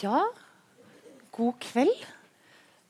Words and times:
Ja, 0.00 0.24
god 1.30 1.60
kveld. 1.62 2.00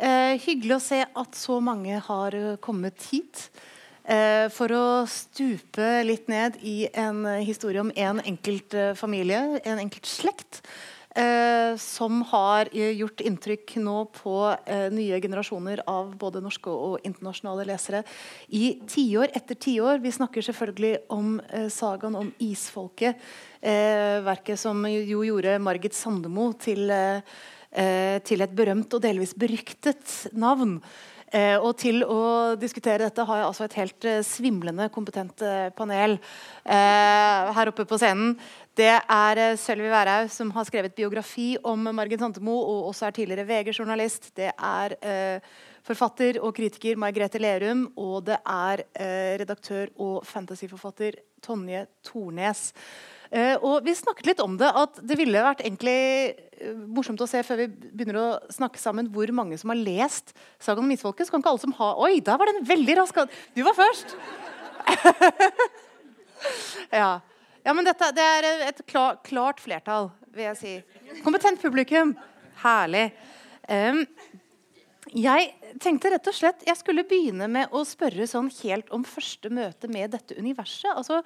Eh, 0.00 0.40
hyggelig 0.40 0.78
å 0.78 0.80
se 0.80 1.02
at 1.04 1.36
så 1.36 1.58
mange 1.60 1.98
har 2.06 2.36
eh, 2.38 2.54
kommet 2.64 3.02
hit. 3.10 3.50
Eh, 4.08 4.46
for 4.52 4.72
å 4.72 4.86
stupe 5.08 5.84
litt 6.08 6.30
ned 6.32 6.56
i 6.64 6.86
en 6.96 7.26
historie 7.44 7.82
om 7.84 7.92
en 7.92 8.22
enkelt 8.24 8.72
eh, 8.72 8.94
familie, 8.96 9.42
en 9.68 9.82
enkelt 9.84 10.08
slekt. 10.08 10.62
Eh, 11.14 11.76
som 11.78 12.22
har 12.26 12.68
eh, 12.72 12.90
gjort 12.98 13.22
inntrykk 13.22 13.76
nå 13.78 13.96
på 14.16 14.34
nye 14.90 15.20
generasjoner 15.22 15.84
av 15.86 16.16
både 16.18 16.42
norske 16.42 16.70
og 16.70 17.06
internasjonale 17.06 17.66
lesere 17.68 18.02
i 18.50 18.80
tiår 18.90 19.30
etter 19.38 19.54
tiår. 19.54 20.02
Vi 20.02 20.14
snakker 20.14 20.42
selvfølgelig 20.42 20.94
om 21.14 21.36
sagaen 21.70 22.18
om 22.18 22.32
isfolket. 22.42 23.16
verket 24.26 24.60
som 24.60 24.82
jo 24.90 25.22
gjorde 25.24 25.58
Margit 25.58 25.94
Sandemo 25.94 26.52
til 26.52 26.90
eh, 27.74 28.20
til 28.24 28.44
et 28.44 28.54
berømt 28.54 28.94
og 28.94 29.02
delvis 29.02 29.34
beryktet 29.38 30.30
navn. 30.32 30.78
Eh, 31.34 31.56
og 31.58 31.72
til 31.80 32.04
å 32.06 32.54
diskutere 32.60 33.08
dette 33.08 33.24
har 33.26 33.40
jeg 33.40 33.46
altså 33.48 33.64
et 33.66 33.78
helt 33.80 34.06
eh, 34.06 34.20
svimlende 34.22 34.86
kompetent 34.94 35.42
eh, 35.42 35.70
panel 35.74 36.14
eh, 36.14 37.54
her 37.56 37.70
oppe 37.72 37.86
på 37.90 37.98
scenen. 37.98 38.36
Det 38.74 38.90
er 38.90 39.40
eh, 39.40 39.58
Sølvi 39.60 39.92
Wærhaug 39.92 40.32
som 40.34 40.50
har 40.56 40.66
skrevet 40.66 40.96
biografi 40.96 41.54
om 41.62 41.86
Margit 41.94 42.22
Santemo, 42.22 42.56
og 42.58 42.90
også 42.90 43.08
er 43.08 43.16
tidligere 43.20 43.46
VG-journalist. 43.46 44.32
Det 44.36 44.50
er 44.50 44.98
forfatter 45.84 46.40
og 46.40 46.54
kritiker 46.56 46.96
Margrethe 46.96 47.38
Lerum, 47.38 47.84
og 48.00 48.24
det 48.26 48.38
er 48.40 48.80
redaktør 49.38 49.90
og 50.00 50.24
fantasyforfatter 50.24 51.18
Tonje 51.44 51.84
Tornes. 52.06 52.70
Uh, 53.34 53.56
og 53.66 53.82
Vi 53.82 53.90
snakket 53.98 54.28
litt 54.28 54.40
om 54.44 54.54
det, 54.60 54.68
at 54.68 55.00
det 55.02 55.16
ville 55.18 55.40
vært 55.42 55.64
egentlig 55.64 56.36
uh, 56.60 56.84
morsomt 56.94 57.22
å 57.24 57.26
se 57.26 57.40
før 57.42 57.64
vi 57.64 57.66
begynner 57.90 58.18
å 58.20 58.26
snakke 58.52 58.78
sammen, 58.78 59.08
hvor 59.10 59.32
mange 59.34 59.58
som 59.58 59.72
har 59.72 59.80
lest 59.80 60.30
Sagaen 60.62 60.86
om 60.86 60.94
isfolket. 60.94 61.26
Så 61.26 61.34
kan 61.34 61.42
ikke 61.42 61.54
alle 61.54 61.64
som 61.64 61.74
har 61.80 61.98
Oi, 62.04 62.20
da 62.22 62.36
var 62.38 62.52
den 62.52 62.62
veldig 62.68 62.98
rask! 63.00 63.18
Du 63.56 63.64
var 63.66 63.74
først! 63.78 64.14
ja. 67.00 67.10
Ja. 67.64 67.74
men 67.74 67.86
dette 67.86 68.10
det 68.16 68.28
er 68.38 68.48
et 68.68 68.84
klar, 68.86 69.18
klart 69.26 69.62
flertall, 69.64 70.10
vil 70.34 70.48
jeg 70.50 70.60
si. 70.60 70.74
Kompetent 71.24 71.62
publikum. 71.62 72.14
Herlig. 72.62 73.08
Um, 73.68 74.04
jeg 75.14 75.50
tenkte 75.82 76.10
rett 76.10 76.26
og 76.26 76.34
slett 76.34 76.64
jeg 76.66 76.78
skulle 76.80 77.04
begynne 77.06 77.46
med 77.50 77.72
å 77.76 77.84
spørre 77.86 78.26
sånn 78.28 78.48
helt 78.62 78.88
om 78.94 79.04
første 79.06 79.50
møte 79.52 79.90
med 79.92 80.14
dette 80.14 80.36
universet. 80.38 80.90
Altså, 80.94 81.20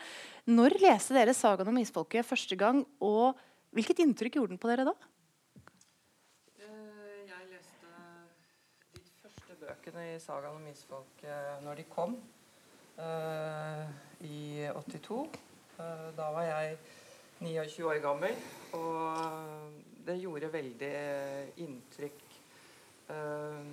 Når 0.48 0.77
leste 0.83 1.14
dere 1.17 1.34
sagaen 1.36 1.70
om 1.70 1.78
isfolket 1.80 2.27
første 2.27 2.56
gang, 2.58 2.83
og 3.00 3.39
hvilket 3.77 4.02
inntrykk 4.05 4.41
gjorde 4.41 4.55
den 4.55 4.61
på 4.61 4.70
dere 4.70 4.89
da? 4.89 4.95
Eh, 6.58 7.25
jeg 7.28 7.48
leste 7.52 7.92
de 8.98 9.05
første 9.23 9.58
bøkene 9.62 10.08
i 10.14 10.19
sagaen 10.20 10.58
om 10.58 10.69
isfolket 10.69 11.64
når 11.64 11.80
de 11.80 11.89
kom, 11.92 12.19
uh, 12.98 13.84
i 14.20 14.67
82. 14.75 15.47
Uh, 15.78 16.08
da 16.16 16.30
var 16.34 16.42
jeg 16.48 16.78
29 17.40 17.86
år 17.86 18.00
gammel, 18.02 18.34
og 18.74 19.76
det 20.06 20.18
gjorde 20.18 20.52
veldig 20.52 20.94
inntrykk 21.64 22.28
Eh, 23.08 23.64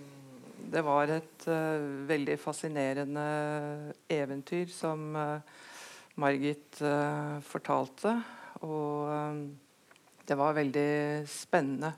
det 0.72 0.82
var 0.82 1.12
et 1.12 1.46
veldig 2.08 2.38
fascinerende 2.40 3.26
eventyr 4.12 4.72
som 4.72 5.12
Margit 6.16 6.80
fortalte. 7.46 8.16
Og 8.66 9.38
det 10.26 10.38
var 10.40 10.58
veldig 10.58 11.28
spennende. 11.30 11.94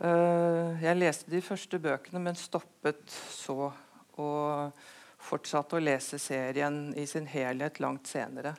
jeg 0.00 0.96
leste 0.96 1.30
de 1.30 1.42
første 1.42 1.78
bøkene, 1.78 2.20
men 2.20 2.38
stoppet 2.38 3.10
så. 3.10 3.72
Og 4.20 4.72
fortsatte 5.20 5.76
å 5.76 5.82
lese 5.82 6.20
serien 6.22 6.94
i 6.96 7.06
sin 7.06 7.26
helhet 7.26 7.80
langt 7.80 8.06
senere. 8.08 8.54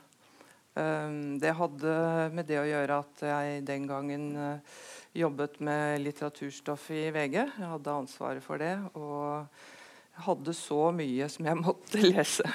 Det 0.72 1.52
hadde 1.58 1.94
med 2.32 2.48
det 2.48 2.62
å 2.62 2.68
gjøre 2.68 3.00
at 3.04 3.24
jeg 3.28 3.64
den 3.68 3.90
gangen 3.90 4.30
jobbet 5.14 5.60
med 5.60 6.02
litteraturstoff 6.02 6.90
i 6.96 7.10
VG. 7.12 7.38
Jeg 7.42 7.70
hadde 7.74 7.98
ansvaret 8.04 8.44
for 8.44 8.62
det. 8.62 8.74
Og 8.96 9.44
jeg 10.12 10.26
hadde 10.28 10.56
så 10.56 10.80
mye 10.96 11.28
som 11.32 11.48
jeg 11.50 11.60
måtte 11.68 12.04
lese, 12.04 12.48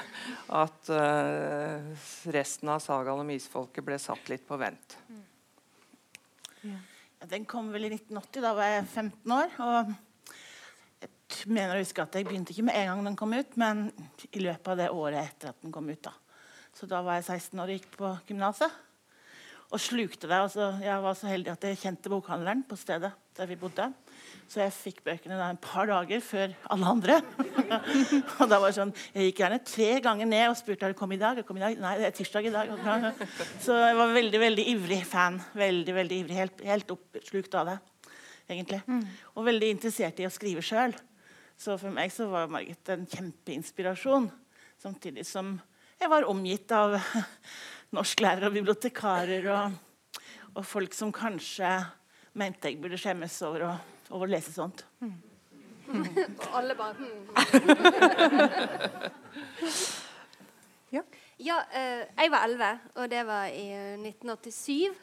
at 0.55 0.91
uh, 0.93 2.09
resten 2.33 2.73
av 2.73 2.83
sagaen 2.85 3.23
om 3.25 3.33
isfolket 3.35 3.85
ble 3.85 3.99
satt 4.01 4.33
litt 4.33 4.47
på 4.49 4.59
vent. 4.61 4.99
Mm. 5.09 5.25
Ja. 6.73 6.83
Den 7.27 7.47
kom 7.49 7.73
vel 7.73 7.89
i 7.89 7.95
1980. 7.95 8.43
Da 8.45 8.53
var 8.55 8.69
jeg 8.71 8.85
15 8.87 9.33
år. 9.35 9.57
og 9.65 9.95
jeg 11.27 11.51
mener 11.51 11.75
å 11.75 11.81
huske 11.81 12.05
at 12.05 12.15
jeg 12.15 12.27
begynte 12.29 12.53
ikke 12.55 12.69
med 12.69 12.77
en 12.79 12.91
gang 12.93 13.09
den 13.09 13.17
kom 13.19 13.33
ut, 13.35 13.57
men 13.59 13.89
i 14.31 14.45
løpet 14.45 14.69
av 14.73 14.79
det 14.79 14.93
året 14.95 15.25
etter 15.25 15.51
at 15.51 15.65
den 15.65 15.75
kom 15.75 15.89
ut. 15.91 16.03
da. 16.07 16.13
Så 16.77 16.89
da 16.91 17.01
var 17.05 17.17
jeg 17.17 17.25
16 17.41 17.63
år 17.63 17.71
og 17.71 17.79
gikk 17.79 17.95
på 17.97 18.11
gymnaset 18.29 18.83
og 19.67 19.81
slukte 19.83 20.29
det. 20.31 20.37
Altså, 20.39 20.69
jeg 20.79 21.03
var 21.03 21.17
så 21.19 21.27
heldig 21.27 21.51
at 21.51 21.65
jeg 21.67 21.79
kjente 21.81 22.11
bokhandleren 22.13 22.63
på 22.69 22.77
stedet 22.79 23.11
der 23.37 23.49
vi 23.51 23.57
bodde. 23.59 23.89
Så 24.49 24.61
jeg 24.63 24.73
fikk 24.73 25.01
bøkene 25.05 25.37
da, 25.37 25.49
en 25.51 25.59
par 25.61 25.89
dager 25.91 26.23
før 26.23 26.55
alle 26.73 26.93
andre. 26.93 27.17
og 28.39 28.47
da 28.47 28.61
var 28.63 28.71
det 28.71 28.77
sånn, 28.77 28.95
Jeg 29.17 29.31
gikk 29.31 29.43
gjerne 29.43 29.59
tre 29.67 29.89
ganger 30.05 30.31
ned 30.31 30.47
og 30.53 30.57
spurte 30.61 30.87
om 30.87 30.95
det 30.95 31.01
kom 31.01 31.17
i 31.17 31.19
dag. 31.21 31.43
Kom 31.49 31.59
i 31.59 31.65
dag. 31.65 31.81
Nei, 31.83 31.97
det 31.99 32.09
er 32.09 32.15
tirsdag 32.17 32.47
i 32.47 32.55
dag. 32.55 32.71
Så 33.65 33.75
jeg 33.81 33.99
var 33.99 34.15
veldig 34.15 34.41
veldig 34.45 34.67
ivrig 34.77 35.03
fan. 35.09 35.41
Veldig, 35.59 35.99
veldig 35.99 36.23
ivrig, 36.23 36.39
Helt, 36.39 36.65
helt 36.71 36.97
oppslukt 36.97 37.59
av 37.59 37.73
det. 37.73 37.79
egentlig. 38.47 38.83
Mm. 38.87 39.05
Og 39.35 39.49
veldig 39.51 39.73
interessert 39.75 40.21
i 40.23 40.29
å 40.29 40.33
skrive 40.33 40.63
sjøl. 40.65 40.95
Så 41.59 41.75
for 41.81 41.91
meg 41.91 42.13
så 42.15 42.29
var 42.31 42.53
Margit 42.53 42.95
en 42.95 43.09
kjempeinspirasjon. 43.11 44.31
Samtidig 44.79 45.27
som 45.27 45.57
jeg 46.01 46.11
var 46.13 46.27
omgitt 46.29 46.73
av 46.77 46.97
norsklærere 47.97 48.51
og 48.51 48.57
bibliotekarer 48.57 49.47
og, 49.53 49.77
og, 50.55 50.65
folk 50.67 50.95
som 50.97 51.13
kanskje 51.15 51.71
mente 52.37 52.69
jeg 52.71 52.81
burde 52.83 52.99
skjemmes 53.01 53.37
over 53.47 53.61
å, 53.69 53.73
over 54.13 54.27
å 54.29 54.33
lese 54.35 54.53
sånt. 54.55 54.85
Mm. 55.01 55.17
Mm. 55.87 56.03
Og 56.03 56.57
alle 56.59 56.75
bare 56.75 56.95
mm. 56.99 57.27
ja. 60.97 61.03
ja 61.39 61.61
eh, 61.71 62.03
jeg 62.11 62.33
var 62.35 62.49
11, 62.49 62.81
og 62.97 63.13
det 63.13 63.23
var 63.29 63.45
i 63.55 63.67
1987. 64.03 64.73
Eh, 64.91 65.03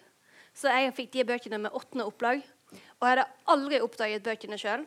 Så 0.54 0.70
jeg 0.70 0.94
fikk 0.94 1.10
de 1.16 1.24
bøkene 1.26 1.58
med 1.64 1.74
åttende 1.74 2.06
opplag. 2.06 2.44
Og 3.00 3.08
jeg 3.08 3.10
hadde 3.16 3.26
aldri 3.50 3.80
oppdaget 3.82 4.26
bøkene 4.26 4.58
sjøl. 4.62 4.84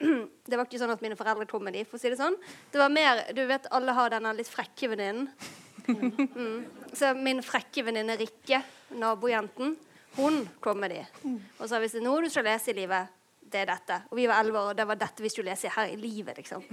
Det 0.48 0.58
var 0.58 0.66
ikke 0.66 0.80
sånn 0.82 0.92
at 0.92 1.02
mine 1.04 1.16
foreldre 1.18 1.46
kom 1.48 1.62
med 1.64 1.76
de, 1.76 1.84
for 1.88 1.96
å 1.98 2.02
si 2.02 2.10
det 2.12 2.18
sånn. 2.20 2.36
Det 2.72 2.80
var 2.80 2.92
mer, 2.92 3.22
du 3.36 3.44
vet, 3.48 3.68
Alle 3.74 3.94
har 3.96 4.12
denne 4.12 4.34
litt 4.36 4.50
frekke 4.50 4.92
venninnen 4.94 5.30
Mm. 5.84 6.64
Så 6.96 7.10
min 7.14 7.42
frekke 7.44 7.82
venninne 7.84 8.14
Rikke, 8.16 8.62
nabojenten, 8.96 9.74
hun 10.16 10.38
kom 10.64 10.80
med 10.80 10.94
de. 10.94 11.02
Og 11.58 11.68
sa 11.68 11.80
hvis 11.82 11.96
det 11.96 12.00
er 12.00 12.06
noe 12.06 12.22
du 12.24 12.30
skal 12.32 12.46
lese 12.48 12.72
i 12.72 12.76
livet, 12.78 13.10
det 13.54 13.60
er 13.62 13.68
dette. 13.68 13.98
Og 14.10 14.18
vi 14.18 14.26
var 14.30 14.40
elleve 14.42 14.60
år, 14.60 14.70
og 14.72 14.78
det 14.78 14.86
var 14.88 14.98
dette 14.98 15.22
vi 15.22 15.30
skulle 15.30 15.52
lese 15.52 15.70
her 15.74 15.92
i 15.92 15.98
livet. 16.00 16.38
liksom. 16.40 16.64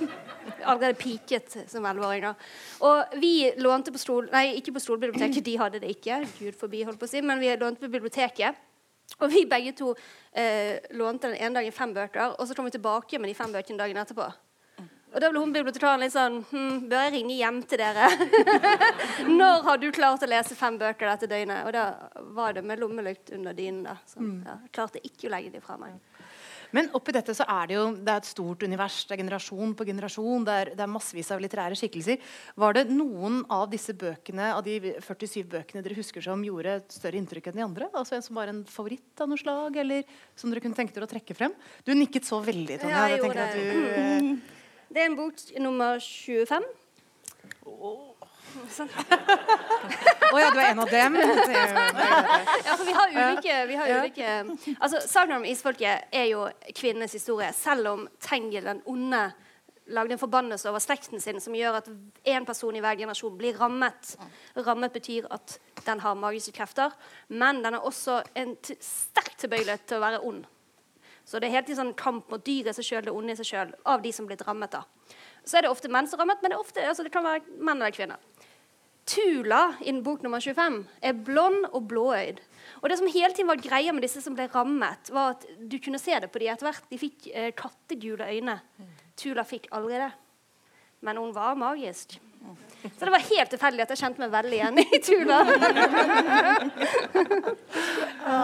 Allerede 0.70 0.96
piket 0.98 1.58
som 1.70 1.86
elleveåringer. 1.86 2.48
Og 2.86 3.18
vi 3.20 3.34
lånte 3.60 3.92
på 3.94 4.00
stol... 4.00 4.30
Nei, 4.32 4.56
ikke 4.58 4.74
på 4.76 4.82
stolbiblioteket, 4.82 5.44
de 5.46 5.58
hadde 5.60 5.82
det 5.82 5.92
ikke. 5.98 6.22
Gud 6.38 6.56
forbi, 6.58 6.82
holdt 6.88 6.98
på 7.02 7.06
å 7.06 7.12
si, 7.12 7.22
Men 7.22 7.42
vi 7.42 7.52
lånte 7.54 7.84
på 7.84 7.92
biblioteket. 7.92 8.58
Og 9.20 9.30
vi 9.32 9.46
begge 9.48 9.72
to 9.78 9.92
eh, 10.36 10.82
lånte 10.98 11.30
den 11.30 11.38
ene 11.38 11.60
dagen 11.60 11.74
fem 11.74 11.94
bøker, 11.96 12.34
og 12.36 12.48
så 12.48 12.56
kom 12.56 12.66
vi 12.68 12.74
tilbake 12.76 13.20
med 13.20 13.30
de 13.30 13.38
fem 13.38 13.54
bøkene 13.54 13.80
dagen 13.80 14.02
etterpå. 14.02 14.26
Og 15.16 15.22
da 15.22 15.30
ble 15.32 15.40
hun 15.40 15.52
bibliotekaren 15.54 16.02
litt 16.02 16.12
sånn 16.12 16.42
hm, 16.50 16.88
Bør 16.90 17.06
jeg 17.06 17.12
ringe 17.14 17.36
hjem 17.38 17.62
til 17.70 17.80
dere? 17.80 18.08
Når 19.38 19.62
har 19.64 19.78
du 19.80 19.86
klart 19.94 20.26
å 20.26 20.28
lese 20.28 20.58
fem 20.58 20.76
bøker 20.76 21.08
dette 21.08 21.30
døgnet? 21.30 21.62
Og 21.64 21.72
da 21.72 21.86
var 22.36 22.52
det 22.52 22.64
med 22.66 22.82
lommelykt 22.82 23.32
under 23.32 23.56
dynen. 23.56 23.86
da. 23.86 23.96
Så 24.04 24.20
jeg 24.20 24.42
ja, 24.44 24.58
klarte 24.76 25.00
ikke 25.00 25.30
å 25.30 25.32
legge 25.32 25.54
de 25.54 25.62
fra 25.64 25.78
meg. 25.80 25.96
Men 26.74 26.88
oppi 26.96 27.14
dette 27.14 27.34
så 27.36 27.46
er 27.48 27.68
det 27.68 27.76
jo 27.76 27.84
det 27.94 28.12
er 28.12 28.22
et 28.22 28.28
stort 28.28 28.64
univers. 28.66 28.98
Det 29.06 29.14
er 29.16 29.20
generasjon 29.22 29.74
på 29.76 29.86
generasjon. 29.88 30.46
Det 30.46 30.56
er, 30.62 30.70
det 30.78 30.84
er 30.84 30.90
massevis 30.90 31.30
av 31.34 31.42
litterære 31.42 31.78
skikkelser. 31.78 32.22
Var 32.58 32.78
det 32.78 32.86
noen 32.90 33.42
av 33.52 33.68
disse 33.72 33.94
bøkene 33.96 34.50
av 34.54 34.64
de 34.66 34.96
47 35.04 35.44
bøkene 35.52 35.84
dere 35.84 35.98
husker 35.98 36.24
som 36.24 36.42
gjorde 36.46 36.78
et 36.80 36.98
større 36.98 37.20
inntrykk 37.20 37.50
enn 37.50 37.60
de 37.60 37.66
andre? 37.66 37.90
Altså 37.92 38.18
En 38.18 38.26
som 38.26 38.40
var 38.40 38.50
en 38.52 38.64
favoritt 38.70 39.22
av 39.22 39.30
noe 39.30 39.40
slag, 39.40 39.78
eller 39.84 40.18
som 40.38 40.50
dere 40.50 40.64
kunne 40.64 40.78
tenke 40.78 40.96
dere 40.96 41.08
å 41.08 41.12
trekke 41.12 41.36
frem? 41.38 41.54
Du 41.86 41.94
nikket 41.94 42.28
så 42.28 42.40
veldig, 42.44 42.80
Tonje. 42.82 42.96
Ja, 42.96 43.06
jeg, 43.10 43.20
jeg 43.20 43.26
tenker 43.26 43.44
at 43.44 43.54
du... 43.54 43.62
Eh, 44.00 44.58
det 44.96 45.04
er 45.04 45.10
en 45.10 45.18
bok 45.18 45.46
nummer 45.62 46.02
25. 46.02 46.68
Oh. 47.66 48.15
Oh 50.32 50.40
ja, 50.40 50.50
du 50.50 50.60
er 50.60 50.70
en 50.70 50.82
av 50.84 50.90
dem? 50.90 51.14
ja, 52.66 52.76
for 52.76 52.84
vi 52.84 52.94
har 52.96 53.14
ulike, 53.14 53.58
vi 53.66 53.74
har 53.80 53.92
ulike 53.98 54.28
Altså, 54.78 55.00
Sagnet 55.06 55.36
om 55.38 55.44
isfolket 55.48 56.12
er 56.12 56.30
jo 56.30 56.46
kvinnenes 56.76 57.16
historie. 57.16 57.52
Selv 57.56 57.92
om 57.92 58.06
Tengel, 58.20 58.64
den 58.64 58.82
onde 58.86 59.28
lagde 59.86 60.16
en 60.16 60.18
forbannelse 60.18 60.68
over 60.70 60.82
slekten 60.82 61.20
sin 61.22 61.40
som 61.40 61.54
gjør 61.54 61.78
at 61.80 61.88
én 62.26 62.46
person 62.46 62.74
i 62.74 62.82
hver 62.82 62.98
generasjon 62.98 63.36
blir 63.38 63.58
rammet. 63.60 64.16
Rammet 64.56 64.94
betyr 64.94 65.28
at 65.30 65.58
den 65.86 66.02
har 66.02 66.18
magiske 66.18 66.56
krefter, 66.56 66.94
men 67.28 67.62
den 67.62 67.78
er 67.78 67.86
også 67.86 68.22
en 68.34 68.56
sterk 68.82 69.36
tilbøyelighet 69.38 69.86
til 69.86 70.00
å 70.00 70.04
være 70.06 70.22
ond. 70.26 70.44
Så 71.26 71.40
det 71.42 71.48
er 71.48 71.56
helt 71.58 71.70
en 71.70 71.80
sånn 71.80 71.94
kamp 71.98 72.28
mot 72.30 72.42
dyret 72.46 72.70
i 72.70 72.76
seg 72.78 72.86
sjøl, 72.86 73.06
det 73.06 73.14
onde 73.14 73.34
i 73.34 73.38
seg 73.38 73.48
sjøl, 73.48 73.72
av 73.86 74.02
de 74.02 74.12
som 74.14 74.28
blir 74.28 74.42
rammet. 74.46 74.74
da. 74.74 74.84
Så 75.46 75.58
er 75.58 75.66
det 75.66 75.70
ofte 75.70 75.90
menn 75.90 76.06
som 76.10 76.20
rammet, 76.20 76.42
men 76.42 76.54
det, 76.54 76.58
ofte, 76.58 76.82
altså 76.86 77.06
det 77.06 77.12
kan 77.14 77.26
være 77.26 77.42
menn 77.58 77.80
eller 77.80 77.94
kvinner. 77.94 78.22
Tula 79.06 79.76
innen 79.80 80.02
bok 80.02 80.22
nummer 80.24 80.42
25 80.42 80.80
er 81.02 81.18
blond 81.26 81.68
og 81.70 81.84
blåøyd. 81.90 82.40
Og 82.82 82.88
det 82.90 82.98
som 82.98 83.06
hele 83.10 83.30
tiden 83.34 83.50
var 83.50 83.62
greia 83.62 83.92
med 83.94 84.02
disse 84.02 84.22
som 84.22 84.34
ble 84.34 84.48
rammet, 84.50 85.10
var 85.14 85.36
at 85.36 85.46
du 85.58 85.78
kunne 85.82 86.00
se 86.02 86.18
det 86.22 86.30
på 86.32 86.42
dem 86.42 86.50
etter 86.50 86.66
hvert. 86.66 86.88
De 86.90 86.98
fikk 86.98 87.28
eh, 87.30 87.52
kattegule 87.56 88.26
øyne. 88.26 88.58
Tula 89.16 89.46
fikk 89.46 89.68
aldri 89.76 90.00
det. 90.02 90.10
Men 91.06 91.20
hun 91.22 91.34
var 91.36 91.54
magisk. 91.58 92.18
Så 92.82 93.04
det 93.06 93.14
var 93.14 93.24
helt 93.30 93.50
tilfeldig 93.50 93.82
at 93.84 93.92
jeg 93.94 94.02
kjente 94.02 94.22
meg 94.22 94.34
veldig 94.34 94.58
igjen 94.58 94.82
i 94.82 95.00
Tula. 95.02 95.38
ja, 98.26 98.42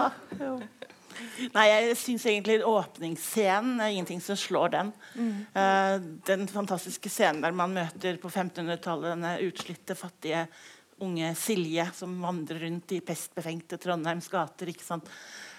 Nei, 1.53 1.65
jeg 1.69 1.97
syns 1.99 2.25
egentlig 2.29 2.59
åpningsscenen 2.67 3.81
er 3.83 3.93
ingenting 3.93 4.21
som 4.23 4.37
slår 4.39 4.73
den. 4.75 4.91
Mm. 5.15 5.33
Uh, 5.55 5.95
den 6.27 6.45
fantastiske 6.51 7.11
scenen 7.11 7.43
der 7.43 7.55
man 7.55 7.75
møter 7.75 8.19
på 8.21 8.31
1500-tallet 8.31 9.13
denne 9.13 9.33
utslitte, 9.47 9.97
fattige 9.99 10.45
unge 11.03 11.33
Silje 11.35 11.87
som 11.95 12.13
vandrer 12.23 12.63
rundt 12.67 12.93
i 12.95 13.01
pestbefengte 13.03 13.79
Trondheims 13.81 14.29
gater. 14.31 14.69
ikke 14.71 14.85
sant? 14.85 15.09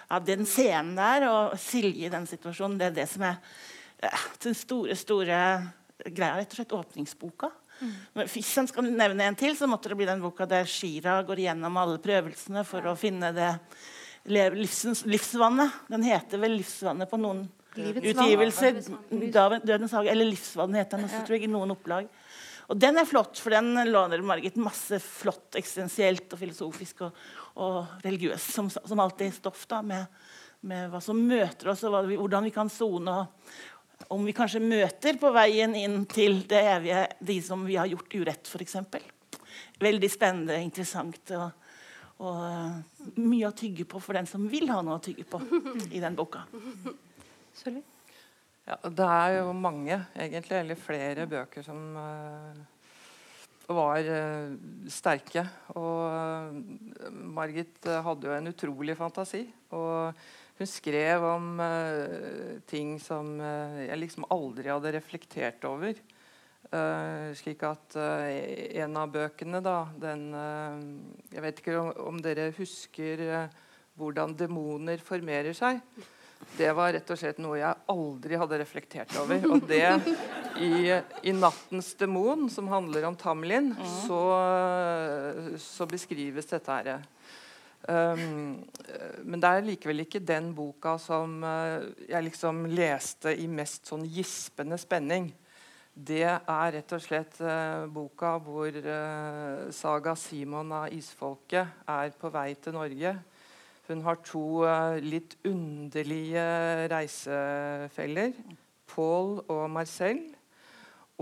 Ja, 0.09 0.21
Den 0.21 0.47
scenen 0.49 0.95
der 0.99 1.29
og 1.31 1.59
Silje 1.61 2.09
i 2.09 2.13
den 2.13 2.29
situasjonen, 2.31 2.79
det 2.81 2.93
er 2.93 2.99
det 3.03 3.09
som 3.13 3.27
er 3.31 3.41
uh, 4.05 4.29
den 4.45 4.57
store, 4.59 4.97
store 4.99 5.41
greia. 6.05 6.39
Rett 6.39 6.55
og 6.55 6.61
slett 6.61 6.79
åpningsboka. 6.79 7.51
Mm. 7.81 7.95
Hvis 8.31 8.53
jeg 8.57 8.71
skal 8.71 8.87
nevne 8.87 9.27
en 9.27 9.37
til, 9.39 9.57
så 9.59 9.67
måtte 9.71 9.91
det 9.91 9.99
bli 9.99 10.09
den 10.09 10.23
boka 10.23 10.47
der 10.49 10.69
Shira 10.71 11.19
går 11.27 11.43
igjennom 11.43 11.77
alle 11.81 12.01
prøvelsene 12.03 12.63
for 12.67 12.87
å 12.87 12.97
finne 12.99 13.33
det 13.35 13.51
livsens, 14.25 15.05
livsvannet. 15.05 15.71
Den 15.89 16.03
heter 16.03 16.39
vel 16.39 16.59
'Livsvannet' 16.59 17.11
på 17.11 17.21
noen 17.21 17.45
utgivelser. 17.77 18.81
Dødens 19.11 19.93
hage, 19.93 20.11
eller 20.11 20.25
'Livsvannet' 20.25 20.81
heter 20.81 20.97
den 20.97 21.09
også, 21.09 21.27
tror 21.27 21.37
jeg, 21.37 21.45
i 21.45 21.53
noen 21.53 21.75
opplag. 21.75 22.09
Og 22.73 22.79
den 22.81 22.97
er 22.97 23.05
flott, 23.05 23.37
for 23.39 23.53
den 23.53 23.75
låner 23.91 24.23
Margit 24.25 24.57
masse 24.57 24.97
flott 25.05 25.57
eksistensielt 25.59 26.33
og 26.33 26.41
filosofisk 26.41 27.03
og, 27.05 27.19
og 27.61 28.05
religiøst, 28.05 28.55
som, 28.55 28.71
som, 28.73 29.01
alltid 29.01 29.35
stoff 29.37 29.67
da, 29.69 29.83
med, 29.85 30.07
med, 30.65 30.89
hva 30.89 31.01
som 31.05 31.21
møter 31.21 31.75
oss, 31.75 31.85
og 31.85 32.09
vi, 32.09 32.17
hvordan 32.17 32.49
vi 32.49 32.55
kan 32.55 32.73
sone. 32.73 33.19
Om 34.09 34.25
vi 34.25 34.33
kanskje 34.37 34.63
møter 34.65 35.19
på 35.21 35.29
veien 35.35 35.77
inn 35.77 36.07
til 36.09 36.41
det 36.49 36.63
evige 36.73 37.05
de 37.21 37.37
som 37.45 37.67
vi 37.69 37.77
har 37.77 37.91
gjort 37.93 38.17
urett, 38.17 38.49
f.eks. 38.49 38.81
Veldig 39.85 40.11
spennende, 40.11 40.57
interessant. 40.65 41.31
og 41.37 41.53
og 42.23 42.37
uh, 42.39 42.77
mye 43.19 43.49
å 43.49 43.57
tygge 43.57 43.87
på 43.89 44.01
for 44.03 44.17
den 44.17 44.29
som 44.31 44.47
vil 44.51 44.69
ha 44.71 44.79
noe 44.85 45.01
å 45.01 45.03
tygge 45.03 45.27
på 45.27 45.41
i 45.91 46.03
den 46.03 46.15
boka. 46.19 46.45
Ja, 48.65 48.79
det 48.87 49.09
er 49.09 49.35
jo 49.41 49.51
mange, 49.57 49.99
egentlig, 50.15 50.61
eller 50.61 50.81
flere 50.81 51.27
bøker 51.29 51.67
som 51.67 51.83
uh, 51.99 52.63
var 53.67 54.07
uh, 54.07 54.55
sterke. 54.93 55.45
Og 55.75 56.63
Margit 57.35 57.91
hadde 58.07 58.31
jo 58.31 58.39
en 58.39 58.53
utrolig 58.55 58.97
fantasi. 58.99 59.45
Og 59.75 60.25
hun 60.55 60.71
skrev 60.71 61.25
om 61.27 61.59
ting 62.71 62.93
som 63.03 63.33
jeg 63.43 63.99
liksom 63.99 64.29
aldri 64.31 64.71
hadde 64.71 64.93
reflektert 64.95 65.65
over. 65.67 65.99
Uh, 66.75 67.31
slik 67.39 67.61
at 67.69 67.95
uh, 68.01 68.25
en 68.83 68.97
av 68.99 69.11
bøkene, 69.15 69.61
da, 69.63 69.85
den 70.01 70.25
uh, 70.35 70.81
Jeg 71.31 71.45
vet 71.45 71.61
ikke 71.61 71.83
om, 72.03 72.19
dere 72.25 72.49
husker 72.57 73.21
hvordan 73.95 74.33
demoner 74.35 74.99
formerer 75.05 75.55
seg. 75.55 75.79
Det 76.57 76.73
var 76.75 76.91
rett 76.97 77.13
og 77.15 77.19
slett 77.21 77.39
noe 77.39 77.61
jeg 77.61 77.87
aldri 77.93 78.41
hadde 78.41 78.59
reflektert 78.59 79.15
over. 79.21 79.45
Og 79.55 79.69
det 79.69 79.87
i, 80.59 80.91
i 81.31 81.35
'Nattens 81.37 81.93
demon', 82.01 82.49
som 82.51 82.67
handler 82.73 83.07
om 83.07 83.15
Tamlin, 83.17 83.71
så, 84.03 84.23
så, 85.63 85.87
beskrives 85.87 86.51
dette 86.51 86.75
her. 86.75 87.07
Um, 87.87 88.65
men 89.23 89.39
det 89.39 89.49
er 89.49 89.67
likevel 89.69 90.03
ikke 90.05 90.25
den 90.27 90.51
boka 90.57 90.97
som 90.99 91.39
jeg 92.09 92.27
liksom 92.31 92.67
leste 92.73 93.37
i 93.39 93.47
mest 93.47 93.93
sånn 93.93 94.07
gispende 94.09 94.81
spenning 94.81 95.31
det 95.95 96.25
er 96.27 96.73
rett 96.75 96.93
og 96.97 97.03
slett 97.03 97.37
eh, 97.39 97.85
boka 97.87 98.33
hvor 98.43 98.75
eh, 98.75 99.67
Saga 99.71 100.17
Simon 100.19 100.73
av 100.75 100.91
isfolket 100.91 101.87
er 101.87 102.11
på 102.19 102.31
vei 102.35 102.49
til 102.59 102.75
Norge. 102.75 103.13
Hun 103.87 104.03
har 104.03 104.19
to 104.27 104.65
eh, 104.67 104.99
litt 104.99 105.37
underlige 105.47 106.47
reisefeller. 106.91 108.35
Paul 108.91 109.39
og 109.47 109.69
Marcel. 109.71 110.25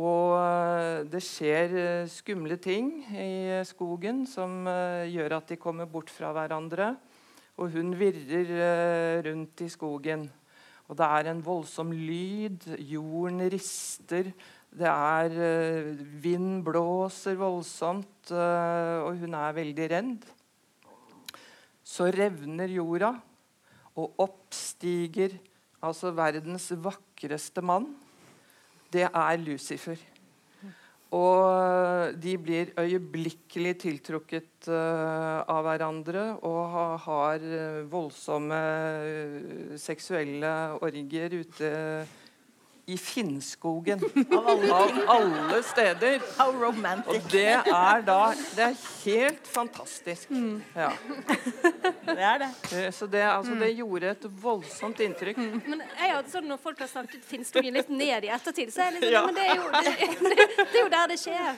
Og 0.01 1.05
det 1.13 1.21
skjer 1.21 2.07
skumle 2.09 2.57
ting 2.57 3.03
i 3.13 3.61
skogen 3.69 4.23
som 4.25 4.65
gjør 4.65 5.35
at 5.37 5.53
de 5.53 5.59
kommer 5.61 5.85
bort 5.85 6.09
fra 6.09 6.31
hverandre. 6.33 6.95
Og 7.61 7.77
hun 7.77 7.93
virrer 8.01 9.21
rundt 9.29 9.61
i 9.61 9.69
skogen. 9.69 10.25
Og 10.89 10.97
det 10.97 11.07
er 11.09 11.29
en 11.31 11.45
voldsom 11.45 11.93
lyd. 11.93 12.67
Jorden 12.89 13.45
rister. 13.53 14.33
Det 14.73 14.89
er 14.89 15.35
uh, 15.37 16.05
Vind 16.25 16.63
blåser 16.65 17.37
voldsomt, 17.37 18.31
uh, 18.33 19.05
og 19.05 19.19
hun 19.21 19.37
er 19.37 19.57
veldig 19.59 19.89
redd. 19.93 20.31
Så 21.85 22.09
revner 22.15 22.73
jorda, 22.73 23.13
og 23.93 24.23
oppstiger 24.25 25.35
altså 25.85 26.15
verdens 26.17 26.71
vakreste 26.81 27.61
mann. 27.61 27.91
Det 28.93 29.05
er 29.05 29.37
Lucifer. 29.43 30.01
Og 31.13 31.43
eh, 31.45 32.15
de 32.17 32.33
blir 32.41 32.71
øyeblikkelig 32.81 33.75
tiltrukket 33.83 34.71
uh, 34.73 35.45
av 35.45 35.61
hverandre 35.67 36.23
og 36.49 36.61
ha, 36.73 36.85
har 37.05 37.45
voldsomme 37.93 38.61
seksuelle 39.77 40.55
orgier 40.81 41.37
ute 41.43 41.73
i 42.93 42.99
Finnskogen. 42.99 44.01
Av 44.39 44.49
alle, 44.49 44.75
av 44.75 44.91
alle 45.09 45.63
steder. 45.63 46.21
Og 47.07 47.19
det 47.33 47.49
er 47.59 48.05
da 48.07 48.21
Det 48.57 48.65
er 48.67 48.77
helt 49.05 49.49
fantastisk. 49.49 50.31
Mm. 50.31 50.63
Ja. 50.77 50.91
Det 52.13 52.19
er 52.19 52.39
det. 52.43 52.49
Eh, 52.77 52.93
så 52.93 53.07
det, 53.07 53.23
altså, 53.23 53.55
det, 53.55 53.71
gjorde 53.79 54.11
et 54.11 54.25
voldsomt 54.43 55.01
inntrykk. 55.01 55.39
Mm. 55.39 55.61
Men 55.67 55.83
jeg 55.85 56.11
hadde 56.13 56.33
sånn 56.33 56.49
Når 56.51 56.59
folk 56.61 56.83
har 56.83 56.91
snakket 56.91 57.25
Finnskogen 57.27 57.79
litt 57.79 57.91
ned 57.93 58.27
i 58.27 58.33
ettertid, 58.35 58.73
så 58.75 58.85
er 58.85 58.99
jeg 58.99 59.05
sånn 59.05 59.15
ja. 59.15 59.23
Men 59.27 59.39
det 59.39 59.47
er, 59.47 59.55
jo, 59.57 59.67
det, 59.73 59.93
det, 60.27 60.49
det 60.59 60.81
er 60.81 60.83
jo 60.83 60.91
der 60.93 61.07
det 61.13 61.21
skjer. 61.23 61.51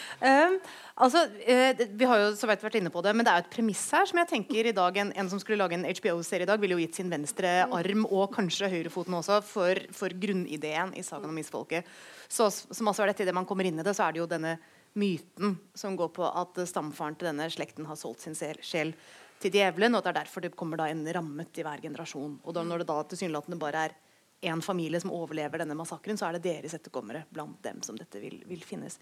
um, 0.20 0.58
Altså, 0.94 1.24
eh, 1.42 1.74
Vi 1.90 2.06
har 2.06 2.20
jo 2.20 2.28
så 2.38 2.46
vidt 2.46 2.62
vært 2.62 2.76
inne 2.78 2.92
på 2.94 3.02
det, 3.02 3.14
men 3.16 3.26
det 3.26 3.32
er 3.32 3.42
et 3.42 3.50
premiss 3.50 3.82
her 3.90 4.06
som 4.06 4.20
jeg 4.20 4.30
tenker 4.30 4.68
i 4.70 4.74
dag, 4.76 4.96
En, 4.96 5.10
en 5.12 5.30
som 5.30 5.40
skulle 5.42 5.58
lage 5.58 5.74
en 5.74 5.84
HBO-serie 5.84 6.46
i 6.46 6.50
dag, 6.50 6.60
ville 6.60 6.76
jo 6.76 6.84
gitt 6.84 7.00
sin 7.00 7.10
venstre 7.10 7.66
arm 7.66 8.06
og 8.06 8.30
kanskje 8.34 8.70
høyrefoten 8.70 9.16
også 9.18 9.40
for, 9.42 9.80
for 9.90 10.14
grunnideen 10.14 10.94
i 10.94 11.02
sagaen 11.02 11.32
om 11.32 11.42
isfolket. 11.42 11.84
Så, 12.28 12.46
som 12.50 12.88
altså 12.88 13.02
er 13.02 13.10
dette, 13.10 13.24
Idet 13.26 13.34
man 13.34 13.46
kommer 13.46 13.66
inn 13.66 13.80
i 13.80 13.86
det, 13.86 13.96
så 13.96 14.06
er 14.06 14.14
det 14.14 14.22
jo 14.22 14.30
denne 14.30 14.58
myten 14.94 15.58
som 15.74 15.96
går 15.98 16.12
på 16.14 16.24
at 16.28 16.62
stamfaren 16.68 17.18
til 17.18 17.32
denne 17.32 17.50
slekten 17.50 17.86
har 17.88 17.98
solgt 17.98 18.22
sin 18.22 18.36
sjel 18.38 18.94
til 19.42 19.52
djevelen, 19.52 19.94
og 19.94 20.00
at 20.00 20.06
det 20.06 20.12
er 20.14 20.20
derfor 20.22 20.44
det 20.44 20.54
kommer 20.56 20.78
da 20.78 20.88
en 20.88 21.02
rammet 21.16 21.58
i 21.58 21.64
hver 21.66 21.82
generasjon. 21.82 22.38
Og 22.44 22.54
da, 22.54 22.62
når 22.62 22.82
det 22.82 22.90
da 22.92 23.00
tilsynelatende 23.10 23.58
bare 23.60 23.86
er 23.88 23.96
én 24.44 24.62
familie 24.62 25.00
som 25.00 25.12
overlever 25.14 25.62
denne 25.62 25.76
massakren, 25.78 26.18
så 26.20 26.28
er 26.28 26.36
det 26.36 26.46
deres 26.46 26.76
etterkommere 26.76 27.24
blant 27.32 27.58
dem 27.64 27.80
som 27.82 27.98
dette 27.98 28.20
vil, 28.22 28.38
vil 28.48 28.64
finnes. 28.64 28.98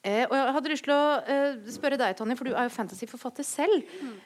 Eh, 0.00 0.22
og 0.24 0.32
jeg 0.32 0.52
hadde 0.56 0.70
lyst 0.72 0.84
til 0.86 0.94
å 0.94 1.08
eh, 1.28 1.56
spørre 1.68 1.98
deg, 2.00 2.14
Tonje, 2.16 2.32
for 2.38 2.48
du 2.48 2.54
er 2.54 2.64
jo 2.64 2.72
fantasyforfatter 2.72 3.44
selv. 3.44 3.82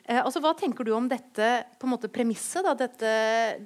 Eh, 0.07 0.21
altså, 0.21 0.39
hva 0.39 0.53
tenker 0.55 0.87
du 0.87 0.93
om 0.95 1.09
dette 1.11 1.49
på 1.75 1.87
en 1.87 1.91
måte 1.91 2.07
premisset? 2.07 2.63
Da, 2.63 2.71
dette, 2.79 3.09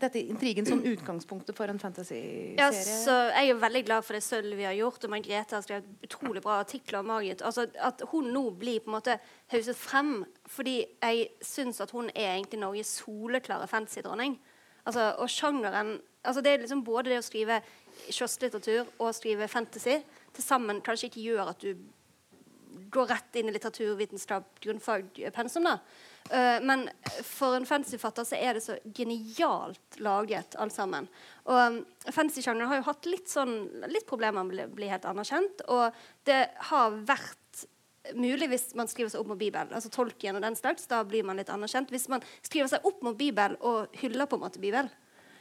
dette 0.01 0.23
intrigen 0.23 0.65
som 0.65 0.81
utgangspunktet 0.81 1.53
for 1.53 1.69
en 1.69 1.77
fantasyserie? 1.81 2.55
Ja, 2.57 2.71
så 2.73 3.19
jeg 3.29 3.51
er 3.53 3.61
veldig 3.61 3.83
glad 3.85 4.07
for 4.07 4.17
det 4.17 4.23
Sølvi 4.25 4.65
har 4.65 4.73
gjort, 4.79 5.05
og 5.05 5.13
Margrethe 5.13 5.59
har 5.59 5.67
skrevet 5.67 6.07
utrolig 6.07 6.41
bra 6.41 6.57
artikler 6.63 7.03
om 7.03 7.11
Margit. 7.13 7.43
Altså, 7.45 7.67
at 7.77 8.01
hun 8.09 8.31
nå 8.33 8.43
blir 8.57 8.81
på 8.81 8.89
en 8.89 8.97
måte 8.97 9.19
hauset 9.53 9.77
frem 9.77 10.23
fordi 10.49 10.79
jeg 10.81 11.29
syns 11.45 11.77
at 11.85 11.93
hun 11.93 12.09
er 12.15 12.39
egentlig 12.39 12.63
Norges 12.63 12.95
soleklare 13.03 13.69
fantasydronning. 13.69 14.39
Altså, 14.89 15.11
og 15.21 15.29
sjangeren 15.29 15.99
altså, 16.23 16.41
Det 16.41 16.55
er 16.55 16.65
liksom 16.65 16.81
både 16.87 17.11
det 17.11 17.21
å 17.21 17.25
skrive 17.29 17.61
kiosklitteratur 18.09 18.89
og 18.97 19.13
skrive 19.13 19.45
fantasy 19.51 19.99
til 20.33 20.43
sammen 20.45 20.81
kanskje 20.81 21.11
ikke 21.11 21.25
gjør 21.27 21.53
at 21.53 21.61
du 21.61 21.75
går 22.91 23.09
rett 23.11 23.39
inn 23.39 23.49
i 23.49 23.55
litteraturvitenskap, 23.55 24.59
grunnfagpensum. 24.63 25.67
da. 25.67 25.77
Uh, 26.29 26.59
men 26.65 26.85
for 27.25 27.57
en 27.57 27.65
fancyfatter 27.65 28.27
så 28.27 28.37
er 28.37 28.57
det 28.57 28.63
så 28.65 28.77
genialt 28.95 29.99
laget, 30.03 30.57
alt 30.61 30.75
sammen. 30.75 31.09
Og 31.49 31.59
um, 31.59 31.81
Fantasy-sjangeren 32.05 32.69
har 32.69 32.81
jo 32.81 32.87
hatt 32.89 33.09
litt, 33.09 33.29
sånn, 33.31 33.55
litt 33.89 34.07
problemer 34.09 34.45
med 34.45 34.65
å 34.67 34.71
bli 34.75 34.91
helt 34.91 35.07
anerkjent. 35.09 35.65
Og 35.73 35.95
det 36.29 36.43
har 36.69 36.97
vært 37.07 37.37
mulig 38.15 38.49
hvis 38.51 38.71
man 38.77 38.89
skriver 38.89 39.11
seg 39.11 39.21
opp 39.21 39.31
mot 39.33 39.39
Bibelen. 39.39 39.73
Altså 39.75 39.91
tolken 39.93 40.37
og 40.37 40.43
den 40.45 40.57
slags, 40.57 40.87
da 40.89 41.01
blir 41.07 41.25
man 41.27 41.39
litt 41.39 41.51
anerkjent. 41.53 41.91
Hvis 41.93 42.09
man 42.11 42.23
skriver 42.41 42.71
seg 42.71 42.85
opp 42.87 43.03
mot 43.05 43.17
Bibelen 43.17 43.57
og 43.65 43.95
hyller 44.01 44.29
på 44.29 44.39
en 44.39 44.45
måte 44.45 44.61
Bibelen. 44.61 44.89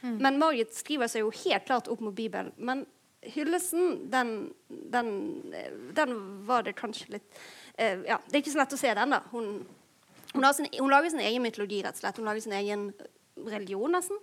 Mm. 0.01 0.17
Men 0.23 0.39
Margit 0.39 0.73
skriver 0.75 1.11
seg 1.11 1.25
jo 1.25 1.33
helt 1.43 1.67
klart 1.67 1.89
opp 1.91 2.01
mot 2.03 2.15
Bibelen. 2.15 2.53
Men 2.57 2.85
hyllesten, 3.21 4.11
den, 4.11 4.53
den, 4.67 5.09
den 5.95 6.15
var 6.47 6.63
det 6.67 6.77
kanskje 6.79 7.17
litt 7.17 7.27
uh, 7.79 8.05
Ja, 8.07 8.19
det 8.27 8.33
er 8.33 8.41
ikke 8.43 8.55
så 8.55 8.61
lett 8.61 8.77
å 8.77 8.81
se 8.81 8.95
den, 8.95 9.15
da. 9.17 9.23
Hun 9.33 9.67
hun, 10.33 10.45
sin, 10.53 10.67
hun, 10.77 10.91
lager 10.93 11.09
sin 11.09 11.23
egen 11.25 11.41
mytologi, 11.41 11.79
rett 11.81 11.97
og 11.97 12.03
slett. 12.03 12.19
Hun 12.21 12.27
lager 12.29 12.43
sin 12.43 12.53
egen 12.53 12.89
religion, 13.49 13.89
nesten. 13.95 14.19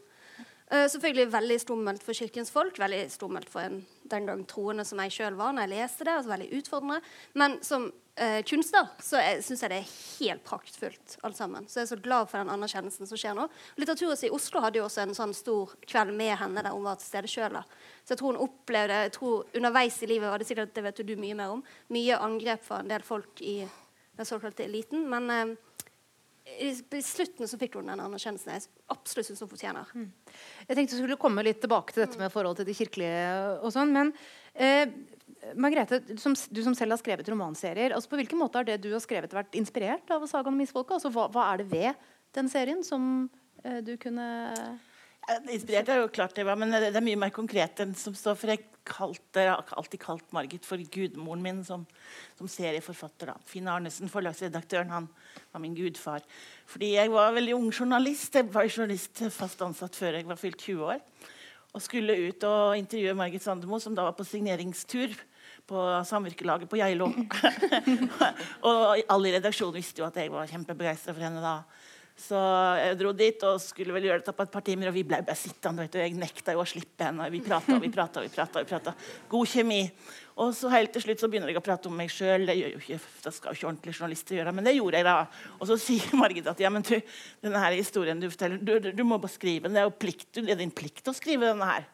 Uh, 0.71 0.87
selvfølgelig 0.91 1.33
veldig 1.33 1.57
stummelt 1.63 2.03
for 2.07 2.15
kirkens 2.15 2.51
folk, 2.55 2.79
veldig 2.79 3.05
stummelt 3.11 3.51
for 3.51 3.67
en 3.67 3.81
den 4.11 4.27
gang 4.27 4.45
troende 4.47 4.85
som 4.87 5.01
jeg 5.03 5.15
sjøl 5.15 5.35
var 5.39 5.55
når 5.55 5.67
jeg 5.67 5.73
leste 5.75 6.07
det. 6.07 6.15
altså 6.15 6.31
veldig 6.31 6.61
utfordrende. 6.61 7.01
Men 7.35 7.59
som 7.67 7.89
uh, 8.21 8.41
kunstner 8.49 8.89
så 9.03 9.21
syns 9.45 9.63
jeg 9.65 9.73
det 9.73 9.79
er 9.83 9.93
helt 10.19 10.45
praktfullt, 10.47 11.17
alt 11.27 11.39
sammen. 11.39 11.69
Så 11.69 11.81
jeg 11.81 11.87
er 11.87 11.93
så 11.93 12.01
glad 12.03 12.31
for 12.31 12.41
den 12.41 12.53
anerkjennelsen 12.55 13.09
som 13.09 13.21
skjer 13.21 13.37
nå. 13.39 13.47
Litteraturhuset 13.81 14.29
i 14.29 14.35
Oslo 14.35 14.63
hadde 14.65 14.81
jo 14.81 14.87
også 14.89 15.05
en 15.05 15.17
sånn 15.17 15.35
stor 15.37 15.77
kveld 15.87 16.15
med 16.17 16.35
henne 16.41 16.65
der 16.65 16.75
hun 16.75 16.87
var 16.87 17.01
til 17.01 17.11
stede 17.11 17.31
sjøl. 17.31 17.61
Så 18.05 18.15
jeg 18.15 18.23
tror 18.23 18.35
hun 18.35 18.45
opplevde 18.47 19.03
jeg 19.07 19.15
tror 19.17 19.47
Underveis 19.57 20.01
i 20.03 20.11
livet 20.11 20.31
var 20.31 20.43
det 20.43 20.49
sikkert, 20.49 20.75
det 20.77 20.85
vet 20.87 21.05
du 21.07 21.17
mye 21.21 21.39
mer 21.39 21.57
om, 21.57 21.65
mye 21.95 22.19
angrep 22.23 22.65
fra 22.67 22.83
en 22.83 22.91
del 22.91 23.05
folk 23.07 23.43
i 23.45 23.59
den 24.17 24.29
såkalte 24.29 24.65
eliten. 24.65 25.09
men 25.11 25.31
eh, 25.31 25.57
i 26.47 27.03
slutten 27.03 27.49
så 27.49 27.59
fikk 27.59 27.75
hun 27.77 27.89
den 27.91 28.01
anerkjennelsen 28.01 28.53
jeg 28.55 28.69
absolutt 28.93 29.29
syns 29.29 29.43
hun 29.43 29.51
fortjener. 29.51 29.89
Mm. 29.99 30.07
Jeg 30.69 30.79
tenkte 30.79 30.95
du 30.95 31.01
skulle 31.01 31.19
komme 31.21 31.43
litt 31.43 31.59
tilbake 31.65 31.93
til 31.93 32.05
dette 32.05 32.21
med 32.21 32.33
forhold 32.33 32.61
til 32.61 32.69
de 32.69 32.77
kirkelige. 32.79 33.25
og 33.67 33.73
sånn, 33.75 33.91
men 33.95 34.13
eh, 34.55 34.87
Margrethe, 35.55 36.01
som, 36.19 36.35
du 36.35 36.63
som, 36.65 36.75
selv 36.75 36.97
har 36.97 37.01
skrevet 37.01 37.29
romanserier, 37.31 37.95
altså 37.95 38.11
på 38.11 38.19
hvilken 38.21 38.41
måte 38.41 38.59
har 38.59 38.67
det 38.67 38.81
du 38.83 38.91
har 38.95 39.03
skrevet 39.05 39.35
vært 39.37 39.55
inspirert 39.59 40.11
av 40.11 40.25
sagaen 40.27 40.57
om 40.57 40.65
isfolket? 40.65 40.99
Altså, 40.99 41.13
hva, 41.15 41.29
hva, 41.33 41.51
er 41.53 41.63
det 41.63 41.71
ved 41.71 42.07
den 42.37 42.51
serien 42.53 42.83
som 42.87 43.29
eh, 43.63 43.81
du 43.85 43.95
kunne 44.01 44.27
Inspirert 45.51 45.89
er 45.91 45.99
jo 45.99 46.11
klart 46.15 46.37
det 46.39 46.45
var, 46.47 46.55
men 46.55 46.71
det 46.71 46.93
er 46.95 47.03
mye 47.03 47.19
mer 47.19 47.33
konkret 47.35 47.81
enn 47.83 47.97
som 47.99 48.15
står. 48.15 48.37
For 48.39 48.53
jeg 48.53 48.61
kalte, 48.87 49.43
jeg 49.43 49.51
har 49.51 49.73
alltid 49.75 49.99
kalt 49.99 50.29
Margit 50.31 50.69
for 50.69 50.79
gudmoren 50.79 51.43
min 51.43 51.65
som, 51.67 51.83
som 52.39 52.47
serieforfatter. 52.47 53.33
da. 53.33 53.35
Finn 53.51 53.67
Arnesen, 53.67 54.07
forlagsredaktøren, 54.13 54.93
han 54.95 55.09
var 55.51 55.65
min 55.65 55.75
gudfar. 55.75 56.23
Fordi 56.71 56.93
jeg 56.95 57.11
var 57.11 57.35
veldig 57.35 57.57
ung 57.59 57.73
journalist. 57.73 58.39
Jeg 58.39 58.47
var 58.55 58.71
journalist 58.71 59.25
fast 59.35 59.67
ansatt 59.67 59.99
før 59.99 60.21
jeg 60.21 60.29
var 60.31 60.39
fylt 60.39 60.63
20 60.63 60.93
år. 60.95 61.03
Og 61.75 61.83
skulle 61.83 62.21
ut 62.29 62.47
og 62.47 62.79
intervjue 62.79 63.19
Margit 63.19 63.43
Sandemo, 63.43 63.83
som 63.83 63.99
da 63.99 64.07
var 64.07 64.15
på 64.15 64.31
signeringstur 64.31 65.11
på 65.67 65.83
samvirkelaget 66.07 66.71
på 66.71 66.79
Geilo. 66.79 67.11
og 68.69 69.03
alle 69.03 69.31
i 69.31 69.35
redaksjonen 69.37 69.77
visste 69.77 70.03
jo 70.03 70.09
at 70.09 70.19
jeg 70.21 70.33
var 70.33 70.49
kjempebegeistra 70.51 71.15
for 71.15 71.27
henne 71.27 71.43
da. 71.43 71.59
Så 72.17 72.39
jeg 72.81 72.97
dro 72.97 73.11
dit 73.13 73.43
og 73.45 73.59
skulle 73.61 73.93
vel 73.93 74.07
gjøre 74.09 74.23
det 74.25 74.33
på 74.33 74.45
et 74.47 74.53
par 74.53 74.63
timer, 74.65 74.89
og 74.89 74.95
vi 74.97 75.03
ble 75.05 75.19
bare 75.21 75.37
sittende. 75.37 75.85
vet 75.85 75.93
du, 75.93 75.99
Jeg 76.01 76.15
nekta 76.17 76.55
jo 76.57 76.63
å 76.63 76.69
slippe 76.69 77.05
henne. 77.05 77.27
Vi 77.29 77.43
prata 77.45 77.75
og 77.77 77.83
vi 77.85 77.91
prata. 77.93 78.23
Vi 78.25 78.31
prata, 78.33 78.63
vi 78.63 78.71
prata. 78.71 78.95
God 79.29 79.51
kjemi. 79.51 79.83
Og 80.41 80.55
så 80.57 80.71
helt 80.73 80.95
til 80.97 81.05
slutt 81.05 81.21
så 81.21 81.29
begynner 81.29 81.53
jeg 81.53 81.61
å 81.61 81.65
prate 81.65 81.91
om 81.91 81.97
meg 81.97 82.09
sjøl. 82.13 82.49
Det, 82.49 82.57
det, 82.89 83.33
skal 83.37 83.53
jo 83.53 83.59
ikke 83.59 83.69
ordentlige 83.69 83.99
journalister 83.99 84.39
gjøre, 84.39 84.55
men 84.57 84.65
det 84.65 84.75
gjorde 84.79 85.03
jeg 85.03 85.09
da. 85.11 85.19
Og 85.59 85.69
så 85.69 85.77
sier 85.81 86.17
Margit 86.17 86.49
at 86.49 86.63
ja, 86.65 86.73
men 86.73 86.87
du, 86.89 86.95
denne 87.45 87.61
her 87.67 87.77
historien 87.77 88.23
du 88.23 88.31
forteller, 88.31 88.65
du, 88.65 88.79
du, 88.81 88.91
du 88.97 89.05
må 89.05 89.21
bare 89.21 89.37
skrive 89.37 89.69
den. 89.69 89.77
Det 89.77 89.85
er 89.85 89.91
jo 89.91 89.97
plikt, 90.07 90.31
det 90.41 90.57
er 90.57 90.63
din 90.63 90.73
plikt 90.73 91.13
å 91.13 91.17
skrive 91.17 91.53
denne 91.53 91.69
her. 91.69 91.85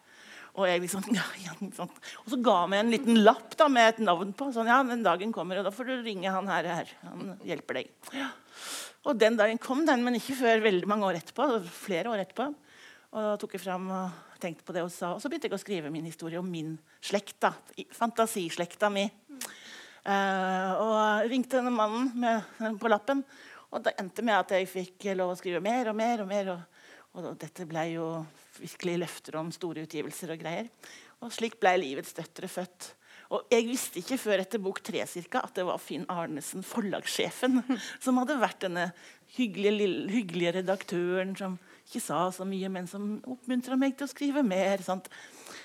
Og 0.52 0.68
jeg 0.68 0.82
liksom, 0.84 1.06
ja, 1.16 1.24
ja, 1.46 1.54
sånn. 1.76 1.92
Og 2.24 2.32
så 2.34 2.38
ga 2.44 2.56
han 2.62 2.72
meg 2.72 2.84
en 2.84 2.92
liten 2.92 3.22
lapp 3.22 3.56
da, 3.58 3.68
med 3.72 3.94
et 3.94 4.02
navn 4.04 4.34
på. 4.36 4.50
sånn, 4.54 4.68
ja, 4.68 4.80
den 4.88 5.04
dagen 5.04 5.32
kommer, 5.34 5.60
og 5.60 5.68
da 5.68 5.72
får 5.74 5.88
du 5.88 5.94
ringe 6.04 6.32
han 6.32 6.50
her. 6.50 6.68
her. 6.80 6.92
Han 7.08 7.36
hjelper 7.48 7.80
deg. 7.80 7.92
Ja. 8.16 8.28
Og 9.08 9.16
den 9.18 9.38
dagen 9.38 9.58
kom 9.62 9.86
den, 9.88 10.04
men 10.06 10.18
ikke 10.18 10.36
før 10.38 10.62
veldig 10.66 10.90
mange 10.90 11.08
år 11.08 11.22
etterpå. 11.22 11.48
flere 11.74 12.12
år 12.12 12.26
etterpå. 12.26 12.52
Og 13.12 13.24
da 13.24 13.32
tok 13.40 13.56
jeg 13.56 13.64
fram 13.64 13.88
og 13.92 14.36
tenkte 14.42 14.64
på 14.66 14.74
det 14.74 14.84
og 14.84 14.92
sa, 14.92 15.12
og 15.14 15.20
så 15.22 15.28
begynte 15.30 15.46
jeg 15.46 15.54
å 15.54 15.60
skrive 15.60 15.90
min 15.92 16.06
historie 16.08 16.40
om 16.40 16.48
min 16.48 16.74
slekt. 17.04 17.38
da, 17.42 17.52
Fantasislekta 17.94 18.90
mi. 18.92 19.04
Uh, 20.02 20.70
og 20.82 21.30
ringte 21.30 21.60
denne 21.60 21.70
mannen 21.74 22.08
med, 22.18 22.78
på 22.80 22.90
lappen. 22.90 23.22
Og 23.72 23.84
det 23.84 23.94
endte 24.00 24.24
med 24.26 24.36
at 24.36 24.54
jeg 24.56 24.70
fikk 24.70 25.12
lov 25.16 25.32
å 25.32 25.38
skrive 25.38 25.62
mer 25.64 25.92
og 25.92 25.98
mer. 25.98 26.24
Og 26.24 26.30
mer, 26.30 26.54
og, 26.54 26.88
og 27.16 27.28
dette 27.40 27.68
ble 27.68 27.86
jo 27.94 28.08
virkelig 28.62 28.98
løfter 29.02 29.38
om 29.40 29.52
store 29.54 29.86
utgivelser 29.86 30.34
og 30.34 30.42
greier. 30.42 30.68
Og 31.22 31.32
slik 31.34 31.58
ble 31.62 31.76
livets 31.82 32.14
døtre 32.16 32.50
født. 32.50 32.92
Og 33.32 33.48
jeg 33.52 33.64
visste 33.64 34.00
ikke 34.02 34.18
før 34.20 34.42
etter 34.42 34.60
bok 34.60 34.82
tre 34.84 35.04
cirka, 35.08 35.40
at 35.40 35.56
det 35.56 35.64
var 35.64 35.80
Finn 35.80 36.04
Arnesen, 36.12 36.64
forlagssjefen, 36.66 37.62
som 38.04 38.18
hadde 38.20 38.40
vært 38.42 38.64
denne 38.66 38.90
hyggelige, 39.38 39.76
lille, 39.78 40.10
hyggelige 40.12 40.56
redaktøren 40.58 41.32
som 41.38 41.56
ikke 41.86 42.02
sa 42.04 42.26
så 42.34 42.44
mye, 42.48 42.68
men 42.72 42.88
som 42.90 43.16
oppmuntra 43.28 43.78
meg 43.80 43.96
til 43.96 44.06
å 44.06 44.12
skrive 44.12 44.44
mer. 44.46 44.84
Sant? 44.84 45.08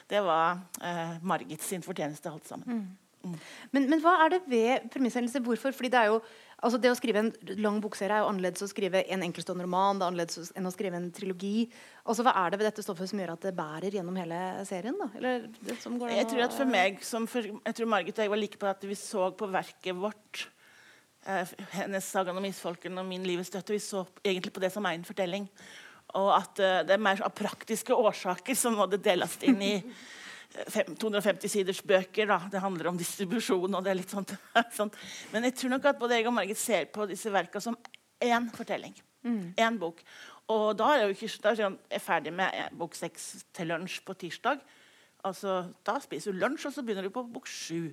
Det 0.07 0.21
var 0.23 0.63
eh, 0.79 1.19
Margit 1.27 1.65
sin 1.65 1.83
fortjeneste, 1.85 2.31
alt 2.31 2.47
sammen. 2.47 2.79
Mm. 2.87 2.87
Mm. 3.27 3.37
Men, 3.73 3.89
men, 3.91 4.01
hva 4.03 4.13
er 4.23 4.35
det 4.35 4.41
ved 4.47 4.87
premisshendelse? 4.93 5.41
Hvorfor? 5.43 5.75
Fordi 5.75 5.91
det 5.91 5.99
er 5.99 6.11
jo 6.13 6.21
Altså 6.57 6.79
det 6.81 6.89
å 6.89 6.97
skrive 6.97 7.21
en 7.21 7.29
lang 7.61 7.75
bokserie 7.83 8.15
er 8.15 8.23
jo 8.23 8.29
annerledes 8.31 8.63
å 8.65 8.69
skrive 8.71 9.03
en 9.13 9.23
enkeltstående 9.27 9.67
roman. 9.67 9.99
det 9.99 10.05
er 10.05 10.11
annerledes 10.11 10.51
enn 10.57 10.65
å 10.65 10.73
skrive 10.73 10.97
en 10.97 11.11
trilogi. 11.13 11.67
Altså 12.01 12.25
Hva 12.25 12.33
er 12.41 12.49
det 12.49 12.59
ved 12.59 12.67
dette 12.71 12.85
stoffet 12.85 13.11
som 13.11 13.21
gjør 13.21 13.35
at 13.35 13.45
det 13.45 13.53
bærer 13.57 13.93
gjennom 13.93 14.17
hele 14.17 14.39
serien? 14.65 14.97
da? 14.97 15.09
Eller, 15.19 15.45
jeg 15.69 16.29
tror 16.31 16.43
at 16.47 16.57
for 16.57 16.71
meg, 16.71 16.97
som 17.05 17.29
for, 17.29 17.45
jeg 17.45 17.77
tror 17.77 17.91
Margit 17.93 18.17
og 18.17 18.25
jeg 18.25 18.33
var 18.33 18.41
like 18.41 18.61
på 18.61 18.71
at 18.71 18.87
vi 18.89 18.97
så 18.97 19.29
på 19.37 19.51
verket 19.53 20.01
vårt 20.01 20.47
eh, 21.29 21.55
hennes 21.77 22.09
'Sagaen 22.09 22.41
om 22.41 22.49
isfolken' 22.49 22.97
og 22.97 23.05
'Min 23.05 23.27
livets 23.29 23.53
støtte'. 23.53 23.77
Vi 23.77 23.79
så 23.79 24.07
egentlig 24.25 24.53
på 24.53 24.63
det 24.63 24.73
som 24.73 24.85
en 24.85 25.05
fortelling. 25.05 25.45
Og 26.17 26.31
at 26.41 26.59
eh, 26.59 26.83
det 26.89 26.97
er 26.97 27.05
mer 27.05 27.21
av 27.21 27.37
praktiske 27.37 27.93
årsaker 27.93 28.57
som 28.57 28.81
måtte 28.81 28.97
deles 28.97 29.37
inn 29.45 29.61
i 29.61 29.75
250 30.65 31.51
siders 31.51 31.81
bøker. 31.85 32.29
Da. 32.29 32.39
Det 32.51 32.61
handler 32.63 32.91
om 32.91 32.97
distribusjon. 32.97 33.75
og 33.75 33.83
det 33.83 33.91
er 33.91 33.99
litt 33.99 34.13
sånt, 34.13 34.33
sånt. 34.79 34.97
Men 35.33 35.47
jeg 35.47 35.57
tror 35.59 35.75
nok 35.75 35.85
at 35.91 35.99
både 35.99 36.17
jeg 36.17 36.27
og 36.29 36.35
Margit 36.37 36.61
ser 36.61 36.89
på 36.93 37.05
disse 37.09 37.31
verka 37.33 37.61
som 37.63 37.77
én 38.23 38.49
fortelling. 38.55 38.95
Mm. 39.27 39.53
Én 39.57 39.77
bok. 39.79 40.01
Og 40.53 40.71
da 40.79 40.93
er 40.93 41.03
jeg, 41.03 41.17
ikke, 41.17 41.31
da 41.43 41.51
er 41.53 41.77
jeg 41.91 42.01
ferdig 42.01 42.33
med 42.33 42.75
bok 42.79 42.95
seks 42.95 43.45
til 43.55 43.71
lunsj 43.73 43.99
på 44.07 44.15
tirsdag. 44.15 44.61
Altså, 45.27 45.59
da 45.85 45.97
spiser 45.99 46.31
du 46.31 46.39
lunsj, 46.39 46.69
og 46.69 46.75
så 46.75 46.83
begynner 46.85 47.03
du 47.03 47.11
på 47.11 47.25
bok 47.27 47.49
sju. 47.49 47.89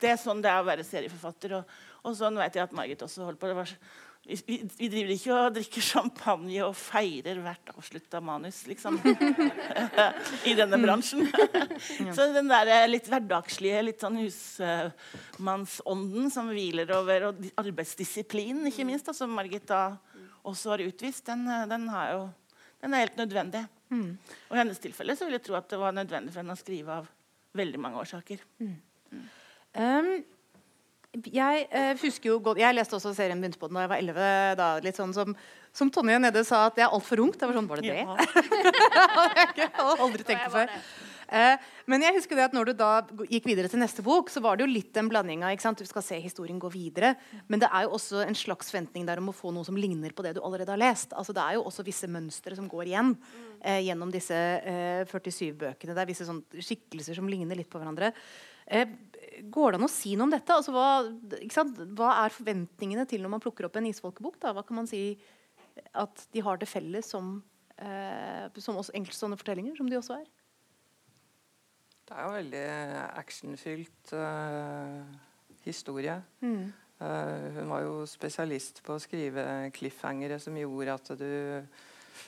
Det 0.00 0.10
er 0.10 0.18
sånn 0.20 0.42
det 0.42 0.50
er 0.50 0.60
å 0.60 0.66
være 0.66 0.84
serieforfatter. 0.84 1.56
Og, 1.60 1.74
og 2.04 2.16
sånn 2.18 2.38
vet 2.40 2.58
jeg 2.58 2.66
at 2.66 2.76
Margit 2.76 3.04
også 3.06 3.24
holder 3.24 3.40
på. 3.40 3.50
Det 3.50 3.58
var 3.62 3.74
vi, 4.22 4.68
vi, 4.76 4.88
driver 4.92 5.10
ikke 5.14 5.32
og 5.34 5.54
drikker 5.56 5.82
champagne 5.82 6.60
og 6.62 6.76
feirer 6.76 7.38
hvert 7.42 7.70
avslutta 7.72 8.20
manus, 8.22 8.66
liksom. 8.68 8.98
I 10.50 10.54
denne 10.58 10.76
mm. 10.76 10.82
bransjen. 10.84 11.28
Så 12.14 12.32
den 12.34 12.48
der 12.50 12.66
eh, 12.70 12.88
litt 12.90 13.08
hverdagslige, 13.10 13.82
litt 13.88 14.00
sånn 14.04 14.18
husmannsånden 14.20 16.30
som 16.32 16.48
hviler 16.52 16.88
over, 16.98 17.18
og 17.30 17.34
arbeidsdisiplinen, 17.60 18.66
ikke 18.70 18.88
minst, 18.88 19.06
da, 19.08 19.12
som 19.16 19.40
da 19.66 19.82
også 20.46 20.66
har 20.74 20.80
utvist, 20.84 21.24
den, 21.30 21.40
eh, 21.48 21.68
den, 21.70 21.84
jo, 22.12 22.20
den 22.84 22.94
er 22.94 23.04
helt 23.06 23.20
nødvendig. 23.20 23.62
Mm. 23.90 24.10
Og 24.46 24.52
I 24.54 24.60
hennes 24.62 24.82
tilfelle 24.82 25.12
så 25.18 25.24
vil 25.26 25.36
jeg 25.40 25.46
tro 25.48 25.54
at 25.58 25.70
det 25.72 25.80
var 25.80 25.92
nødvendig 25.96 26.30
for 26.34 26.40
henne 26.44 26.54
å 26.54 26.60
skrive 26.60 26.90
av 27.00 27.04
veldig 27.58 27.80
mange 27.82 28.00
årsaker. 28.04 28.38
Mm. 28.60 28.76
Um, 29.74 30.12
jeg 31.10 31.66
eh, 31.74 31.92
husker 31.98 32.30
jo 32.30 32.38
godt 32.44 32.60
Jeg 32.62 32.76
leste 32.76 32.94
også 32.94 33.10
serien 33.16 33.40
begynte 33.42 33.58
på 33.58 33.66
den 33.66 33.80
da 33.80 33.84
jeg 33.84 33.90
var 33.90 34.02
11. 34.04 34.56
Da, 34.60 34.70
litt 34.84 34.98
sånn 34.98 35.14
som, 35.16 35.34
som 35.74 35.90
Tonje 35.90 36.20
nede 36.22 36.44
sa, 36.46 36.68
at 36.70 36.78
jeg 36.78 36.86
er 36.86 36.94
altfor 36.94 37.24
ungt. 37.24 37.38
Det 37.40 37.48
var 37.50 37.58
sånn, 37.58 37.70
var 37.70 37.82
det 37.82 37.94
det? 37.94 38.04
Jeg 39.60 39.70
aldri 39.76 40.26
tenkt 40.26 40.46
det 40.46 40.52
før. 40.54 40.76
Eh, 41.30 41.66
men 41.86 42.02
jeg 42.02 42.16
husker 42.16 42.34
det 42.34 42.48
at 42.48 42.54
når 42.56 42.70
du 42.70 42.72
da 42.80 42.88
gikk 43.30 43.44
videre 43.46 43.70
til 43.70 43.78
neste 43.78 44.02
bok, 44.02 44.32
så 44.32 44.42
var 44.42 44.58
det 44.58 44.64
jo 44.64 44.72
litt 44.72 44.96
en 44.98 45.06
blanding 45.10 45.44
av 45.46 45.76
Du 45.78 45.84
skal 45.86 46.02
se 46.02 46.18
historien 46.18 46.58
gå 46.58 46.66
videre, 46.74 47.14
men 47.46 47.62
det 47.62 47.68
er 47.70 47.86
jo 47.86 47.94
også 47.94 48.24
en 48.24 48.34
slags 48.34 48.72
forventning 48.72 49.06
der 49.06 49.22
om 49.22 49.30
å 49.30 49.36
få 49.36 49.52
noe 49.54 49.66
som 49.66 49.78
ligner 49.78 50.10
på 50.10 50.26
det 50.26 50.34
du 50.34 50.42
allerede 50.42 50.74
har 50.74 50.82
lest. 50.82 51.14
Altså 51.14 51.32
Det 51.32 51.42
er 51.42 51.54
jo 51.54 51.64
også 51.70 51.86
visse 51.86 52.10
mønstre 52.10 52.58
som 52.58 52.66
går 52.70 52.90
igjen 52.90 53.14
eh, 53.62 53.78
gjennom 53.86 54.10
disse 54.10 54.34
47 55.06 55.54
bøkene. 55.54 55.94
Det 55.94 56.02
er 56.02 56.10
visse 56.10 56.26
sånn 56.26 56.42
skikkelser 56.58 57.14
som 57.14 57.30
ligner 57.30 57.58
litt 57.58 57.70
på 57.70 57.78
hverandre. 57.78 58.10
Går 59.42 59.72
det 59.72 59.80
an 59.80 59.86
å 59.86 59.92
si 59.92 60.14
noe 60.16 60.28
om 60.28 60.32
dette? 60.34 60.56
Altså, 60.56 60.74
hva, 60.74 61.04
hva, 61.96 62.10
er 62.24 62.34
forventningene 62.34 63.06
til 63.08 63.24
når 63.24 63.34
man 63.36 63.44
plukker 63.44 63.68
opp 63.68 63.78
en 63.80 63.88
isfolkebok? 63.88 64.40
Da? 64.42 64.52
Hva 64.56 64.64
kan 64.66 64.80
man 64.82 64.90
si 64.90 65.14
at 65.96 66.26
de 66.34 66.42
har 66.44 66.60
til 66.60 66.68
felles 66.68 67.08
som, 67.14 67.38
eh, 67.78 68.60
som 68.60 68.78
enkeltstående 68.80 69.38
fortellinger, 69.40 69.78
som 69.78 69.88
de 69.90 69.98
også 70.00 70.18
er? 70.18 70.28
Det 72.10 72.18
er 72.18 72.26
jo 72.26 72.34
veldig 72.34 72.64
actionfylt 73.20 74.12
uh, 74.18 75.04
historie. 75.62 76.16
Mm. 76.42 76.72
Uh, 76.98 77.44
hun 77.54 77.70
var 77.70 77.84
jo 77.84 77.92
spesialist 78.10 78.82
på 78.82 78.96
å 78.96 79.02
skrive 79.02 79.44
cliffhangere 79.76 80.40
som 80.42 80.58
gjorde 80.58 80.96
at 80.98 81.12
du, 81.20 81.30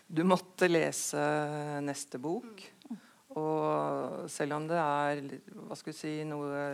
du 0.07 0.23
måtte 0.23 0.71
lese 0.71 1.25
neste 1.83 2.23
bok. 2.23 2.63
Og 3.39 4.29
selv 4.31 4.59
om 4.59 4.67
det 4.69 4.79
er 4.79 5.23
hva 5.55 5.77
skal 5.79 5.93
vi 5.93 5.99
si, 5.99 6.15
noe 6.29 6.65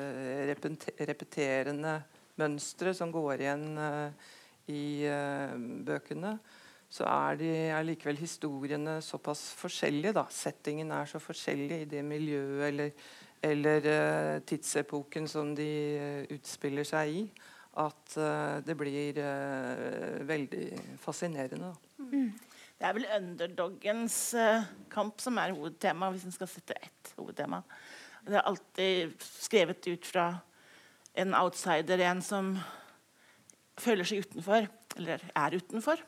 repeterende 1.06 1.98
mønstre 2.38 2.94
som 2.96 3.12
går 3.14 3.44
igjen 3.44 3.66
uh, 3.78 4.30
i 4.70 5.04
uh, 5.08 5.54
bøkene, 5.86 6.36
så 6.88 7.04
er, 7.10 7.38
de, 7.40 7.50
er 7.68 7.84
likevel 7.84 8.18
historiene 8.20 8.98
såpass 9.04 9.50
forskjellige. 9.58 10.14
Da. 10.16 10.24
Settingen 10.32 10.92
er 10.94 11.08
så 11.10 11.20
forskjellig 11.20 11.82
i 11.84 11.88
det 11.90 12.04
miljøet 12.06 12.64
eller, 12.70 13.08
eller 13.44 13.88
uh, 13.92 14.34
tidsepoken 14.48 15.28
som 15.30 15.52
de 15.58 15.70
utspiller 16.38 16.88
seg 16.88 17.22
i, 17.22 17.22
at 17.78 18.14
det 18.66 18.74
blir 18.74 19.20
veldig 20.26 20.62
fascinerende. 20.98 21.68
Mm. 22.00 22.32
Det 22.78 22.86
er 22.86 22.94
vel 22.94 23.08
underdoggens 23.10 24.18
kamp 24.92 25.18
som 25.20 25.38
er 25.42 25.54
hovedtema, 25.56 26.12
hvis 26.14 26.28
en 26.28 26.34
skal 26.34 26.50
sette 26.50 26.76
ett 26.78 27.10
hovedtema. 27.18 27.62
Det 28.22 28.36
er 28.38 28.46
alltid 28.46 29.16
skrevet 29.24 29.88
ut 29.88 30.06
fra 30.06 30.28
en 31.18 31.34
outsider, 31.34 31.98
en 32.06 32.22
som 32.22 32.52
føler 33.78 34.06
seg 34.06 34.26
utenfor, 34.26 34.68
eller 34.98 35.22
er 35.34 35.56
utenfor. 35.58 36.02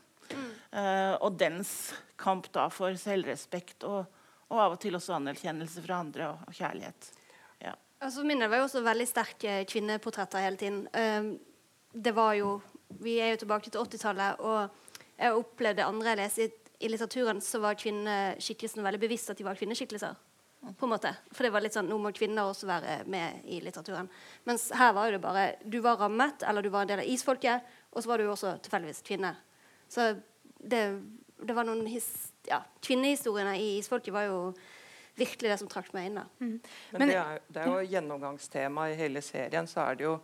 Uh, 0.70 1.16
og 1.18 1.34
dens 1.40 1.90
kamp 2.20 2.46
da 2.54 2.68
for 2.70 2.94
selvrespekt 2.98 3.82
og, 3.88 4.04
og, 4.50 4.58
av 4.58 4.76
og 4.76 4.80
til 4.82 4.94
også 4.94 5.16
anerkjennelse 5.16 5.82
fra 5.82 5.98
andre 6.04 6.28
og, 6.30 6.44
og 6.46 6.54
kjærlighet. 6.54 7.08
Ja. 7.64 7.74
Altså, 7.98 8.22
minner 8.26 8.50
var 8.50 8.62
jo 8.62 8.68
også 8.68 8.84
veldig 8.86 9.08
sterke 9.10 9.56
kvinneportretter 9.70 10.44
hele 10.44 10.60
tiden. 10.60 10.84
Uh, 10.94 11.34
det 11.90 12.14
var 12.14 12.36
jo 12.38 12.60
Vi 13.00 13.20
er 13.22 13.28
jo 13.30 13.36
tilbake 13.38 13.70
til 13.70 13.78
80-tallet, 13.78 14.40
og 14.42 14.68
jeg 15.14 15.36
opplevde 15.36 15.84
andre 15.86 16.10
jeg 16.10 16.18
leste 16.18 16.46
i, 16.80 16.88
litteraturen, 16.88 17.40
så 17.44 17.60
var 17.60 17.78
kvinneskikkelsene 17.78 18.84
veldig 18.84 19.02
bevisst 19.02 19.30
at 19.32 19.38
de 19.38 19.46
var 19.46 19.58
kvinneskikkelser. 19.58 20.16
på 20.60 20.84
en 20.84 20.90
måte. 20.92 21.14
For 21.32 21.44
det 21.44 21.52
var 21.54 21.62
litt 21.64 21.72
sånn, 21.72 21.86
Nå 21.88 21.96
må 21.96 22.10
kvinner 22.12 22.44
også 22.44 22.66
være 22.68 22.98
med 23.08 23.46
i 23.48 23.62
litteraturen. 23.64 24.10
Mens 24.44 24.70
her 24.76 24.92
var 24.92 25.08
jo 25.08 25.12
det 25.16 25.22
bare 25.22 25.44
Du 25.64 25.80
var 25.80 25.96
rammet, 25.96 26.42
eller 26.42 26.62
du 26.62 26.68
var 26.68 26.82
en 26.82 26.88
del 26.88 27.00
av 27.00 27.08
isfolket, 27.08 27.62
og 27.92 28.02
så 28.02 28.08
var 28.08 28.18
du 28.18 28.28
også 28.28 28.58
tilfeldigvis 28.60 29.00
kvinne. 29.02 29.34
Så 29.88 30.20
det, 30.60 30.82
det 31.40 31.56
var 31.56 31.64
noen 31.64 31.86
his, 31.88 32.32
ja, 32.48 32.60
Kvinnehistoriene 32.84 33.56
i 33.56 33.78
Isfolket 33.78 34.12
var 34.12 34.28
jo 34.28 34.38
virkelig 35.18 35.50
det 35.50 35.58
som 35.60 35.70
trakk 35.70 35.90
meg 35.96 36.08
inn. 36.08 36.20
da. 36.20 36.26
Mm. 36.40 36.52
Men, 36.92 36.98
Men 36.98 37.08
det, 37.08 37.16
er, 37.20 37.42
det, 37.48 37.62
er, 37.62 37.70
jo 37.70 37.92
gjennomgangstema 37.94 38.86
i 38.90 38.96
hele 38.98 39.22
serien. 39.24 39.68
Så 39.70 39.82
er 39.84 39.98
det 39.98 40.06
jo 40.06 40.16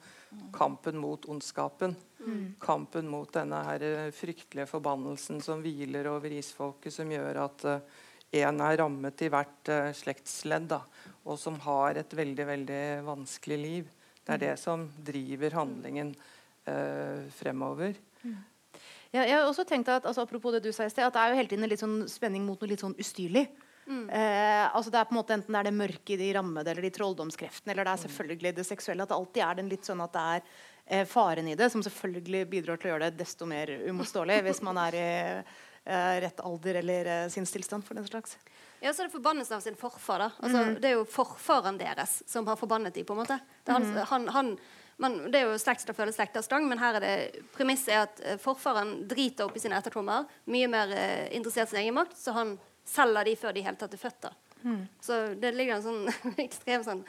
kampen 0.57 0.99
mot 1.01 1.29
ondskapen. 1.31 1.97
Mm. 2.21 2.55
Kampen 2.63 3.09
mot 3.11 3.31
denne 3.33 3.63
her 3.69 3.85
eh, 3.87 4.09
fryktelige 4.15 4.69
forbannelsen 4.71 5.43
som 5.45 5.63
hviler 5.65 6.09
over 6.11 6.33
isfolket, 6.35 6.95
som 6.95 7.11
gjør 7.13 7.43
at 7.45 7.67
uh, 7.69 8.01
en 8.41 8.65
er 8.67 8.81
rammet 8.81 9.23
i 9.23 9.31
hvert 9.33 9.71
uh, 9.73 9.93
slektsledd, 9.95 10.67
da, 10.73 10.81
og 11.27 11.39
som 11.41 11.59
har 11.67 12.01
et 12.01 12.17
veldig, 12.19 12.47
veldig 12.49 12.83
vanskelig 13.07 13.61
liv. 13.61 13.95
Det 14.27 14.35
er 14.35 14.43
det 14.43 14.57
som 14.59 14.89
driver 15.07 15.55
handlingen 15.61 16.13
uh, 16.67 17.23
fremover. 17.39 17.95
Mm. 18.25 18.37
Ja, 19.15 19.23
jeg 19.23 19.37
har 19.39 19.47
også 19.47 19.65
tenkt 19.65 19.89
at, 19.89 20.05
altså, 20.05 20.25
Apropos 20.27 20.53
det 20.53 20.65
du 20.65 20.73
sa 20.75 20.85
i 20.85 20.91
sted, 20.91 21.07
at 21.07 21.15
det 21.15 21.23
er 21.23 21.31
jo 21.31 21.39
hele 21.39 21.49
tiden 21.49 21.65
en 21.65 21.71
litt 21.71 21.83
sånn 21.83 22.01
spenning 22.11 22.45
mot 22.45 22.61
noe 22.61 22.73
litt 22.73 22.83
sånn 22.83 22.97
ustyrlig. 23.01 23.47
Mm. 23.87 24.09
Eh, 24.11 24.75
altså 24.75 24.91
det 24.91 24.99
er 24.99 25.07
på 25.07 25.15
en 25.15 25.21
måte 25.21 25.35
Enten 25.37 25.55
det 25.55 25.61
er 25.61 25.69
det 25.69 25.77
mørke 25.79 26.15
i 26.15 26.19
de 26.19 26.31
rammede 26.35 26.73
eller 26.73 26.87
de 26.87 26.93
trolldomskreftene, 26.97 27.73
eller 27.73 27.87
det 27.87 27.93
er 27.93 28.03
selvfølgelig 28.07 28.55
det 28.57 28.67
seksuelle. 28.67 29.07
At 29.07 29.13
det 29.13 29.19
alltid 29.19 29.45
er 29.47 29.61
den 29.61 29.71
litt 29.71 29.89
sånn 29.89 30.03
at 30.05 30.17
det 30.17 30.25
er 30.35 30.43
eh, 30.87 31.07
faren 31.11 31.49
i 31.53 31.57
det, 31.59 31.71
som 31.73 31.85
selvfølgelig 31.87 32.45
bidrar 32.51 32.81
til 32.83 32.91
å 32.91 32.95
gjøre 32.95 33.11
det 33.11 33.21
desto 33.23 33.49
mer 33.49 33.73
umotståelig 33.87 34.41
hvis 34.49 34.63
man 34.67 34.81
er 34.87 34.99
i 34.99 35.11
eh, 35.87 36.17
rett 36.27 36.43
alder 36.45 36.81
eller 36.83 37.13
eh, 37.13 37.29
sinnstilstand 37.33 37.87
for 37.87 37.99
den 37.99 38.09
slags. 38.09 38.39
Ja, 38.81 38.93
så 38.93 39.03
er 39.03 39.09
det 39.09 39.17
forbannelsen 39.17 39.57
av 39.57 39.63
sin 39.65 39.79
forfar. 39.79 40.27
da. 40.27 40.33
Altså, 40.41 40.65
mm. 40.65 40.75
Det 40.83 40.91
er 40.91 40.99
jo 40.99 41.07
forfaren 41.09 41.79
deres 41.81 42.19
som 42.29 42.47
har 42.51 42.59
forbannet 42.61 42.95
dem. 42.95 43.07
på 43.07 43.15
en 43.15 43.23
måte. 43.23 43.39
Han, 43.71 43.87
mm. 43.87 44.03
han, 44.11 44.29
han 44.35 44.51
man, 44.97 45.19
det 45.33 45.41
er 45.41 45.51
jo 45.51 45.59
slekt 45.61 45.85
skal 45.85 45.97
føle 45.97 46.15
slekters 46.15 46.47
stang, 46.49 46.65
men 46.69 46.81
her 46.81 46.97
er 46.97 47.05
det 47.05 47.43
premisset 47.57 47.93
er 47.93 48.07
at 48.07 48.23
uh, 48.25 48.37
forfaren 48.41 49.03
driter 49.09 49.45
opp 49.45 49.57
i 49.57 49.63
sine 49.63 49.77
etterkommere. 49.77 50.25
mye 50.53 50.71
mer 50.73 50.93
eh, 50.97 51.27
interessert 51.37 51.69
i 51.69 51.75
sin 51.75 51.83
egen 51.83 51.97
makt, 51.99 52.17
så 52.17 52.33
han 52.37 52.57
selger 52.87 53.29
de 53.29 53.39
før 53.39 53.57
de 53.57 53.65
helt 53.67 53.81
tatt 53.81 53.97
er 53.97 54.01
født. 54.01 54.29
Mm. 54.67 54.85
Så 55.03 55.19
det 55.39 55.55
ligger 55.55 55.79
en 55.79 55.87
sånn 55.87 56.37
ekstrem 56.47 56.85
sånn 56.87 57.03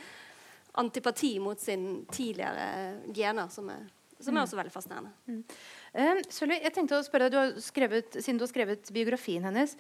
antipati 0.78 1.38
mot 1.41 1.60
sin 1.62 2.06
tidligere 2.13 3.13
gener, 3.15 3.49
som 3.54 3.69
er, 3.73 3.86
som 4.19 4.36
er 4.36 4.39
mm. 4.39 4.43
også 4.43 4.60
veldig 4.60 4.73
fascinerende. 4.73 5.13
Mm. 5.25 5.39
Um, 5.97 6.19
Sølvi, 6.34 6.60
jeg 6.62 6.75
tenkte 6.75 6.99
å 6.99 7.06
spørre 7.06 7.30
deg, 7.30 7.34
du 7.34 7.39
har 7.39 7.63
skrevet, 7.63 8.19
Siden 8.19 8.38
du 8.38 8.45
har 8.45 8.52
skrevet 8.52 8.91
biografien 8.93 9.45
hennes 9.47 9.73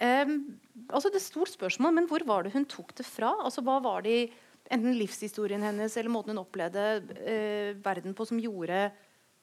um, 0.00 0.38
altså 0.86 1.10
Det 1.10 1.18
er 1.18 1.20
et 1.20 1.26
stort 1.26 1.52
spørsmål, 1.52 1.92
men 1.98 2.08
hvor 2.08 2.24
var 2.28 2.46
det 2.46 2.54
hun 2.54 2.64
tok 2.70 2.94
det 2.96 3.04
fra? 3.04 3.34
Altså, 3.44 3.64
hva 3.66 3.76
var 3.84 4.06
det 4.06 4.14
i 4.14 4.24
enten 4.72 4.96
livshistorien 4.96 5.64
hennes 5.64 5.96
eller 5.96 6.12
måten 6.12 6.32
hun 6.32 6.44
opplevde 6.44 6.86
uh, 7.02 7.76
verden 7.84 8.16
på, 8.16 8.28
som 8.28 8.40
gjorde 8.40 8.88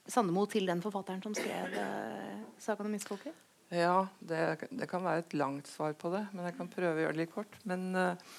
Sandemo 0.09 0.45
til 0.49 0.69
den 0.69 0.81
forfatteren 0.85 1.21
som 1.25 1.33
skrev 1.37 1.77
uh, 1.77 2.41
'Sagaen 2.61 2.89
om 2.89 2.97
misfolket'? 2.97 3.44
Ja, 3.73 4.05
det, 4.21 4.67
det, 4.69 4.85
kan 4.89 5.01
være 5.01 5.23
et 5.23 5.33
langt 5.33 5.67
svar 5.67 5.95
på 5.97 6.11
det, 6.13 6.21
men 6.35 6.45
jeg 6.45 6.53
kan 6.59 6.69
prøve 6.69 6.99
å 6.99 7.01
gjøre 7.01 7.15
det 7.15 7.21
litt 7.23 7.33
kort. 7.33 7.55
Men 7.65 7.85
uh, 7.97 8.33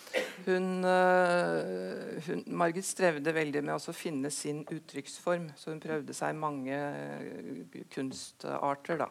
hun, 0.47 0.69
uh, 0.87 2.15
hun, 2.29 2.45
Margit 2.47 2.87
strevde 2.87 3.35
veldig 3.35 3.65
med 3.67 3.75
å 3.75 3.95
finne 3.97 4.31
sin 4.31 4.62
uttrykksform, 4.71 5.49
så 5.59 5.73
hun 5.73 5.83
prøvde 5.83 6.15
seg 6.15 6.39
mange 6.39 6.79
uh, 6.79 7.79
kunstarter. 7.91 9.03
da. 9.03 9.09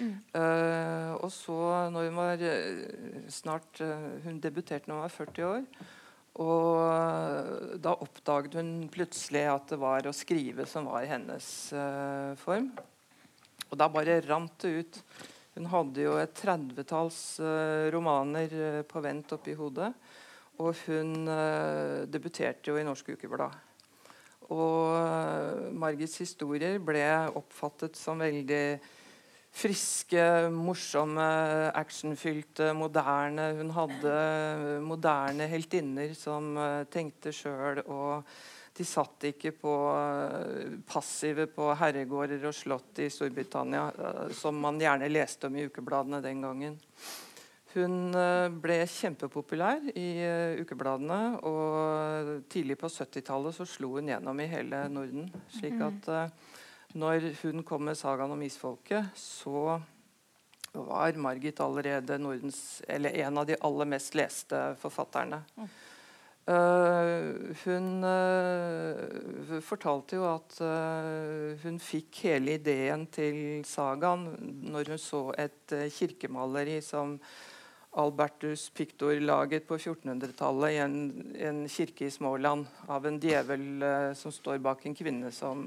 Mm. 0.00 0.14
Uh, 0.32 1.12
og 1.20 1.28
så, 1.34 1.58
når 1.92 2.08
hun 2.08 2.20
var 2.20 2.44
snart 3.28 3.80
Hun 4.24 4.38
debuterte 4.40 4.88
når 4.88 4.96
hun 4.96 5.04
var 5.04 5.16
40 5.18 5.48
år. 5.48 5.64
Og 6.40 6.76
eh, 6.86 7.72
da 7.82 7.90
oppdaget 8.00 8.54
hun 8.54 8.68
plutselig 8.88 9.42
at 9.50 9.72
det 9.72 9.80
var 9.82 10.06
å 10.06 10.12
skrive 10.14 10.64
som 10.70 10.86
var 10.88 11.02
hennes 11.10 11.48
form. 12.40 12.70
Og 13.66 13.74
da 13.76 13.90
bare 13.92 14.20
rant 14.24 14.54
det 14.62 14.70
ut. 14.78 15.00
Hun 15.60 15.66
hadde 15.68 16.06
jo 16.06 16.14
et 16.16 16.30
tredvetalls 16.32 17.36
uh, 17.44 17.92
romaner 17.92 18.48
uh, 18.56 18.78
på 18.88 19.02
vent 19.04 19.34
oppi 19.36 19.52
hodet. 19.58 19.90
Og 20.60 20.72
hun 20.86 21.24
debuterte 22.12 22.68
jo 22.68 22.74
i 22.76 22.84
Norsk 22.84 23.14
Ukeblad. 23.14 23.54
Og 24.52 25.72
Margits 25.72 26.18
historier 26.20 26.76
ble 26.84 27.00
oppfattet 27.38 27.96
som 27.96 28.20
veldig 28.20 28.76
friske, 29.56 30.26
morsomme, 30.52 31.30
actionfylte, 31.80 32.74
moderne. 32.76 33.46
Hun 33.56 33.72
hadde 33.72 34.12
moderne 34.84 35.48
heltinner 35.48 36.12
som 36.12 36.52
tenkte 36.92 37.32
sjøl. 37.32 37.80
Og 37.88 38.28
de 38.80 38.86
satt 38.88 39.28
ikke 39.28 39.52
på, 39.60 39.72
uh, 39.92 40.76
passive 40.88 41.46
på 41.52 41.68
herregårder 41.78 42.46
og 42.48 42.56
slott 42.56 43.02
i 43.04 43.10
Storbritannia, 43.12 43.86
uh, 43.92 44.28
som 44.36 44.56
man 44.58 44.80
gjerne 44.80 45.10
leste 45.12 45.50
om 45.50 45.58
i 45.58 45.66
ukebladene 45.68 46.22
den 46.24 46.40
gangen. 46.46 46.78
Hun 47.70 48.10
ble 48.58 48.80
kjempepopulær 48.90 49.92
i 49.94 50.08
ukebladene, 50.58 51.18
og 51.46 52.40
tidlig 52.50 52.74
på 52.80 52.90
70-tallet 52.90 53.54
så 53.54 53.66
slo 53.68 53.92
hun 53.94 54.10
gjennom 54.10 54.42
i 54.42 54.48
hele 54.50 54.80
Norden. 54.90 55.28
slik 55.54 55.76
mhm. 55.78 55.84
at 55.86 56.98
når 56.98 57.28
hun 57.44 57.62
kom 57.62 57.86
med 57.86 57.94
sagaen 57.94 58.34
om 58.34 58.42
isfolket, 58.42 59.14
så 59.14 59.78
var 60.72 61.12
Margit 61.12 61.60
allerede 61.60 62.18
Nordens, 62.18 62.82
en 62.88 63.38
av 63.38 63.46
de 63.46 63.56
aller 63.60 63.84
mest 63.84 64.14
leste 64.14 64.58
forfatterne. 64.80 65.42
Uh, 66.48 67.52
hun 67.66 68.00
uh, 68.02 69.58
fortalte 69.62 70.16
jo 70.16 70.24
at 70.24 70.56
uh, 70.64 71.52
hun 71.60 71.76
fikk 71.78 72.22
hele 72.30 72.56
ideen 72.56 73.04
til 73.12 73.60
sagaen 73.68 74.24
når 74.72 74.94
hun 74.94 75.02
så 75.02 75.20
et 75.36 75.74
kirkemaleri 75.92 76.78
som 76.82 77.18
Albertus 78.00 78.70
Pictor 78.72 79.20
laget 79.20 79.68
på 79.68 79.76
1400-tallet 79.76 80.72
i 80.72 80.80
en, 80.80 80.98
en, 81.36 81.62
kirke 81.68 82.06
i 82.08 82.14
Småland 82.14 82.66
av 82.88 83.06
en 83.06 83.20
djevel 83.20 83.84
som 84.16 84.32
står 84.32 84.62
bak 84.62 84.86
en 84.86 84.94
kvinne 84.94 85.32
som 85.34 85.64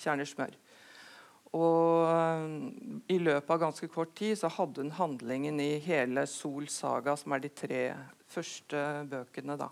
kjerner 0.00 0.24
smør. 0.28 0.56
Og 1.54 3.06
I 3.12 3.18
løpet 3.22 3.50
av 3.54 3.60
ganske 3.62 3.88
kort 3.92 4.14
tid 4.18 4.34
så 4.40 4.50
hadde 4.50 4.82
hun 4.82 4.94
handlingen 4.96 5.60
i 5.62 5.76
hele 5.84 6.26
Sol 6.30 6.66
saga, 6.72 7.14
som 7.16 7.36
er 7.36 7.44
de 7.44 7.52
tre 7.54 7.82
første 8.26 8.82
bøkene. 9.10 9.56
da. 9.60 9.70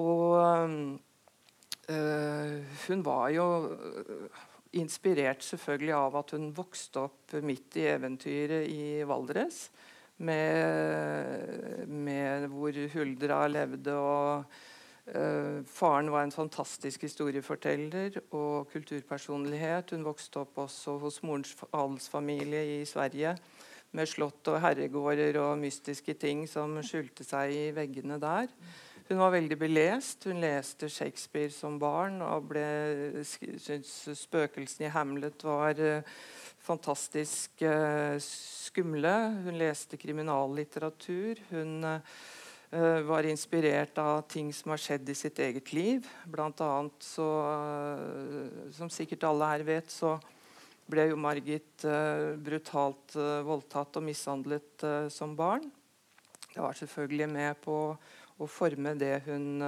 Og 0.00 0.38
hun 1.88 3.04
var 3.04 3.28
jo 3.32 3.46
inspirert 4.76 5.44
selvfølgelig 5.44 5.94
av 5.96 6.16
at 6.20 6.34
hun 6.36 6.50
vokste 6.56 7.06
opp 7.06 7.36
midt 7.44 7.78
i 7.80 7.86
eventyret 7.88 8.68
i 8.68 9.04
Valdres. 9.08 9.68
Med, 10.18 11.86
med 11.86 12.48
hvor 12.50 12.74
Huldra 12.92 13.44
levde, 13.46 13.94
og 13.94 14.44
faren 15.68 16.10
var 16.12 16.26
en 16.26 16.34
fantastisk 16.34 17.06
historieforteller 17.06 18.18
og 18.36 18.68
kulturpersonlighet. 18.72 19.94
Hun 19.94 20.04
vokste 20.04 20.42
opp 20.42 20.58
også 20.66 20.98
hos 21.00 21.22
morens 21.24 21.54
adelsfamilie 21.72 22.64
i 22.80 22.84
Sverige 22.88 23.36
med 23.96 24.08
slott 24.08 24.48
og 24.52 24.60
herregårder 24.60 25.38
og 25.40 25.58
mystiske 25.62 26.14
ting 26.20 26.44
som 26.50 26.76
skjulte 26.84 27.24
seg 27.24 27.54
i 27.54 27.64
veggene 27.76 28.20
der. 28.20 28.50
Hun 29.08 29.22
var 29.22 29.32
veldig 29.32 29.56
belest. 29.56 30.26
Hun 30.28 30.42
leste 30.42 30.90
Shakespeare 30.92 31.52
som 31.52 31.78
barn 31.80 32.20
og 32.20 32.50
ble 32.50 33.24
syntes 33.24 33.94
spøkelsene 34.20 34.90
i 34.90 34.92
Hamlet 34.92 35.44
var 35.48 35.80
uh, 35.80 36.18
fantastisk 36.60 37.64
uh, 37.64 38.20
skumle. 38.20 39.14
Hun 39.46 39.56
leste 39.56 39.96
kriminallitteratur. 39.96 41.40
Hun 41.48 41.88
var 42.70 43.24
inspirert 43.24 43.96
av 43.98 44.26
ting 44.28 44.50
som 44.52 44.74
har 44.74 44.80
skjedd 44.82 45.08
i 45.08 45.14
sitt 45.16 45.38
eget 45.40 45.72
liv. 45.72 46.08
Blant 46.28 46.60
annet 46.60 47.00
så, 47.00 47.28
uh, 47.48 48.68
som 48.76 48.90
sikkert 48.92 49.24
alle 49.24 49.48
her 49.54 49.64
vet, 49.64 49.88
så 49.88 50.18
ble 50.88 51.06
jo 51.08 51.16
Margit 51.20 51.86
uh, 51.88 52.36
brutalt 52.36 53.16
voldtatt 53.46 53.96
og 53.96 54.04
mishandlet 54.04 54.84
som 55.12 55.32
barn. 55.36 55.64
Det 56.52 56.60
var 56.60 56.76
selvfølgelig 56.76 57.28
med 57.32 57.60
på 57.64 57.78
å 58.38 58.46
forme 58.46 58.92
det 58.94 59.22
hun 59.24 59.62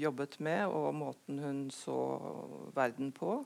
jobbet 0.00 0.38
med, 0.42 0.64
og 0.72 0.96
måten 0.96 1.38
hun 1.38 1.60
så 1.70 1.98
verden 2.74 3.12
på. 3.14 3.44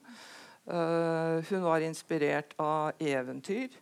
hun 0.64 1.62
var 1.66 1.84
inspirert 1.84 2.54
av 2.58 2.96
eventyr. 2.98 3.74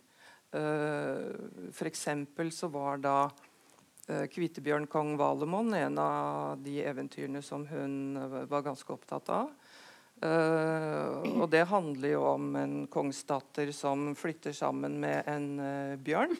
Uh, 0.51 1.69
F.eks. 1.71 2.07
så 2.51 2.67
var 2.67 2.99
da 2.99 3.15
Eh, 3.29 3.50
Kvitebjørn 4.31 4.87
kong 4.91 5.15
Valemon, 5.19 5.73
en 5.73 5.97
av 6.01 6.59
de 6.63 6.79
eventyrene 6.83 7.41
som 7.45 7.65
hun 7.69 8.17
eh, 8.17 8.35
var 8.51 8.65
ganske 8.65 8.93
opptatt 8.93 9.31
av. 9.33 9.51
Uh, 10.21 11.17
og 11.41 11.47
det 11.49 11.63
handler 11.65 12.11
jo 12.11 12.19
om 12.29 12.51
en 12.59 12.73
kongsdatter 12.93 13.71
som 13.73 14.11
flytter 14.13 14.53
sammen 14.53 14.99
med 15.01 15.25
en 15.31 15.47
bjørn. 16.05 16.35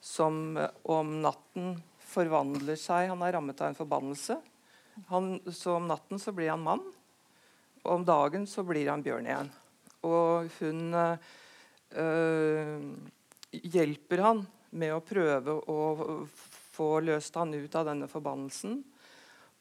Som 0.00 0.56
om 0.88 1.10
natten 1.20 1.74
forvandler 2.08 2.78
seg 2.80 3.10
Han 3.10 3.20
er 3.26 3.34
rammet 3.36 3.60
av 3.60 3.68
en 3.68 3.76
forbannelse. 3.76 4.38
Han, 5.10 5.34
så 5.52 5.74
om 5.76 5.90
natten 5.90 6.22
så 6.22 6.32
blir 6.32 6.48
han 6.54 6.64
mann, 6.64 6.80
og 7.84 7.92
om 7.98 8.06
dagen 8.08 8.48
så 8.48 8.64
blir 8.64 8.88
han 8.88 9.04
bjørn 9.04 9.28
igjen. 9.28 9.52
Og 10.08 10.48
hun 10.56 10.96
hjelper 13.52 14.24
han 14.24 14.42
med 14.70 14.94
å 14.94 15.04
prøve 15.04 15.56
å 15.68 15.78
få 16.80 17.00
løst 17.04 17.36
han 17.36 17.52
ut 17.54 17.76
av 17.76 17.92
denne 17.92 18.08
forbannelsen. 18.08 18.80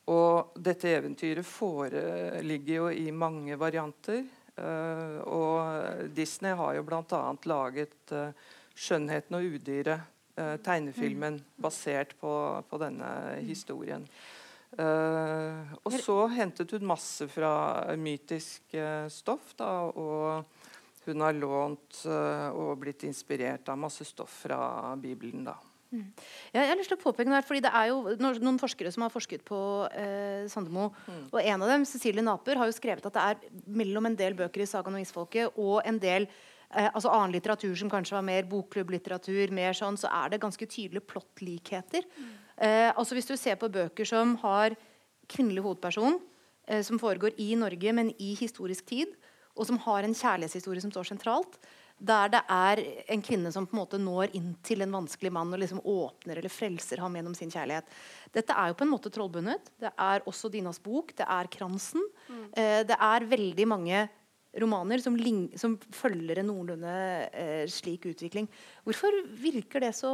Og 0.10 0.56
dette 0.58 0.90
eventyret 0.96 1.46
foreligger 1.46 2.80
jo 2.80 2.88
i 2.90 3.10
mange 3.14 3.58
varianter. 3.60 4.24
Uh, 4.60 5.20
og 5.30 6.10
Disney 6.16 6.56
har 6.58 6.76
jo 6.76 6.86
bl.a. 6.88 7.22
laget 7.48 8.16
uh, 8.16 8.32
'Skjønnheten 8.76 9.38
og 9.38 9.46
udyret', 9.54 10.10
uh, 10.40 10.58
tegnefilmen 10.64 11.38
mm. 11.40 11.46
basert 11.62 12.16
på, 12.20 12.34
på 12.70 12.82
denne 12.82 13.40
historien. 13.46 14.08
og 14.70 15.96
så 15.98 16.16
hentet 16.30 16.72
hun 16.76 16.84
masse 16.86 17.26
fra 17.28 17.96
mytisk 17.98 18.76
stoff. 19.10 19.56
Da, 19.58 19.90
og 19.90 20.46
hun 21.08 21.24
har 21.26 21.34
lånt 21.34 22.04
og 22.06 22.78
blitt 22.78 23.08
inspirert 23.10 23.72
av 23.74 23.82
masse 23.82 24.06
stoff 24.06 24.44
fra 24.46 24.94
Bibelen. 25.02 25.44
da. 25.50 25.58
Mm. 25.90 26.06
Ja, 26.54 26.62
jeg 26.62 26.70
har 26.70 26.78
lyst 26.78 26.92
til 26.92 27.00
å 27.00 27.02
påpeke 27.02 27.32
noe 27.32 27.42
fordi 27.42 27.64
Det 27.66 27.72
er 27.74 27.88
jo 27.90 28.14
noen 28.22 28.60
forskere 28.62 28.92
som 28.94 29.02
har 29.02 29.14
forsket 29.14 29.42
på 29.48 29.60
eh, 29.90 30.46
Sandemo. 30.52 30.92
Mm. 31.08 31.24
og 31.32 31.40
En 31.42 31.66
av 31.66 31.72
dem, 31.74 31.86
Cecilie 31.90 32.26
Naper, 32.26 32.60
har 32.62 32.70
jo 32.70 32.76
skrevet 32.78 33.08
at 33.10 33.16
det 33.16 33.24
er 33.26 33.58
mellom 33.66 34.06
en 34.06 34.18
del 34.20 34.38
bøker 34.38 34.62
i 34.62 34.70
Sagaen 34.70 35.00
og 35.00 35.02
Isfolket 35.02 35.58
og 35.58 35.82
en 35.82 35.98
del 36.02 36.28
eh, 36.28 36.92
altså 36.92 37.10
annen 37.10 37.34
litteratur 37.34 37.74
som 37.80 37.90
kanskje 37.90 38.20
var 38.20 38.28
mer 38.28 38.46
bokklubblitteratur, 38.52 39.56
mer 39.56 39.74
sånn, 39.78 39.98
så 39.98 40.12
er 40.14 40.36
det 40.36 40.44
ganske 40.44 40.70
tydelige 40.70 41.10
plottlikheter. 41.10 42.06
Mm. 42.20 42.30
Eh, 42.60 42.92
altså 42.94 43.18
Hvis 43.18 43.32
du 43.32 43.36
ser 43.40 43.58
på 43.58 43.72
bøker 43.74 44.06
som 44.06 44.38
har 44.44 44.78
kvinnelig 45.30 45.66
hovedperson, 45.66 46.20
eh, 46.68 46.84
som 46.86 47.02
foregår 47.02 47.34
i 47.42 47.56
Norge, 47.58 47.94
men 47.94 48.14
i 48.20 48.36
historisk 48.38 48.86
tid, 48.94 49.18
og 49.58 49.66
som 49.68 49.80
har 49.84 50.06
en 50.06 50.16
kjærlighetshistorie 50.16 50.82
som 50.86 50.94
står 50.94 51.10
sentralt, 51.10 51.58
der 52.00 52.32
det 52.32 52.42
er 52.56 52.82
en 53.12 53.24
kvinne 53.24 53.52
som 53.52 53.68
på 53.68 53.76
en 53.76 53.82
måte 53.82 54.00
når 54.00 54.36
inn 54.38 54.54
til 54.64 54.86
en 54.86 54.94
vanskelig 54.96 55.32
mann 55.36 55.52
og 55.54 55.60
liksom 55.60 55.82
åpner 55.84 56.40
eller 56.40 56.54
frelser 56.54 57.02
ham 57.04 57.18
gjennom 57.18 57.36
sin 57.36 57.52
kjærlighet. 57.52 57.90
Dette 58.36 58.56
er 58.56 58.72
jo 58.72 58.78
på 58.80 58.86
en 58.88 58.94
måte 58.94 59.12
trollbundet. 59.14 59.74
Det 59.80 59.92
er 59.92 60.24
også 60.30 60.52
Dinas 60.54 60.80
bok. 60.84 61.12
Det 61.18 61.28
er 61.28 61.52
Kransen. 61.52 62.06
Mm. 62.30 62.46
Eh, 62.54 62.80
det 62.88 62.96
er 62.96 63.28
veldig 63.34 63.68
mange 63.68 64.06
romaner 64.64 65.04
som, 65.04 65.18
som 65.60 65.76
følger 65.94 66.42
en 66.42 66.50
noenlunde 66.50 66.96
eh, 67.30 67.66
slik 67.70 68.08
utvikling. 68.10 68.48
Hvorfor 68.88 69.20
virker 69.38 69.84
det 69.84 69.94
så 70.00 70.14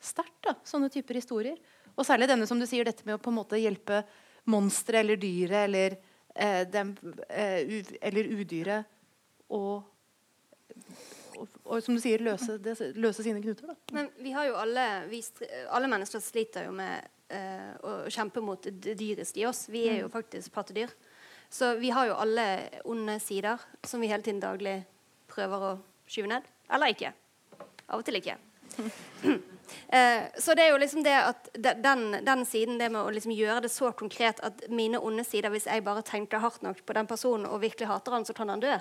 sterkt, 0.00 0.48
sånne 0.68 0.88
typer 0.92 1.18
historier? 1.18 1.58
Og 1.98 2.06
særlig 2.06 2.30
denne 2.30 2.46
som 2.48 2.60
du 2.60 2.66
sier, 2.68 2.86
dette 2.86 3.04
med 3.04 3.18
å 3.18 3.22
på 3.22 3.32
en 3.32 3.40
måte 3.40 3.60
hjelpe 3.60 4.04
monsteret 4.48 5.02
eller 5.02 5.20
dyret 5.20 5.66
eller, 5.66 5.98
eh, 6.34 6.62
dem, 6.70 6.94
eh, 7.28 7.82
eller 8.00 8.30
udyret 8.38 8.86
og 9.50 9.82
og, 11.68 11.82
som 11.84 11.96
du 11.96 12.00
sier, 12.00 12.22
løse, 12.24 12.56
det, 12.62 12.74
løse 12.96 13.24
sine 13.24 13.42
knuter. 13.44 13.68
Da. 13.68 13.76
Men 13.96 14.08
vi 14.22 14.32
har 14.32 14.48
jo 14.48 14.56
alle, 14.58 14.86
vi, 15.10 15.20
alle 15.68 15.90
mennesker 15.90 16.22
sliter 16.24 16.64
jo 16.68 16.72
med 16.76 17.04
uh, 17.34 17.74
å 17.84 17.92
kjempe 18.12 18.42
mot 18.44 18.64
det 18.64 18.96
dyreste 18.98 19.42
i 19.42 19.46
oss. 19.48 19.66
Vi 19.72 19.84
er 19.90 20.00
jo 20.02 20.08
mm. 20.08 20.14
faktisk 20.14 20.54
pattedyr. 20.54 20.94
Så 21.52 21.74
vi 21.80 21.92
har 21.94 22.08
jo 22.08 22.16
alle 22.20 22.46
onde 22.88 23.18
sider 23.24 23.60
som 23.84 24.00
vi 24.00 24.10
hele 24.10 24.24
tiden 24.24 24.40
daglig 24.40 24.80
prøver 25.28 25.70
å 25.70 25.76
skyve 26.08 26.32
ned. 26.32 26.48
Eller 26.72 26.92
ikke. 26.92 27.12
Av 27.88 28.00
og 28.00 28.04
til 28.08 28.20
ikke. 28.20 28.38
uh, 28.78 30.24
så 30.44 30.56
det 30.56 30.66
er 30.66 30.72
jo 30.72 30.80
liksom 30.80 31.04
det 31.04 31.16
at 31.20 31.48
den, 31.84 32.10
den 32.24 32.44
siden, 32.48 32.80
det 32.80 32.90
med 32.92 33.02
å 33.02 33.12
liksom 33.12 33.36
gjøre 33.36 33.66
det 33.66 33.72
så 33.72 33.92
konkret 33.96 34.40
at 34.44 34.68
mine 34.72 35.00
onde 35.00 35.24
sider 35.26 35.52
Hvis 35.52 35.68
jeg 35.68 35.84
bare 35.84 36.04
tenker 36.06 36.40
hardt 36.44 36.64
nok 36.64 36.84
på 36.86 36.96
den 36.96 37.08
personen 37.10 37.48
og 37.48 37.60
virkelig 37.64 37.88
hater 37.90 38.16
han, 38.16 38.28
så 38.28 38.36
kan 38.36 38.52
han 38.52 38.64
dø. 38.64 38.76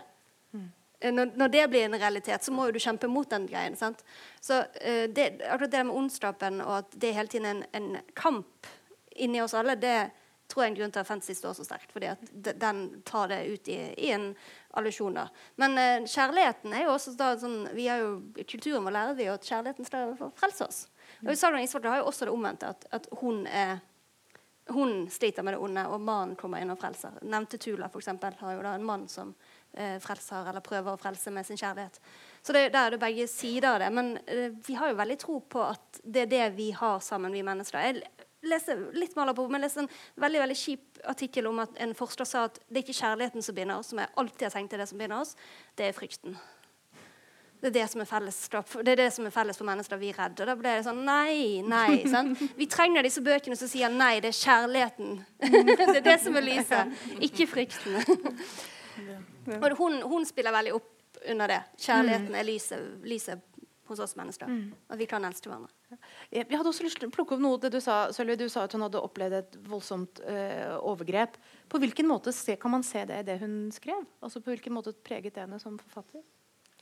Eh, 1.00 1.14
når, 1.14 1.48
det 1.48 1.68
blir 1.68 1.86
en 1.86 2.00
realitet, 2.00 2.44
så 2.44 2.52
må 2.52 2.68
jo 2.68 2.78
du 2.78 2.82
kjempe 2.82 3.10
mot 3.12 3.30
den 3.30 3.48
greien. 3.50 3.76
Sant? 3.78 4.04
Så 4.42 4.62
uh, 4.64 5.06
det, 5.10 5.42
akkurat 5.46 5.72
det 5.72 5.84
med 5.86 5.96
ondskapen 5.96 6.62
og 6.66 6.78
at 6.82 6.96
det 6.98 7.12
er 7.12 7.20
hele 7.20 7.34
tiden 7.34 7.50
en, 7.52 7.66
en, 7.78 7.98
kamp 8.18 8.70
inni 9.18 9.42
oss 9.42 9.56
alle, 9.58 9.78
det 9.78 10.10
tror 10.48 10.64
jeg 10.64 10.70
er 10.70 10.72
en 10.72 10.78
grunn 10.78 10.94
til 10.96 11.02
at 11.02 11.10
fantasy 11.10 11.36
står 11.36 11.58
så 11.58 11.66
sterkt. 11.68 11.92
fordi 11.92 12.08
at 12.14 12.22
den 12.34 13.02
tar 13.06 13.28
det 13.28 13.42
ut 13.52 13.68
i, 13.68 13.80
i 13.98 14.12
en 14.16 14.30
allusjon. 14.80 15.20
da. 15.20 15.28
Men 15.62 15.78
uh, 15.78 16.08
kjærligheten 16.08 16.74
er 16.74 16.88
jo 16.88 16.96
også 16.96 17.14
da, 17.20 17.34
sånn, 17.38 17.60
vi 17.78 17.90
har 17.92 18.02
jo, 18.02 18.16
Kulturen 18.48 18.88
vår 18.88 18.98
lærer 18.98 19.20
vi 19.20 19.28
jo 19.30 19.36
at 19.38 19.46
kjærligheten 19.46 19.90
skal 19.90 20.16
frelse 20.40 20.66
oss. 20.66 20.88
Og 21.26 21.32
i 21.34 21.38
Sagan 21.38 21.62
Isvold 21.62 21.86
har 21.90 22.02
jo 22.02 22.10
også 22.10 22.26
det 22.28 22.34
omvendte, 22.34 22.74
at, 22.74 22.90
at 22.94 23.08
hun 23.22 23.46
er 23.48 23.78
hun 24.70 25.10
sliter 25.10 25.44
med 25.44 25.54
det 25.54 25.60
onde, 25.64 25.84
og 25.88 26.02
mannen 26.04 26.36
kommer 26.36 26.60
inn 26.60 26.72
og 26.74 26.80
frelser. 26.82 27.16
Nevnte 27.24 27.56
Tula 27.62 27.88
for 27.88 28.02
eksempel, 28.02 28.36
har 28.40 28.58
jo 28.58 28.64
da 28.66 28.74
en 28.76 28.84
mann 28.84 29.06
som 29.08 29.32
eh, 29.78 29.98
frelser, 30.04 30.50
eller 30.50 30.66
prøver 30.66 30.94
å 30.94 31.00
frelse 31.02 31.32
med 31.34 31.48
sin 31.48 31.60
kjærlighet. 31.60 32.00
Så 32.42 32.56
det, 32.56 32.68
Der 32.74 32.86
er 32.86 32.96
det 32.96 33.02
begge 33.02 33.28
sider 33.30 33.76
av 33.76 33.80
det. 33.84 33.92
Men 33.94 34.18
eh, 34.26 34.50
vi 34.68 34.78
har 34.80 34.92
jo 34.92 35.00
veldig 35.00 35.20
tro 35.22 35.40
på 35.40 35.63
at 35.63 36.02
det 36.04 36.26
er 36.26 36.34
det 36.34 36.48
vi 36.58 36.72
har 36.72 37.00
sammen, 37.00 37.34
vi 37.34 37.46
mennesker. 37.46 37.80
Jeg 37.80 38.04
leser 38.48 38.84
litt 38.98 39.16
maler 39.18 39.36
på, 39.38 39.48
men 39.52 39.63
leste 39.63 39.86
en 39.86 39.90
veldig 40.22 40.44
veldig 40.46 40.58
kjip 40.58 41.02
artikkel 41.13 41.50
om 41.50 41.63
at 41.63 41.82
en 41.84 41.96
forsker 41.98 42.28
sa 42.28 42.46
at 42.50 42.62
det 42.68 42.82
er 42.82 42.86
ikke 42.86 43.02
kjærligheten 43.02 43.46
som 43.46 43.58
binder 43.58 43.80
oss, 43.80 43.92
som 43.94 44.02
jeg 44.02 44.13
alltid 44.16 44.48
har 44.50 44.56
tenkt 44.56 44.76
er 44.76 44.84
det 44.84 44.92
som 44.92 45.02
binder 45.02 45.20
oss, 45.22 45.36
det 45.78 45.90
er 45.90 45.98
frykten. 45.98 46.38
Det 47.58 47.72
er 47.72 47.74
det 47.80 47.88
som 47.90 48.02
er 48.04 48.06
felles, 48.06 48.38
det 48.86 48.92
er 48.92 49.00
det 49.00 49.08
som 49.16 49.26
er 49.26 49.34
felles 49.34 49.58
for 49.58 49.66
mennesker 49.66 49.98
vi 49.98 50.12
er 50.12 50.20
redde. 50.22 50.46
Da 50.46 50.54
blir 50.54 50.78
det 50.78 50.86
sånn 50.86 51.00
Nei, 51.08 51.63
nei. 51.66 52.04
Sant? 52.13 52.38
Vi 52.58 52.68
trenger 52.70 53.06
disse 53.06 53.24
bøkene 53.26 53.58
som 53.58 53.70
sier 53.72 53.90
nei. 53.90 54.20
Det 54.22 54.30
er 54.30 54.38
kjærligheten. 54.38 55.16
det 55.42 55.88
er 55.88 56.04
det 56.06 56.18
som 56.22 56.38
er 56.38 56.46
lyset, 56.46 57.00
ikke 57.26 57.50
frykten. 57.50 57.98
Og 59.58 59.78
hun, 59.80 60.02
hun, 60.08 60.26
spiller 60.28 60.56
veldig 60.56 60.74
opp 60.78 61.22
under 61.28 61.54
det. 61.54 61.62
Kjærligheten 61.82 62.34
mm. 62.34 62.40
er 62.40 62.48
lyset, 62.48 62.90
lyse 63.08 63.38
hos 63.88 64.02
oss 64.04 64.16
mennesker. 64.20 64.50
Mm. 64.52 64.72
At 64.92 65.00
vi 65.00 65.08
kan 65.10 65.26
elske 65.26 65.50
hverandre. 65.50 65.74
Jeg 66.34 66.48
hadde 66.52 66.70
også 66.70 66.84
lyst 66.84 67.00
til 67.00 67.08
å 67.08 67.14
plukke 67.14 67.38
opp 67.38 67.44
noe 67.44 67.60
det 67.64 67.72
du 67.74 67.80
sa, 67.84 68.08
Sølvi. 68.16 68.36
Du 68.40 68.48
sa 68.52 68.66
at 68.68 68.76
hun 68.76 68.84
hadde 68.84 69.02
opplevd 69.02 69.38
et 69.38 69.60
voldsomt 69.70 70.22
øh, 70.28 70.74
overgrep. 70.82 71.38
På 71.72 71.80
hvilken 71.82 72.10
måte 72.10 72.34
se, 72.36 72.58
kan 72.60 72.74
man 72.76 72.84
se 72.86 73.06
det 73.08 73.22
i 73.22 73.28
det 73.30 73.38
hun 73.44 73.70
skrev? 73.76 74.04
Altså 74.20 74.44
På 74.44 74.52
hvilken 74.52 74.76
måte 74.76 74.96
preget 74.96 75.38
det 75.38 75.46
henne 75.46 75.62
som 75.64 75.80
forfatter? 75.80 76.26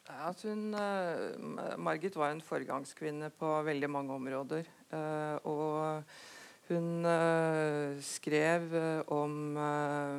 At 0.05 0.41
hun, 0.45 0.69
uh, 0.77 1.77
Margit 1.81 2.17
var 2.17 2.33
en 2.33 2.43
foregangskvinne 2.45 3.31
på 3.33 3.51
veldig 3.65 3.89
mange 3.89 4.13
områder. 4.13 4.67
Uh, 4.93 5.37
og 5.49 6.17
hun 6.69 7.05
skrev 8.01 8.73
om 9.13 9.57
eh, 9.57 10.17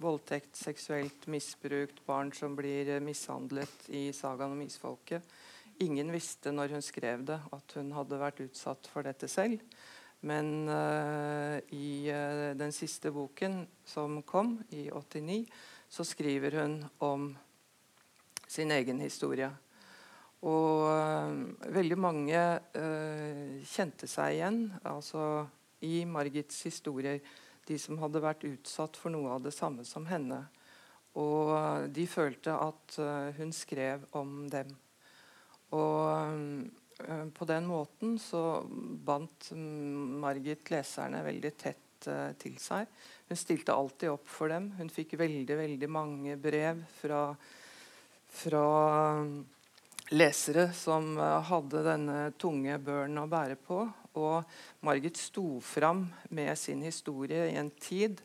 voldtekt, 0.00 0.56
seksuelt 0.56 1.26
misbrukt, 1.26 2.00
barn 2.06 2.32
som 2.32 2.56
blir 2.56 2.94
eh, 2.94 3.02
mishandlet 3.04 3.88
i 3.92 4.08
sagaen 4.16 4.56
om 4.56 4.62
isfolket. 4.64 5.22
Ingen 5.84 6.12
visste 6.12 6.52
når 6.52 6.76
hun 6.76 6.84
skrev 6.84 7.24
det, 7.28 7.38
at 7.52 7.76
hun 7.78 7.92
hadde 7.96 8.20
vært 8.20 8.42
utsatt 8.46 8.88
for 8.90 9.06
dette 9.06 9.28
selv. 9.30 9.62
Men 10.26 10.66
uh, 10.66 11.62
i 11.70 12.10
den 12.58 12.72
siste 12.74 13.12
boken 13.14 13.60
som 13.86 14.18
kom, 14.26 14.56
i 14.74 14.88
89, 14.90 15.44
så 15.86 16.02
skriver 16.02 16.56
hun 16.58 16.80
om 16.98 17.28
sin 18.48 18.72
egen 18.74 18.98
historie. 19.00 19.52
Og 20.46 20.84
uh, 20.86 21.72
veldig 21.74 21.98
mange 21.98 22.42
kjente 23.66 24.06
seg 24.10 24.36
igjen 24.36 24.60
altså 24.86 25.46
i 25.86 26.04
Margits 26.06 26.60
historier. 26.68 27.18
De 27.66 27.78
som 27.80 27.98
hadde 28.02 28.22
vært 28.22 28.46
utsatt 28.48 28.96
for 28.96 29.12
noe 29.14 29.34
av 29.34 29.42
det 29.44 29.54
samme 29.56 29.84
som 29.86 30.06
henne. 30.08 30.44
Og 31.18 31.88
de 31.90 32.04
følte 32.06 32.54
at 32.54 32.94
hun 33.36 33.50
skrev 33.52 34.04
om 34.16 34.44
dem. 34.52 34.70
Og 35.74 36.30
på 37.34 37.48
den 37.50 37.66
måten 37.66 38.16
så 38.22 38.62
bandt 38.68 39.50
Margit 39.54 40.70
leserne 40.72 41.24
veldig 41.26 41.52
tett 41.58 42.08
til 42.38 42.56
seg. 42.62 42.88
Hun 43.28 43.38
stilte 43.38 43.74
alltid 43.74 44.12
opp 44.12 44.28
for 44.30 44.50
dem. 44.52 44.70
Hun 44.78 44.90
fikk 44.92 45.16
veldig, 45.20 45.56
veldig 45.58 45.90
mange 45.90 46.36
brev 46.40 46.80
fra, 47.00 47.22
fra 48.40 48.64
lesere 50.10 50.70
som 50.72 51.16
uh, 51.18 51.40
hadde 51.48 51.84
denne 51.84 52.18
tunge 52.40 52.78
børen 52.80 53.20
å 53.20 53.28
bære 53.30 53.58
på. 53.60 53.82
Og 54.18 54.84
Margit 54.86 55.18
sto 55.20 55.58
fram 55.64 56.06
med 56.34 56.56
sin 56.58 56.82
historie 56.86 57.50
i 57.50 57.58
en 57.60 57.70
tid 57.70 58.22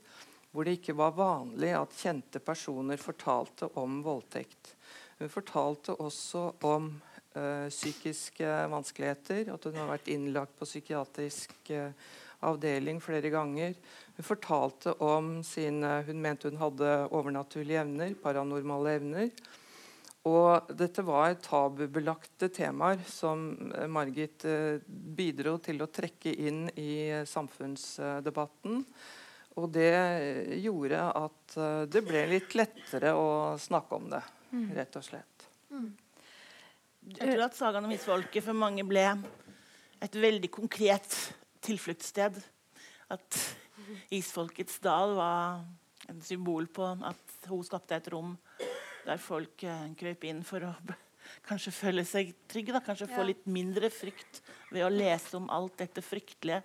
hvor 0.53 0.67
det 0.67 0.77
ikke 0.77 0.95
var 0.97 1.15
vanlig 1.17 1.71
at 1.73 1.95
kjente 1.97 2.39
personer 2.43 3.01
fortalte 3.01 3.71
om 3.81 4.03
voldtekt. 4.05 4.75
Hun 5.17 5.31
fortalte 5.33 5.95
også 5.97 6.43
om 6.69 6.91
ø, 7.33 7.69
psykiske 7.73 8.51
vanskeligheter. 8.69 9.49
At 9.49 9.65
hun 9.65 9.79
har 9.81 9.89
vært 9.89 10.11
innlagt 10.13 10.53
på 10.59 10.67
psykiatrisk 10.69 11.71
ø, 11.73 11.87
avdeling 12.45 13.01
flere 13.01 13.31
ganger. 13.33 13.73
Hun 14.13 14.27
fortalte 14.27 14.93
om 15.01 15.39
sine 15.47 16.03
Hun 16.05 16.21
mente 16.21 16.51
hun 16.51 16.61
hadde 16.61 16.93
overnaturlige 17.09 17.81
evner, 17.81 18.13
paranormale 18.21 18.97
evner. 18.99 19.33
Og 20.29 20.69
dette 20.79 21.03
var 21.03 21.33
tabubelagte 21.43 22.47
temaer 22.53 23.01
som 23.11 23.43
eh, 23.75 23.89
Margit 23.91 24.45
uh, 24.47 24.79
bidro 24.87 25.57
til 25.63 25.83
å 25.83 25.89
trekke 25.91 26.31
inn 26.31 26.69
i 26.79 27.25
samfunnsdebatten. 27.27 28.85
Og 29.59 29.67
det 29.69 29.91
gjorde 30.63 31.01
at 31.13 31.55
det 31.93 32.01
ble 32.01 32.23
litt 32.31 32.55
lettere 32.57 33.11
å 33.13 33.53
snakke 33.61 33.99
om 33.99 34.07
det, 34.09 34.21
mm. 34.49 34.63
rett 34.79 34.97
og 34.97 35.05
slett. 35.05 35.45
Mm. 35.69 35.91
Jeg 37.11 37.19
tror 37.19 37.43
at 37.45 37.59
sagaen 37.59 37.85
om 37.85 37.93
isfolket 37.93 38.47
for 38.47 38.57
mange 38.57 38.81
ble 38.87 39.03
et 40.03 40.17
veldig 40.17 40.49
konkret 40.51 41.15
tilfluktssted. 41.63 42.39
At 43.13 43.39
isfolkets 44.19 44.79
dal 44.83 45.15
var 45.17 45.63
en 46.09 46.21
symbol 46.23 46.67
på 46.71 46.87
at 47.05 47.49
hun 47.49 47.63
skapte 47.67 47.97
et 47.97 48.09
rom 48.13 48.33
der 49.05 49.21
folk 49.21 49.63
eh, 49.67 49.89
krøp 49.99 50.27
inn 50.29 50.43
for 50.47 50.65
å 50.67 50.73
kanskje 51.47 51.73
føle 51.75 52.05
seg 52.07 52.33
trygge. 52.51 52.75
Da. 52.75 52.83
Kanskje 52.83 53.11
få 53.11 53.25
litt 53.27 53.45
mindre 53.49 53.91
frykt 53.93 54.41
ved 54.71 54.85
å 54.85 54.91
lese 54.93 55.37
om 55.39 55.49
alt 55.53 55.77
dette 55.81 56.03
fryktelige. 56.05 56.63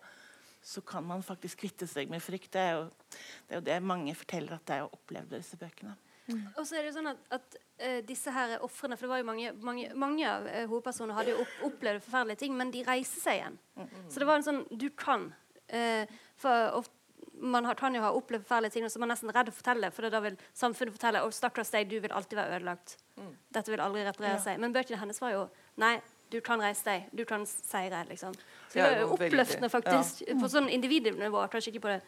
Så 0.68 0.82
kan 0.84 1.06
man 1.06 1.22
faktisk 1.24 1.62
kvitte 1.62 1.86
seg 1.88 2.10
med 2.10 2.22
frykt. 2.22 2.50
Det 2.54 2.60
er 2.60 2.76
jo 2.76 2.84
det, 2.90 3.52
er 3.52 3.60
jo 3.60 3.66
det 3.70 3.78
mange 3.86 4.14
forteller 4.18 4.58
at 4.58 4.66
de 4.68 4.80
har 4.82 4.92
opplevd 4.92 5.36
disse 5.38 5.58
bøkene. 5.60 5.94
Mm. 6.28 6.42
Og 6.58 6.66
så 6.66 6.76
er 6.76 6.84
det 6.84 6.90
jo 6.90 6.96
sånn 6.98 7.08
at, 7.08 7.20
at 7.38 7.54
uh, 7.56 8.00
disse 8.04 8.32
her 8.34 8.58
ofrene 8.60 8.98
For 8.98 9.06
det 9.06 9.12
var 9.14 9.20
jo 9.22 9.28
mange, 9.30 9.52
mange, 9.64 9.86
mange 9.96 10.26
av 10.28 10.44
uh, 10.44 10.58
hovedpersonene 10.68 11.16
hadde 11.16 11.32
jo 11.32 11.38
opp, 11.40 11.54
opplevd 11.70 12.04
forferdelige 12.04 12.42
ting, 12.42 12.58
men 12.58 12.72
de 12.74 12.82
reiser 12.84 13.22
seg 13.22 13.38
igjen. 13.38 13.56
Mm, 13.78 13.86
mm. 13.86 14.10
Så 14.12 14.20
det 14.20 14.28
var 14.28 14.40
en 14.40 14.48
sånn 14.50 14.60
Du 14.82 14.90
kan. 14.92 15.30
Uh, 15.72 16.04
for 16.40 16.82
ofte 16.82 16.97
man 17.40 17.68
har, 17.68 17.78
kan 17.78 17.94
jo 17.94 18.02
ha 18.02 18.10
opplevd 18.16 18.44
forferdelige 18.44 18.76
ting, 18.76 18.86
og 18.86 18.92
så 18.92 18.98
er 18.98 19.04
man 19.04 19.12
nesten 19.12 19.32
redd 19.34 19.50
å 19.50 19.54
fortelle, 19.54 19.90
for 19.94 20.10
da 20.10 20.20
vil 20.24 20.36
samfunnet 20.56 20.94
fortelle 20.96 21.24
oh, 21.24 21.32
stakkars 21.34 21.72
deg, 21.74 21.88
du 21.90 21.98
vil 22.04 22.14
alltid 22.14 22.38
være 22.40 22.58
ødelagt. 22.58 22.96
Mm. 23.18 23.32
Dette 23.56 23.74
vil 23.74 23.82
aldri 23.84 24.04
reparere 24.06 24.36
ja. 24.36 24.44
seg. 24.44 24.60
Men 24.62 24.74
bøkene 24.76 25.00
hennes 25.02 25.20
var 25.22 25.34
jo 25.34 25.48
Nei, 25.78 25.96
du 26.32 26.40
kan 26.44 26.58
reise 26.58 26.82
deg. 26.84 27.04
Du 27.14 27.22
kan 27.28 27.44
seire. 27.46 28.02
liksom. 28.08 28.34
Så 28.68 28.80
det 28.80 28.84
er 28.84 29.02
jo 29.04 29.12
oppløftende, 29.14 29.70
faktisk. 29.70 30.24
Ja. 30.26 30.34
På 30.40 30.50
sånn 30.50 30.66
individnivå, 30.74 31.44
kanskje 31.52 31.70
ikke 31.72 31.84
på 31.84 31.92
det 31.92 32.00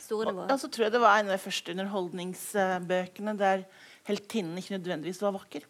store 0.00 0.32
nivået. 0.32 0.52
Og 0.52 0.62
så 0.62 0.70
tror 0.72 0.86
jeg 0.86 0.94
det 0.94 1.02
var 1.02 1.18
en 1.18 1.30
av 1.30 1.36
de 1.36 1.42
første 1.42 1.74
underholdningsbøkene 1.74 3.34
der 3.38 3.64
heltinnen 4.08 4.58
ikke 4.58 4.78
nødvendigvis 4.78 5.20
var 5.22 5.34
vakker. 5.36 5.66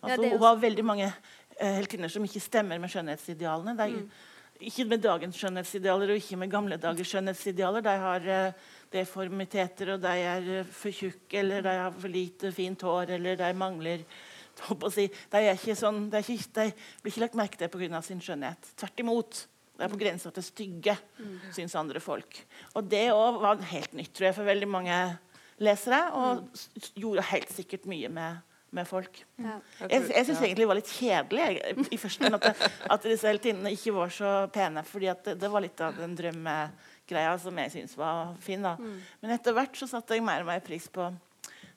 Altså, 0.00 0.16
ja, 0.24 0.30
hun 0.32 0.40
var 0.40 0.60
veldig 0.60 0.84
mange 0.84 1.08
uh, 1.10 1.74
heltinner 1.78 2.12
som 2.12 2.24
ikke 2.26 2.42
stemmer 2.42 2.80
med 2.80 2.92
skjønnhetsidealene. 2.92 3.76
Det 3.78 3.86
er, 3.86 3.98
mm. 4.00 4.32
Ikke 4.64 4.86
med 4.88 5.02
dagens 5.04 5.38
skjønnhetsidealer 5.38 6.12
og 6.12 6.20
ikke 6.20 6.38
med 6.40 6.52
gamle 6.52 6.78
dagers 6.80 7.10
skjønnhetsidealer. 7.12 7.84
De 7.84 7.94
har 8.04 8.28
uh, 8.28 8.68
deformiteter, 8.94 9.94
og 9.94 10.04
de 10.04 10.12
er 10.24 10.48
uh, 10.60 10.70
for 10.72 10.94
tjukke, 10.94 11.40
eller 11.40 11.64
de 11.64 11.74
har 11.82 11.96
for 11.96 12.12
lite 12.12 12.52
fint 12.54 12.84
hår, 12.86 13.16
eller 13.18 13.40
de 13.40 13.50
mangler 13.58 14.06
si. 14.94 15.08
de, 15.08 15.40
er 15.40 15.52
ikke 15.54 15.76
sånn, 15.78 16.06
de, 16.12 16.20
er 16.20 16.30
ikke, 16.36 16.54
de 16.54 17.02
blir 17.02 17.12
ikke 17.12 17.24
lagt 17.26 17.38
merke 17.42 17.60
til 17.60 17.72
pga. 17.72 18.00
sin 18.06 18.22
skjønnhet. 18.24 18.72
Tvert 18.80 19.04
imot. 19.04 19.44
Det 19.74 19.82
er 19.82 19.90
på 19.90 19.98
grensa 19.98 20.30
til 20.30 20.44
stygge, 20.46 20.94
mm. 21.18 21.38
syns 21.56 21.74
andre 21.74 22.00
folk. 22.02 22.38
Og 22.78 22.86
det 22.86 23.08
òg 23.10 23.40
var 23.42 23.62
helt 23.72 23.96
nytt 23.98 24.12
tror 24.14 24.28
jeg, 24.28 24.36
for 24.36 24.46
veldig 24.46 24.68
mange 24.70 24.98
lesere, 25.62 26.00
og 26.14 26.94
gjorde 26.94 27.26
helt 27.32 27.50
sikkert 27.54 27.88
mye 27.90 28.10
med, 28.12 28.53
med 28.74 28.88
folk. 28.88 29.20
Ja. 29.40 29.58
Jeg, 29.84 30.08
jeg 30.10 30.26
syns 30.28 30.40
egentlig 30.40 30.64
det 30.64 30.70
var 30.70 30.78
litt 30.80 30.94
kjedelig 30.94 31.44
jeg, 31.44 31.84
i 31.94 32.00
første 32.00 32.30
at, 32.38 32.64
at 32.96 33.06
disse 33.06 33.28
heltinnene 33.28 33.74
ikke 33.74 33.94
var 33.96 34.14
så 34.14 34.32
pene. 34.54 34.82
fordi 34.86 35.12
det, 35.26 35.36
det, 35.42 35.50
var 35.52 35.64
litt 35.64 35.84
av 35.84 35.98
den 35.98 36.16
drømmegreia 36.18 37.36
som 37.42 37.60
jeg 37.62 37.74
syns 37.76 37.94
var 37.98 38.34
fin. 38.44 38.64
da. 38.64 38.74
Mm. 38.80 38.98
Men 39.22 39.36
etter 39.36 39.56
hvert 39.56 39.78
så 39.78 39.88
satte 39.90 40.18
jeg 40.18 40.26
mer 40.26 40.44
og 40.44 40.50
mer 40.50 40.64
pris 40.64 40.88
på 40.90 41.10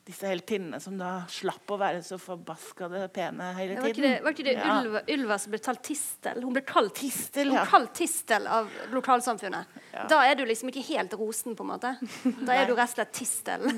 disse 0.08 0.28
heltinnene 0.28 0.78
som 0.80 0.94
da 0.96 1.10
slapp 1.32 1.68
å 1.74 1.76
være 1.80 2.00
så 2.04 2.16
forbaskede 2.20 3.02
pene 3.12 3.50
hele 3.58 3.76
tiden. 3.76 3.82
Var 3.82 3.92
ikke 3.92 4.04
det, 4.04 4.12
var 4.24 4.36
ikke 4.36 4.46
det 4.46 4.54
ja. 4.56 4.76
Ylva, 4.80 5.02
Ylva, 5.14 5.36
som 5.42 5.52
ble 5.52 5.60
kalt 5.66 5.82
Tistel? 5.84 6.40
Hun 6.44 6.56
ble 6.56 6.62
kalt 6.68 6.94
Tistel, 6.96 7.52
ja. 7.52 7.64
kalt 7.68 7.92
tistel 7.98 8.48
av 8.58 8.70
lokalsamfunnet. 8.94 9.76
Ja. 9.92 10.06
Da 10.08 10.22
er 10.24 10.38
du 10.38 10.44
liksom 10.48 10.72
ikke 10.72 10.86
helt 10.88 11.12
rosen, 11.20 11.56
på 11.58 11.66
en 11.66 11.72
måte. 11.74 11.92
Da 12.46 12.56
er 12.56 12.70
du 12.70 12.74
rett 12.78 12.88
og 12.88 12.94
slett 12.96 13.12
Tistel. 13.18 13.68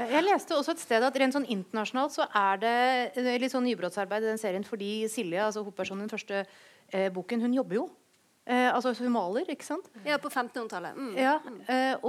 Jeg 0.00 0.24
leste 0.26 0.58
også 0.58 0.74
et 0.74 0.82
sted 0.82 1.06
at 1.06 1.22
rent 1.22 1.36
sånn 1.36 1.46
internasjonalt 1.46 2.16
så 2.16 2.26
er 2.40 2.60
det 2.64 3.38
litt 3.42 3.54
sånn 3.54 3.66
nybrottsarbeid 3.68 4.26
i 4.26 4.32
den 4.32 4.42
serien 4.42 4.66
fordi 4.66 4.92
Silje, 5.12 5.42
altså 5.44 5.62
hovedpersonen 5.62 6.02
i 6.02 6.08
den 6.08 6.14
første 6.14 6.42
eh, 6.42 7.10
boken, 7.14 7.46
hun 7.46 7.58
jobber 7.60 7.82
jo 7.82 7.88
Eh, 8.50 8.66
altså 8.74 8.90
hun 8.98 9.12
maler, 9.14 9.46
ikke 9.52 9.62
sant? 9.62 9.84
Ja, 10.02 10.16
på 10.18 10.26
1500-tallet. 10.26 10.96
Mm. 10.98 11.10
Ja, 11.14 11.36
eh, 11.70 12.08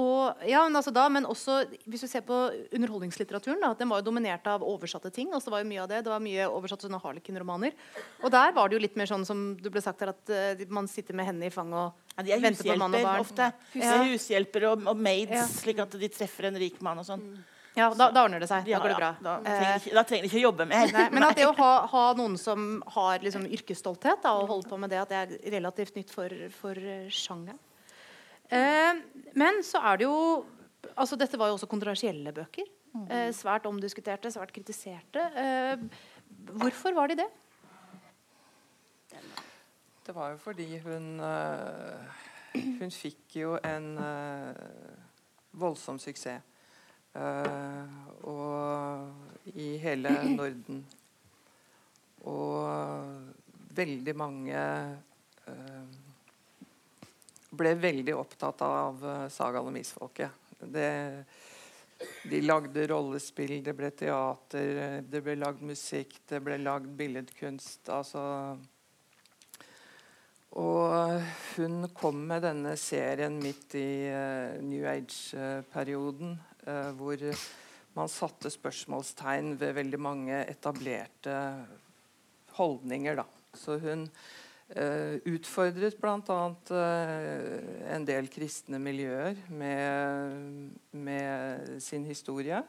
ja, 0.50 0.64
men, 0.66 0.78
altså 0.80 0.94
da, 0.96 1.04
men 1.14 1.28
også 1.30 1.60
hvis 1.86 2.02
du 2.02 2.10
ser 2.10 2.24
på 2.26 2.40
underholdningslitteraturen, 2.74 3.62
da, 3.62 3.76
den 3.78 3.92
var 3.92 4.02
jo 4.02 4.08
dominert 4.08 4.48
av 4.50 4.66
oversatte 4.66 5.12
ting. 5.14 5.30
altså 5.30 5.52
Det 5.52 5.56
var 5.56 5.62
jo 5.62 5.70
mye 5.70 5.84
av 5.84 5.92
det, 5.92 6.02
det 6.08 6.14
var 6.14 6.24
mye 6.26 6.50
oversatte 6.50 6.88
sånne 6.88 7.02
Harlekin-romaner. 7.04 7.78
Og 8.24 8.34
der 8.34 8.56
var 8.58 8.72
det 8.72 8.80
jo 8.80 8.82
litt 8.88 8.98
mer 8.98 9.12
sånn 9.12 9.28
som 9.28 9.52
du 9.60 9.70
ble 9.70 9.86
sagt 9.86 10.02
her, 10.02 10.16
at 10.16 10.34
uh, 10.34 10.66
man 10.74 10.90
sitter 10.90 11.18
med 11.18 11.30
hendene 11.30 11.52
i 11.52 11.54
fanget 11.54 11.78
og 11.78 12.18
ja, 12.18 12.26
de 12.26 12.34
er 12.34 12.42
venter 12.48 12.72
på 12.72 12.80
mann 12.82 12.98
og 12.98 13.06
barn. 13.06 13.22
Ofte. 13.22 13.52
Hus, 13.76 13.86
ja. 13.86 14.02
Hushjelper 14.10 14.70
og, 14.72 14.90
og 14.90 14.98
maids, 14.98 15.60
slik 15.62 15.86
at 15.86 15.94
de 16.02 16.10
treffer 16.10 16.50
en 16.50 16.58
rik 16.58 16.82
mann 16.82 17.04
og 17.04 17.06
sånn. 17.08 17.22
Mm. 17.22 17.50
Ja, 17.78 17.88
da, 17.96 18.10
da, 18.12 18.26
ordner 18.26 18.42
det 18.44 18.50
seg. 18.52 18.66
Da 18.68 18.80
går 18.84 18.92
det 18.92 19.00
bra. 19.00 19.12
Da, 19.24 19.36
trenger 19.46 19.78
ikke, 19.80 19.94
da 19.96 20.04
trenger 20.08 20.26
de 20.26 20.30
ikke 20.32 20.40
å 20.42 20.46
jobbe 20.46 20.68
mer. 20.68 20.92
Nei, 20.92 21.06
men 21.16 21.26
at 21.28 21.38
det 21.40 21.48
å 21.48 21.54
ha, 21.62 21.72
ha 21.92 22.06
noen 22.20 22.36
som 22.40 22.70
har 22.98 23.24
liksom 23.24 23.46
yrkesstolthet 23.48 24.26
da, 24.26 24.34
og 24.42 24.52
holde 24.52 24.72
på 24.72 24.80
med 24.82 24.92
det, 24.92 25.00
at 25.00 25.14
det 25.14 25.20
er 25.22 25.54
relativt 25.56 25.96
nytt 26.00 26.12
for, 26.12 26.36
for 26.58 26.80
sjangeren. 27.14 27.60
Eh, 28.52 29.00
men 29.40 29.62
så 29.64 29.80
er 29.88 30.02
det 30.02 30.10
jo 30.10 30.18
altså 31.00 31.16
Dette 31.16 31.38
var 31.40 31.48
jo 31.48 31.56
også 31.56 31.70
kontroversielle 31.72 32.34
bøker. 32.36 32.68
Mm. 32.92 33.06
Eh, 33.08 33.30
svært 33.36 33.68
omdiskuterte, 33.70 34.32
svært 34.34 34.52
kritiserte. 34.52 35.24
Eh, 35.40 35.86
hvorfor 36.60 36.96
var 36.98 37.12
de 37.12 37.22
det? 37.22 37.30
Det 40.02 40.16
var 40.18 40.34
jo 40.34 40.38
fordi 40.42 40.66
hun 40.82 41.20
uh, 41.20 42.02
Hun 42.54 42.92
fikk 42.92 43.36
jo 43.38 43.54
en 43.64 43.94
uh, 43.96 44.52
voldsom 45.56 46.00
suksess. 46.02 46.42
Uh, 47.12 47.84
og 48.30 49.52
i 49.60 49.76
hele 49.82 50.14
Norden. 50.32 50.82
Og 52.30 53.76
veldig 53.76 54.16
mange 54.16 54.64
uh, 55.48 55.86
ble 57.52 57.74
veldig 57.82 58.16
opptatt 58.16 58.64
av 58.64 59.04
uh, 59.04 59.26
sagaen 59.34 59.72
om 59.72 59.80
isfolket. 59.82 60.38
Det, 60.62 60.90
de 62.30 62.44
lagde 62.46 62.86
rollespill, 62.92 63.58
det 63.66 63.74
ble 63.76 63.90
teater, 63.98 65.02
det 65.02 65.24
ble 65.26 65.36
lagd 65.42 65.66
musikk, 65.66 66.20
det 66.30 66.40
ble 66.46 66.62
lagd 66.62 66.94
billedkunst. 67.00 67.90
Altså 67.92 68.24
og 70.60 71.22
hun 71.56 71.86
kom 71.96 72.26
med 72.28 72.44
denne 72.44 72.74
serien 72.80 73.38
midt 73.40 73.76
i 73.80 74.12
uh, 74.12 74.60
New 74.60 74.84
Age-perioden. 74.84 76.34
Uh, 76.68 76.92
hvor 76.98 77.26
man 77.98 78.12
satte 78.12 78.52
spørsmålstegn 78.54 79.56
ved 79.60 79.76
veldig 79.80 80.00
mange 80.00 80.44
etablerte 80.48 81.36
holdninger. 82.58 83.22
Da. 83.24 83.28
Så 83.58 83.80
hun 83.82 84.08
Uh, 84.72 85.18
utfordret 85.28 85.98
bl.a. 86.00 86.36
Uh, 86.72 87.56
en 87.92 88.06
del 88.08 88.30
kristne 88.32 88.80
miljøer 88.80 89.36
med, 89.52 90.70
med 90.96 91.82
sin 91.84 92.06
historie. 92.08 92.62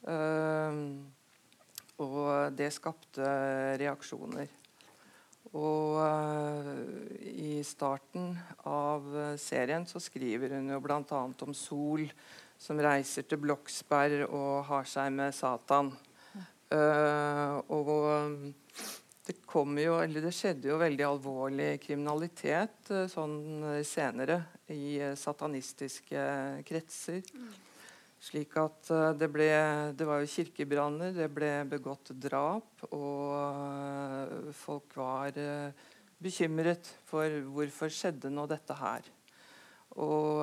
Uh, 0.00 0.96
og 2.00 2.56
det 2.56 2.70
skapte 2.72 3.28
reaksjoner. 3.82 4.48
Og 5.52 6.00
uh, 6.00 6.72
i 7.20 7.60
starten 7.68 8.32
av 8.64 9.36
serien 9.36 9.84
så 9.84 10.00
skriver 10.00 10.56
hun 10.56 10.72
jo 10.72 10.80
bl.a. 10.80 11.20
om 11.20 11.52
Sol 11.52 12.08
som 12.58 12.80
reiser 12.80 13.26
til 13.28 13.40
Bloksberg 13.42 14.26
og 14.26 14.64
har 14.70 14.88
seg 14.88 15.12
med 15.14 15.34
Satan. 15.36 15.92
Uh, 16.66 17.62
og 17.70 17.90
det, 19.26 19.36
jo, 19.84 19.98
det, 20.10 20.32
skjedde 20.34 20.72
jo 20.72 20.80
veldig 20.80 21.04
alvorlig 21.06 21.68
kriminalitet 21.84 22.90
uh, 22.90 23.04
sånn 23.10 23.84
senere 23.86 24.40
i 24.74 24.98
satanistiske 25.14 26.26
kretser. 26.66 27.22
Slik 28.26 28.56
at 28.58 28.88
det 29.20 29.28
ble 29.30 29.46
Det 29.94 30.06
var 30.08 30.22
jo 30.22 30.30
kirkebranner, 30.32 31.12
det 31.14 31.28
ble 31.30 31.50
begått 31.70 32.10
drap, 32.18 32.88
og 32.96 34.50
folk 34.56 34.96
var 34.98 35.36
bekymret 36.18 36.88
for 37.06 37.30
hvorfor 37.52 37.92
skjedde 37.92 38.32
nå 38.32 38.48
dette 38.50 38.74
her. 38.80 39.06
Og 40.02 40.42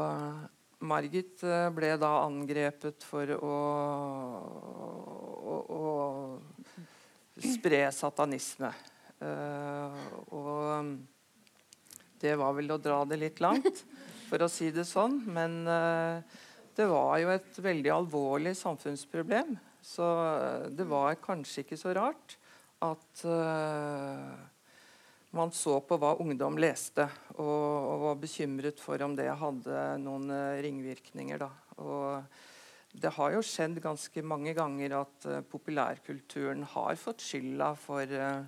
Margit 0.83 1.43
eh, 1.47 1.69
ble 1.73 1.93
da 1.99 2.11
angrepet 2.25 3.05
for 3.07 3.29
å, 3.37 3.57
å, 5.53 5.57
å 5.73 5.83
spre 7.39 7.85
satanisme. 7.95 8.71
Uh, 9.23 9.95
og 10.35 10.97
det 12.19 12.33
var 12.39 12.55
vel 12.57 12.73
å 12.75 12.79
dra 12.81 13.03
det 13.07 13.21
litt 13.21 13.39
langt, 13.43 13.85
for 14.27 14.43
å 14.43 14.51
si 14.51 14.67
det 14.75 14.83
sånn. 14.89 15.21
Men 15.31 15.61
uh, 15.63 16.19
det 16.75 16.87
var 16.91 17.15
jo 17.21 17.31
et 17.31 17.59
veldig 17.63 17.93
alvorlig 17.95 18.55
samfunnsproblem. 18.59 19.55
Så 19.83 20.05
det 20.71 20.85
var 20.87 21.19
kanskje 21.23 21.63
ikke 21.63 21.79
så 21.79 21.91
rart 21.95 22.37
at 22.83 23.23
man 25.33 25.51
så 25.51 25.79
på 25.81 25.97
hva 25.97 26.13
ungdom 26.21 26.59
leste, 26.61 27.07
og, 27.35 27.45
og, 27.49 28.01
var 28.03 28.19
bekymret 28.21 28.81
for 28.81 29.01
om 29.01 29.15
det 29.17 29.31
hadde 29.39 29.85
noen 30.03 30.29
uh, 30.29 30.59
ringvirkninger. 30.61 31.41
Da. 31.41 31.49
Og 31.81 32.99
det 33.01 33.13
har 33.15 33.33
jo 33.33 33.41
skjedd 33.45 33.79
ganske 33.81 34.23
mange 34.25 34.53
ganger 34.57 34.99
at 34.99 35.29
uh, 35.29 35.39
populærkulturen 35.49 36.61
har 36.75 37.01
fått 37.01 37.25
skylda 37.25 37.71
for 37.81 38.13
uh, 38.13 38.45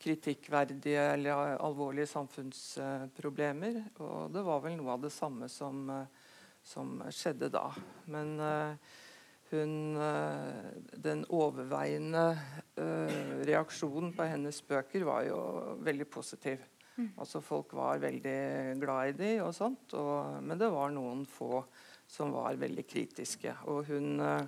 kritikkverdige 0.00 1.06
eller 1.14 1.56
alvorlige 1.56 2.12
samfunnsproblemer. 2.12 3.82
og 4.00 4.32
det 4.32 4.44
var 4.44 4.62
vel 4.64 4.76
noe 4.76 4.94
av 4.94 5.02
det 5.04 5.12
samme 5.12 5.48
som, 5.52 5.90
som 6.64 6.94
skjedde 7.12 7.50
da. 7.52 7.66
Men 8.08 8.32
hun, 9.50 9.96
eh, 9.96 10.64
den 10.94 11.24
overveiende 11.26 12.38
uh, 12.78 13.40
reaksjonen 13.46 14.12
på 14.16 14.26
hennes 14.28 14.60
bøker 14.66 15.06
var 15.08 15.24
jo 15.26 15.40
veldig 15.84 16.06
positiv. 16.10 16.62
Mm. 16.96 17.08
Altså 17.16 17.40
Folk 17.42 17.74
var 17.78 18.02
veldig 18.02 18.40
glad 18.82 19.12
i 19.12 19.16
de 19.18 19.32
og 19.44 19.54
sånt, 19.56 19.94
og, 19.98 20.42
men 20.44 20.60
det 20.60 20.70
var 20.72 20.92
noen 20.94 21.24
få 21.28 21.62
som 22.10 22.34
var 22.34 22.58
veldig 22.60 22.84
kritiske. 22.90 23.54
Og 23.72 23.90
hun, 23.90 24.20
uh, 24.20 24.46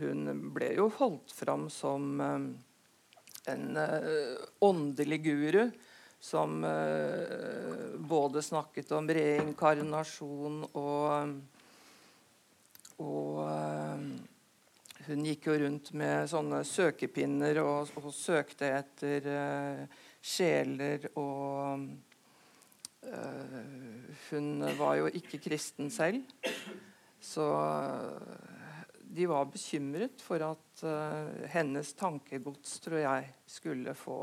hun 0.00 0.32
ble 0.54 0.72
jo 0.78 0.88
holdt 1.00 1.34
fram 1.34 1.68
som 1.72 2.08
um, 2.20 2.48
en 3.48 3.68
uh, 3.76 4.48
åndelig 4.64 5.22
guru 5.28 5.62
som 6.18 6.64
både 8.10 8.40
snakket 8.42 8.88
om 8.96 9.06
reinkarnasjon 9.06 10.56
og 10.80 11.36
og 12.98 13.38
uh, 13.46 14.00
hun 15.12 15.24
gikk 15.26 15.48
jo 15.50 15.56
rundt 15.62 15.92
med 15.98 16.28
sånne 16.30 16.62
søkepinner 16.66 17.60
og, 17.62 17.92
og 18.00 18.12
søkte 18.14 18.70
etter 18.76 19.28
uh, 19.32 19.82
sjeler 20.20 21.08
og 21.14 21.88
uh, 23.08 23.58
Hun 24.28 24.64
var 24.78 24.98
jo 24.98 25.08
ikke 25.08 25.40
kristen 25.40 25.90
selv. 25.90 26.24
Så 27.20 27.44
de 29.08 29.24
var 29.30 29.48
bekymret 29.50 30.20
for 30.22 30.42
at 30.44 30.82
hennes 31.50 31.94
tankegods, 31.96 32.76
tror 32.84 33.00
jeg, 33.00 33.30
skulle 33.48 33.94
få 33.96 34.18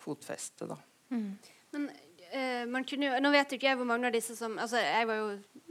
fotfeste. 0.00 0.68
da. 0.70 0.78
Mm. 1.10 1.32
Men 1.74 1.88
man 2.72 2.84
kunne 2.84 3.06
jo, 3.06 3.18
Nå 3.22 3.30
vet 3.30 3.52
ikke 3.54 3.68
jeg 3.68 3.78
hvor 3.78 3.86
mange 3.88 4.08
av 4.08 4.14
disse 4.14 4.34
som 4.36 4.56
altså 4.58 4.80
Jeg 4.82 5.06
var 5.06 5.20
jo 5.20 5.28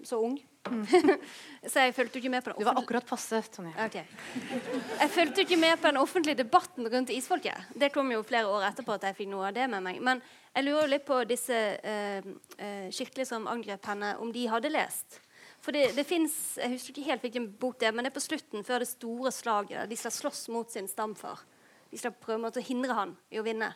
så 0.08 0.20
ung 0.24 0.38
så 1.72 1.84
jeg 1.86 1.94
fulgte 1.94 2.20
ikke 2.20 2.32
med 2.32 2.44
på 2.44 2.52
den 2.52 2.62
Du 2.62 2.65
var 2.65 2.80
akkurat 2.80 3.06
passe, 3.06 3.41
Tonje. 3.54 3.74
Okay. 3.86 4.06
Jeg 5.00 5.12
fulgte 5.13 5.44
ikke 5.44 5.60
med 5.62 5.78
på 5.82 5.91
den 5.91 6.00
offentlige 6.02 6.39
debatten 6.41 6.88
rundt 6.89 7.12
isfolket. 7.13 7.68
Det 7.76 7.91
kom 7.94 8.10
jo 8.12 8.24
flere 8.26 8.50
år 8.50 8.65
etterpå 8.72 8.96
at 8.96 9.06
jeg 9.10 9.18
fikk 9.20 9.30
noe 9.34 9.50
av 9.50 9.54
det 9.58 9.68
med 9.70 9.86
meg. 9.86 10.00
Men 10.02 10.24
jeg 10.56 10.65
lurer 10.65 10.86
jo 10.86 10.94
litt 10.96 11.06
på 11.06 11.20
disse 11.30 11.60
uh, 11.78 12.30
uh, 12.58 12.88
kirkelige 12.89 13.30
som 13.30 13.46
angrep 13.52 13.86
henne, 13.91 14.15
om 14.22 14.32
de 14.34 14.48
hadde 14.50 14.72
lest. 14.74 15.20
For 15.65 15.76
det, 15.76 15.91
det 15.98 16.06
finnes, 16.06 16.34
Jeg 16.62 16.76
husker 16.76 16.94
ikke 16.94 17.10
helt 17.10 17.26
hvilken 17.26 17.50
bok 17.62 17.80
det 17.82 17.89
er, 17.89 17.96
men 17.96 18.06
det 18.06 18.13
er 18.13 18.18
på 18.18 18.26
slutten, 18.26 18.65
før 18.65 18.82
det 18.82 18.89
store 18.89 19.34
slaget. 19.34 19.89
De 19.89 19.98
skal 20.00 20.13
slåss 20.13 20.48
mot 20.54 20.72
sin 20.72 20.89
stamfar. 20.89 21.46
De 21.91 22.02
skal 22.02 22.13
prøve 22.13 22.50
å 22.50 22.65
hindre 22.65 22.98
han 22.98 23.13
i 23.34 23.41
å 23.41 23.46
vinne. 23.46 23.72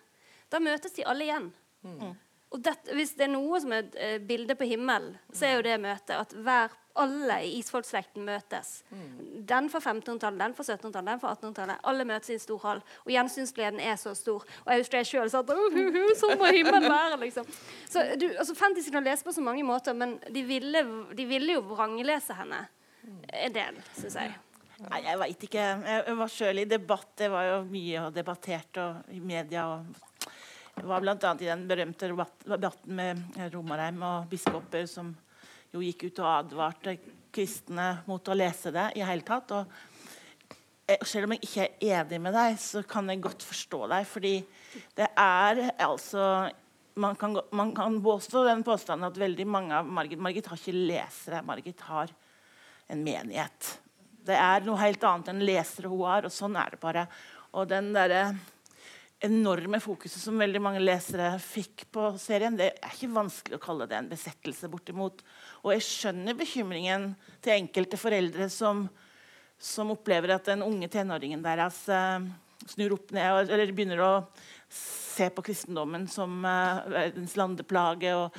Da 0.50 0.62
møtes 0.62 0.96
de 0.98 1.06
alle 1.06 1.28
igjen. 1.28 1.52
Mm. 1.86 2.18
Og 2.50 2.64
det, 2.66 2.74
Hvis 2.98 3.14
det 3.18 3.28
er 3.28 3.34
noe 3.36 3.60
som 3.62 3.74
er 3.76 3.84
et 3.86 3.98
uh, 3.98 4.16
bilde 4.26 4.56
på 4.58 4.66
himmelen, 4.66 5.18
så 5.32 5.46
er 5.46 5.58
jo 5.58 5.66
det 5.68 5.76
møtet 5.84 6.16
at 6.18 6.32
hver, 6.34 6.74
alle 7.00 7.36
i 7.46 7.52
isfolkslekten 7.60 8.26
møtes. 8.26 8.82
Mm. 8.90 9.44
Den 9.48 9.70
fra 9.72 9.80
1500-tallet, 9.80 10.40
den 10.42 10.56
fra 10.58 10.66
1700-tallet, 10.66 11.12
den 11.12 11.22
fra 11.22 11.36
1800-tallet. 11.36 11.84
Alle 11.92 12.08
møtes 12.10 12.34
i 12.34 12.36
en 12.40 12.42
stor 12.44 12.66
hall. 12.66 12.82
Og 13.06 13.14
gjensynsgleden 13.14 13.80
er 13.86 13.96
så 14.02 14.16
stor. 14.18 14.44
Og 14.66 14.74
jeg 14.74 14.84
husker 14.84 15.00
jeg 15.00 15.12
sjøl 15.12 15.32
sa 15.32 15.44
at 15.46 15.54
uh, 15.54 15.78
uh, 15.78 16.12
sånn 16.18 16.36
må 16.42 16.50
himmelen 16.50 16.90
være. 16.90 17.22
liksom. 17.22 17.48
Så 17.86 18.08
du, 18.20 18.28
altså 18.34 18.58
Fantasy 18.58 18.92
kan 18.98 19.06
lese 19.06 19.28
på 19.28 19.36
så 19.36 19.46
mange 19.46 19.64
måter, 19.68 19.96
men 19.96 20.18
de 20.28 20.44
ville, 20.50 20.84
de 21.14 21.30
ville 21.30 21.60
jo 21.60 21.64
vranglese 21.70 22.36
henne 22.42 22.66
en 23.30 23.54
del, 23.56 23.78
syns 23.96 24.18
jeg. 24.18 24.36
Nei, 24.90 25.00
Jeg 25.06 25.20
veit 25.20 25.42
ikke. 25.50 25.64
Jeg 25.86 26.18
var 26.18 26.32
sjøl 26.32 26.62
i 26.62 26.70
debatt. 26.70 27.10
Det 27.20 27.30
var 27.32 27.48
jo 27.48 27.58
mye 27.70 28.10
debattert 28.16 28.80
og 28.82 29.12
i 29.14 29.20
media. 29.22 29.68
og 29.76 30.09
det 30.80 30.88
var 30.88 31.04
bl.a. 31.04 31.15
i 31.39 31.50
den 31.50 31.65
berømte 31.68 32.10
debatten 32.48 32.96
med 32.96 33.39
Romarheim 33.54 34.04
og 34.06 34.30
biskoper 34.32 34.86
som 34.89 35.12
jo 35.74 35.82
gikk 35.84 36.08
ut 36.08 36.22
og 36.24 36.30
advarte 36.32 36.96
kristne 37.34 37.89
mot 38.08 38.26
å 38.26 38.38
lese 38.38 38.72
det 38.74 38.88
i 38.98 39.04
hele 39.06 39.26
tatt. 39.28 39.52
Og 39.54 40.96
selv 41.06 41.28
om 41.28 41.36
jeg 41.36 41.46
ikke 41.46 41.65
er 41.68 42.00
enig 42.00 42.22
med 42.24 42.34
deg, 42.34 42.58
så 42.62 42.82
kan 42.88 43.10
jeg 43.12 43.22
godt 43.22 43.46
forstå 43.46 43.84
deg. 43.92 44.08
Fordi 44.10 44.34
det 44.98 45.12
er 45.13 45.70
altså 45.78 46.50
Man 47.00 47.15
kan, 47.15 47.38
man 47.56 47.70
kan 47.72 47.94
påstå 48.04 48.42
den 48.44 48.63
påstanden 48.65 49.08
at 49.08 49.18
veldig 49.18 49.46
mange 49.48 49.72
av 49.78 49.86
Margit 49.88 50.20
Margit 50.20 50.50
har 50.50 50.58
ikke 50.58 50.74
lesere. 50.89 51.44
Margit 51.48 51.80
har 51.88 52.10
en 52.92 53.04
menighet. 53.06 53.70
Det 54.26 54.36
er 54.36 54.65
noe 54.65 54.82
helt 54.82 55.06
annet 55.08 55.30
enn 55.32 55.46
lesere 55.48 55.88
hun 55.88 56.02
har, 56.04 56.28
og 56.28 56.34
sånn 56.34 56.58
er 56.60 56.74
det 56.74 56.82
bare. 56.82 57.06
Og 57.56 57.70
den 57.70 57.94
der 57.96 58.34
enorme 59.19 59.79
fokuset 59.84 60.21
som 60.21 60.39
veldig 60.39 60.62
mange 60.63 60.82
lesere 60.82 61.34
fikk 61.43 61.86
på 61.91 62.05
serien, 62.21 62.55
det 62.55 62.71
er 62.71 62.93
ikke 62.93 63.12
vanskelig 63.12 63.58
å 63.58 63.63
kalle 63.63 63.88
det 63.89 63.97
en 63.97 64.12
besettelse. 64.12 64.69
bortimot. 64.71 65.23
Og 65.63 65.73
jeg 65.75 65.88
skjønner 65.88 66.38
bekymringen 66.39 67.12
til 67.43 67.58
enkelte 67.58 67.99
foreldre 67.99 68.47
som, 68.53 68.86
som 69.60 69.91
opplever 69.91 70.36
at 70.36 70.47
den 70.47 70.63
unge 70.63 70.88
tenåringen 70.88 71.43
deres 71.43 71.82
uh, 71.91 72.23
snur 72.69 72.95
opp 72.95 73.12
ned 73.15 73.49
eller 73.49 73.75
begynner 73.75 74.03
å 74.05 74.13
se 74.71 75.27
på 75.34 75.43
kristendommen 75.49 76.08
som 76.08 76.39
uh, 76.45 76.86
verdens 76.88 77.36
landeplage. 77.39 78.15
og 78.15 78.32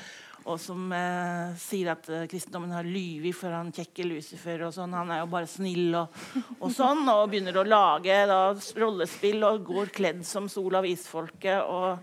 og 0.49 0.57
som 0.61 0.91
eh, 0.97 1.53
sier 1.61 1.93
at 1.93 2.09
eh, 2.11 2.27
kristendommen 2.31 2.73
har 2.73 2.87
lyvet 2.87 3.37
for 3.37 3.53
han 3.55 3.73
kjekke 3.75 4.07
Lucifer. 4.09 4.65
og 4.67 4.75
sånn, 4.75 4.95
Han 4.97 5.13
er 5.13 5.23
jo 5.23 5.31
bare 5.33 5.49
snill 5.51 5.95
og, 6.01 6.21
og 6.59 6.71
sånn. 6.75 7.03
Og 7.13 7.29
begynner 7.33 7.61
å 7.61 7.67
lage 7.67 8.17
da, 8.31 8.43
rollespill 8.81 9.45
og 9.47 9.65
går 9.69 9.93
kledd 9.97 10.23
som 10.27 10.49
Sol 10.51 10.79
av 10.81 10.89
isfolket. 10.89 11.61
og 11.61 12.01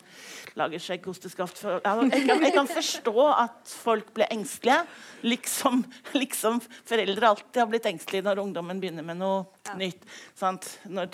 lager 0.58 0.82
skjeggkosteskaft. 0.82 1.60
Jeg, 1.62 1.82
kan, 2.26 2.42
jeg 2.42 2.54
kan 2.56 2.70
forstå 2.70 3.26
at 3.30 3.74
folk 3.84 4.10
ble 4.16 4.26
engstelige. 4.34 4.80
Liksom, 5.28 5.84
liksom, 6.18 6.60
foreldre 6.88 7.30
alltid 7.30 7.62
har 7.62 7.70
blitt 7.70 7.90
engstelige 7.90 8.26
når 8.26 8.42
ungdommen 8.42 8.82
begynner 8.82 9.06
med 9.06 9.22
noe 9.22 9.44
ja. 9.68 9.78
nytt. 9.78 10.02
Sant? 10.38 10.70
Når 10.90 11.14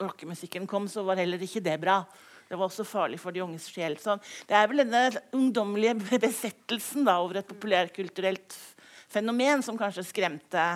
rockemusikken 0.00 0.66
kom, 0.70 0.88
så 0.90 1.06
var 1.06 1.22
heller 1.22 1.42
ikke 1.46 1.62
det 1.62 1.78
bra. 1.82 2.00
Det 2.48 2.58
var 2.58 2.68
også 2.68 2.84
farlig 2.86 3.20
for 3.22 3.34
de 3.34 3.42
unges 3.44 3.66
sjel. 3.72 3.96
Så 4.00 4.18
det 4.48 4.58
er 4.58 4.68
vel 4.70 4.84
denne 4.84 5.06
ungdommelige 5.34 5.96
besettelsen 6.26 7.06
da, 7.08 7.18
over 7.22 7.40
et 7.40 7.48
populærkulturelt 7.48 8.58
fenomen 9.14 9.62
som 9.62 9.78
kanskje 9.78 10.04
skremte, 10.04 10.66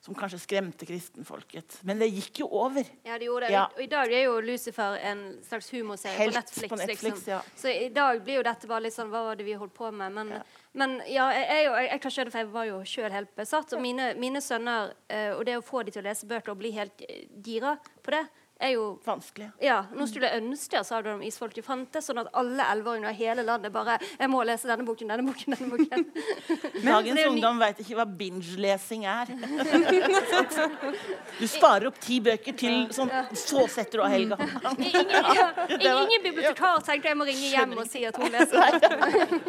som 0.00 0.16
kanskje 0.16 0.38
skremte 0.42 0.86
kristenfolket. 0.88 1.78
Men 1.88 2.00
det 2.00 2.10
gikk 2.12 2.42
jo 2.42 2.48
over. 2.60 2.84
Ja, 3.06 3.18
det 3.18 3.28
gjorde 3.28 3.48
det. 3.48 3.54
Ja. 3.54 3.64
Og 3.72 3.80
i 3.84 3.88
dag 3.88 4.12
er 4.12 4.26
jo 4.26 4.34
Lucifer 4.44 4.98
en 5.10 5.22
slags 5.46 5.70
humorserie 5.72 6.28
på 6.28 6.34
Netflix. 6.34 6.68
på 6.70 6.80
Netflix, 6.80 7.02
liksom. 7.02 7.32
ja. 7.32 7.40
Så 7.56 7.72
i 7.72 7.88
dag 7.94 8.20
blir 8.24 8.40
jo 8.40 8.44
dette 8.44 8.68
bare 8.68 8.84
litt 8.86 8.96
sånn 8.96 9.12
Hva 9.12 9.24
var 9.30 9.40
det 9.40 9.46
vi 9.48 9.56
holdt 9.60 9.74
på 9.76 9.90
med? 9.92 10.12
Men 10.12 10.34
ja, 10.36 10.42
men, 10.72 10.96
ja 11.08 11.30
jeg, 11.32 11.48
jeg, 11.48 11.66
jeg, 11.70 11.88
jeg 11.88 12.04
kan 12.04 12.16
skjønne 12.16 12.34
for 12.34 12.42
jeg 12.42 12.52
var 12.58 12.68
jo 12.68 12.78
sjøl 12.92 13.16
helt 13.16 13.34
besatt. 13.40 13.76
Og 13.76 13.84
mine, 13.84 14.12
mine 14.20 14.44
sønner 14.44 14.92
eh, 15.08 15.30
Og 15.36 15.44
det 15.48 15.58
å 15.60 15.64
få 15.64 15.84
de 15.84 15.94
til 15.94 16.04
å 16.04 16.08
lese 16.08 16.28
bøker 16.28 16.52
og 16.52 16.60
bli 16.60 16.74
helt 16.76 17.04
eh, 17.08 17.24
gira 17.44 17.76
på 18.04 18.16
det, 18.16 18.24
er 18.60 18.74
jo 18.74 18.98
Vanskelig. 19.04 19.50
ja, 19.62 19.84
Nå 19.94 20.06
skulle 20.08 20.30
jeg 20.30 20.42
ønske 20.42 20.78
jeg 20.78 20.86
sa 20.88 21.00
det 21.04 21.12
om 21.12 21.22
isfolket 21.22 21.64
fantes, 21.66 22.06
sånn 22.08 22.20
at 22.22 22.30
alle 22.34 22.64
elleveåringer 22.72 23.10
i 23.10 23.18
hele 23.18 23.44
landet 23.46 23.72
bare 23.72 23.98
'Jeg 24.00 24.30
må 24.30 24.42
lese 24.46 24.68
denne 24.68 24.84
boken, 24.86 25.08
denne 25.08 25.26
boken, 25.26 25.54
denne 25.54 25.70
boken'. 25.70 26.04
Dagens 26.88 27.20
ungdom 27.28 27.58
veit 27.60 27.78
ikke 27.84 27.98
hva 27.98 28.06
binge-lesing 28.06 29.04
er. 29.04 29.26
du 31.40 31.46
sparer 31.46 31.86
opp 31.90 32.00
ti 32.00 32.20
bøker 32.20 32.56
til 32.56 32.88
sånn, 32.94 33.12
så 33.34 33.66
setter 33.68 33.98
du 33.98 34.04
av 34.04 34.10
helga. 34.10 34.38
Ingen, 34.84 35.10
ja, 35.10 35.94
ingen, 36.02 36.22
bibliotekar 36.22 36.82
tenkte 36.84 37.08
jeg 37.08 37.16
må 37.18 37.24
ringe 37.28 37.48
hjem 37.50 37.76
og 37.78 37.86
si 37.88 38.04
at 38.06 38.16
hun 38.16 38.30
leser. 38.32 38.58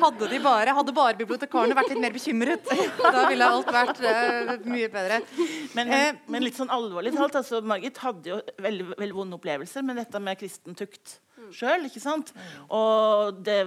Hadde, 0.01 0.29
de 0.29 0.39
bare, 0.39 0.73
hadde 0.75 0.93
bare 0.95 1.17
bibliotekarene 1.17 1.75
vært 1.77 1.93
litt 1.93 2.01
mer 2.01 2.13
bekymret, 2.15 2.69
da 3.01 3.25
ville 3.29 3.47
alt 3.47 3.71
vært 3.73 4.01
uh, 4.03 4.55
mye 4.65 4.89
bedre. 4.91 5.21
Men, 5.75 5.95
Eh, 5.95 6.11
men, 6.13 6.19
men 6.27 6.45
litt 6.45 6.57
sånn 6.59 6.71
alvorlig 6.73 7.13
talt, 7.15 7.37
altså, 7.39 7.61
Margit 7.65 7.99
hadde 8.03 8.31
jo 8.31 8.39
veldig, 8.61 8.87
veldig 8.99 9.17
vonde 9.17 9.37
opplevelser 9.39 9.85
med 9.85 9.99
dette 10.01 10.21
med 10.23 10.39
kristen 10.39 10.77
tukt 10.77 11.19
sjøl. 11.55 11.87
ikke 11.87 12.03
sant? 12.03 12.31
Og 12.73 13.41
det 13.45 13.59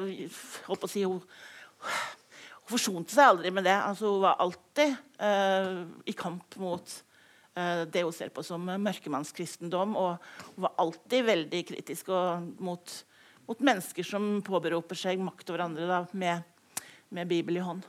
holdt 0.66 0.82
på 0.82 0.88
å 0.88 0.90
si 0.90 1.04
hun, 1.04 1.20
hun 1.20 2.70
forsonte 2.70 3.14
seg 3.14 3.32
aldri 3.32 3.52
med 3.54 3.68
det. 3.68 3.76
altså 3.76 4.14
Hun 4.14 4.24
var 4.24 4.40
alltid 4.44 4.96
uh, 5.22 5.84
i 6.08 6.16
kamp 6.16 6.58
mot 6.62 6.96
uh, 7.58 7.84
det 7.90 8.04
hun 8.06 8.14
ser 8.14 8.32
på 8.34 8.44
som 8.46 8.64
mørkemannskristendom. 8.68 9.94
Og 9.98 10.50
hun 10.54 10.66
var 10.68 10.74
alltid 10.84 11.28
veldig 11.28 11.62
kritisk 11.72 12.10
og, 12.14 12.48
mot, 12.64 12.96
mot 13.50 13.68
mennesker 13.70 14.06
som 14.06 14.38
påberoper 14.46 14.98
seg 14.98 15.22
makt 15.22 15.54
over 15.54 15.68
andre 15.68 15.88
da, 15.90 16.02
med, 16.12 16.82
med 17.14 17.30
Bibel 17.30 17.60
i 17.60 17.64
hånd. 17.64 17.86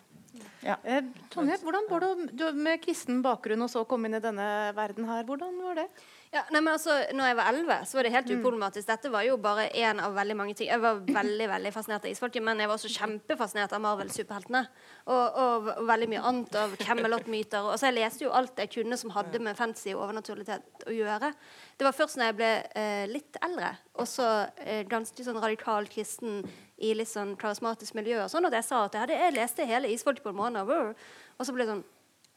Ja. 0.63 0.75
Eh, 0.83 1.03
Tonje, 1.31 1.57
hvordan 1.63 1.87
var 1.89 2.03
det 2.03 2.51
med 2.55 2.81
kristen 2.83 3.21
bakgrunn 3.23 3.63
og 3.65 3.71
så 3.71 3.85
komme 3.87 4.09
inn 4.09 4.17
i 4.19 4.23
denne 4.23 4.47
verden 4.77 5.07
her? 5.09 5.23
Hvordan 5.27 5.55
var 5.63 5.79
det? 5.81 5.87
Ja, 6.29 6.43
nei, 6.53 6.59
men 6.61 6.75
altså, 6.75 6.93
når 7.17 7.25
jeg 7.25 7.35
var 7.39 7.47
11, 7.49 7.75
så 7.89 7.97
var 7.97 8.05
det 8.05 8.11
helt 8.13 8.27
uproblematisk. 8.35 8.85
Dette 8.85 9.09
var 9.09 9.23
jo 9.25 9.39
bare 9.41 9.63
én 9.73 9.97
av 9.97 10.13
veldig 10.13 10.35
mange 10.37 10.53
ting. 10.53 10.67
Jeg 10.69 10.81
var 10.83 10.99
veldig 11.19 11.47
veldig 11.49 11.71
fascinert 11.73 12.05
av 12.05 12.11
isfolket, 12.11 12.45
men 12.45 12.61
jeg 12.61 12.69
var 12.69 12.77
også 12.77 12.91
kjempefascinert 12.93 13.73
av 13.73 13.81
Marvel-superheltene. 13.81 14.61
Og, 15.09 15.39
og, 15.41 15.71
og 15.73 15.89
veldig 15.89 16.11
mye 16.13 16.21
annet 16.29 16.59
av 16.61 16.77
Camelot-myter. 16.83 17.71
Og 17.71 17.81
så 17.81 17.89
jeg 17.89 17.97
leste 17.97 18.27
jo 18.27 18.35
alt 18.37 18.61
jeg 18.61 18.69
kunne 18.77 19.01
som 19.01 19.15
hadde 19.17 19.41
med 19.41 19.57
fantasy 19.57 19.95
og 19.95 20.05
overnaturlighet 20.05 20.85
å 20.85 20.97
gjøre. 20.99 21.33
Det 21.81 21.89
var 21.89 21.97
først 21.97 22.21
når 22.21 22.29
jeg 22.29 22.39
ble 22.43 22.53
eh, 22.77 23.03
litt 23.09 23.43
eldre, 23.49 23.73
og 23.97 24.13
så 24.13 24.31
eh, 24.61 24.85
ganske 24.89 25.25
sånn 25.25 25.41
radikal 25.41 25.89
kristen 25.89 26.43
i 26.77 26.93
litt 26.93 27.09
sånn 27.09 27.33
karismatisk 27.41 27.97
miljø, 27.97 28.21
og 28.21 28.29
sånn, 28.29 28.45
at 28.45 28.61
jeg 28.61 28.69
sa 28.69 28.85
at 28.85 28.93
jeg, 28.93 29.07
hadde, 29.07 29.23
jeg 29.25 29.39
leste 29.41 29.65
hele 29.73 29.89
Isfolket 29.97 30.29
på 30.29 30.35
en 30.35 30.43
måned. 30.45 30.69
Og 30.69 31.41
så 31.41 31.55
ble 31.55 31.65
det 31.65 31.73
sånn 31.73 31.87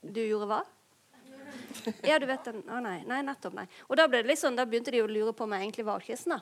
Du 0.01 0.25
gjorde 0.25 0.49
hva? 0.49 0.65
Ja, 2.09 2.19
du 2.19 2.27
vet 2.27 2.45
den. 2.47 2.63
Å 2.71 2.81
nei, 2.85 3.01
nei, 3.09 3.23
nettopp, 3.27 3.55
nei. 3.57 3.67
Og 3.89 3.97
da, 3.99 4.07
liksom, 4.07 4.57
da 4.59 4.67
begynte 4.69 4.95
de 4.95 5.03
å 5.03 5.11
lure 5.11 5.33
på 5.37 5.45
om 5.47 5.55
jeg 5.57 5.67
egentlig 5.67 5.87
var 5.89 6.05
kristen. 6.05 6.37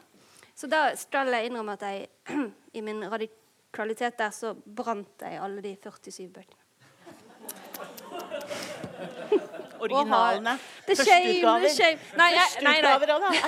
Så 0.55 0.69
da 0.71 0.91
skal 0.99 1.33
jeg 1.33 1.49
innrømme 1.49 1.77
at 1.79 1.87
jeg 1.87 2.09
i 2.79 2.83
min 2.85 3.01
radikalitet 3.05 4.19
der 4.21 4.35
så 4.37 4.55
brant 4.55 5.25
jeg 5.25 5.41
alle 5.41 5.65
de 5.65 5.77
47 5.77 6.29
bøkene. 6.35 6.65
Originalene. 9.81 10.57
The 10.87 10.97
shame, 10.97 11.27
the 11.27 11.35
Førsteutgaver. 11.35 11.75
shame. 11.77 11.99
Nei, 12.21 12.31
jeg, 12.35 12.63
nei, 12.67 12.77
nei. 12.85 13.41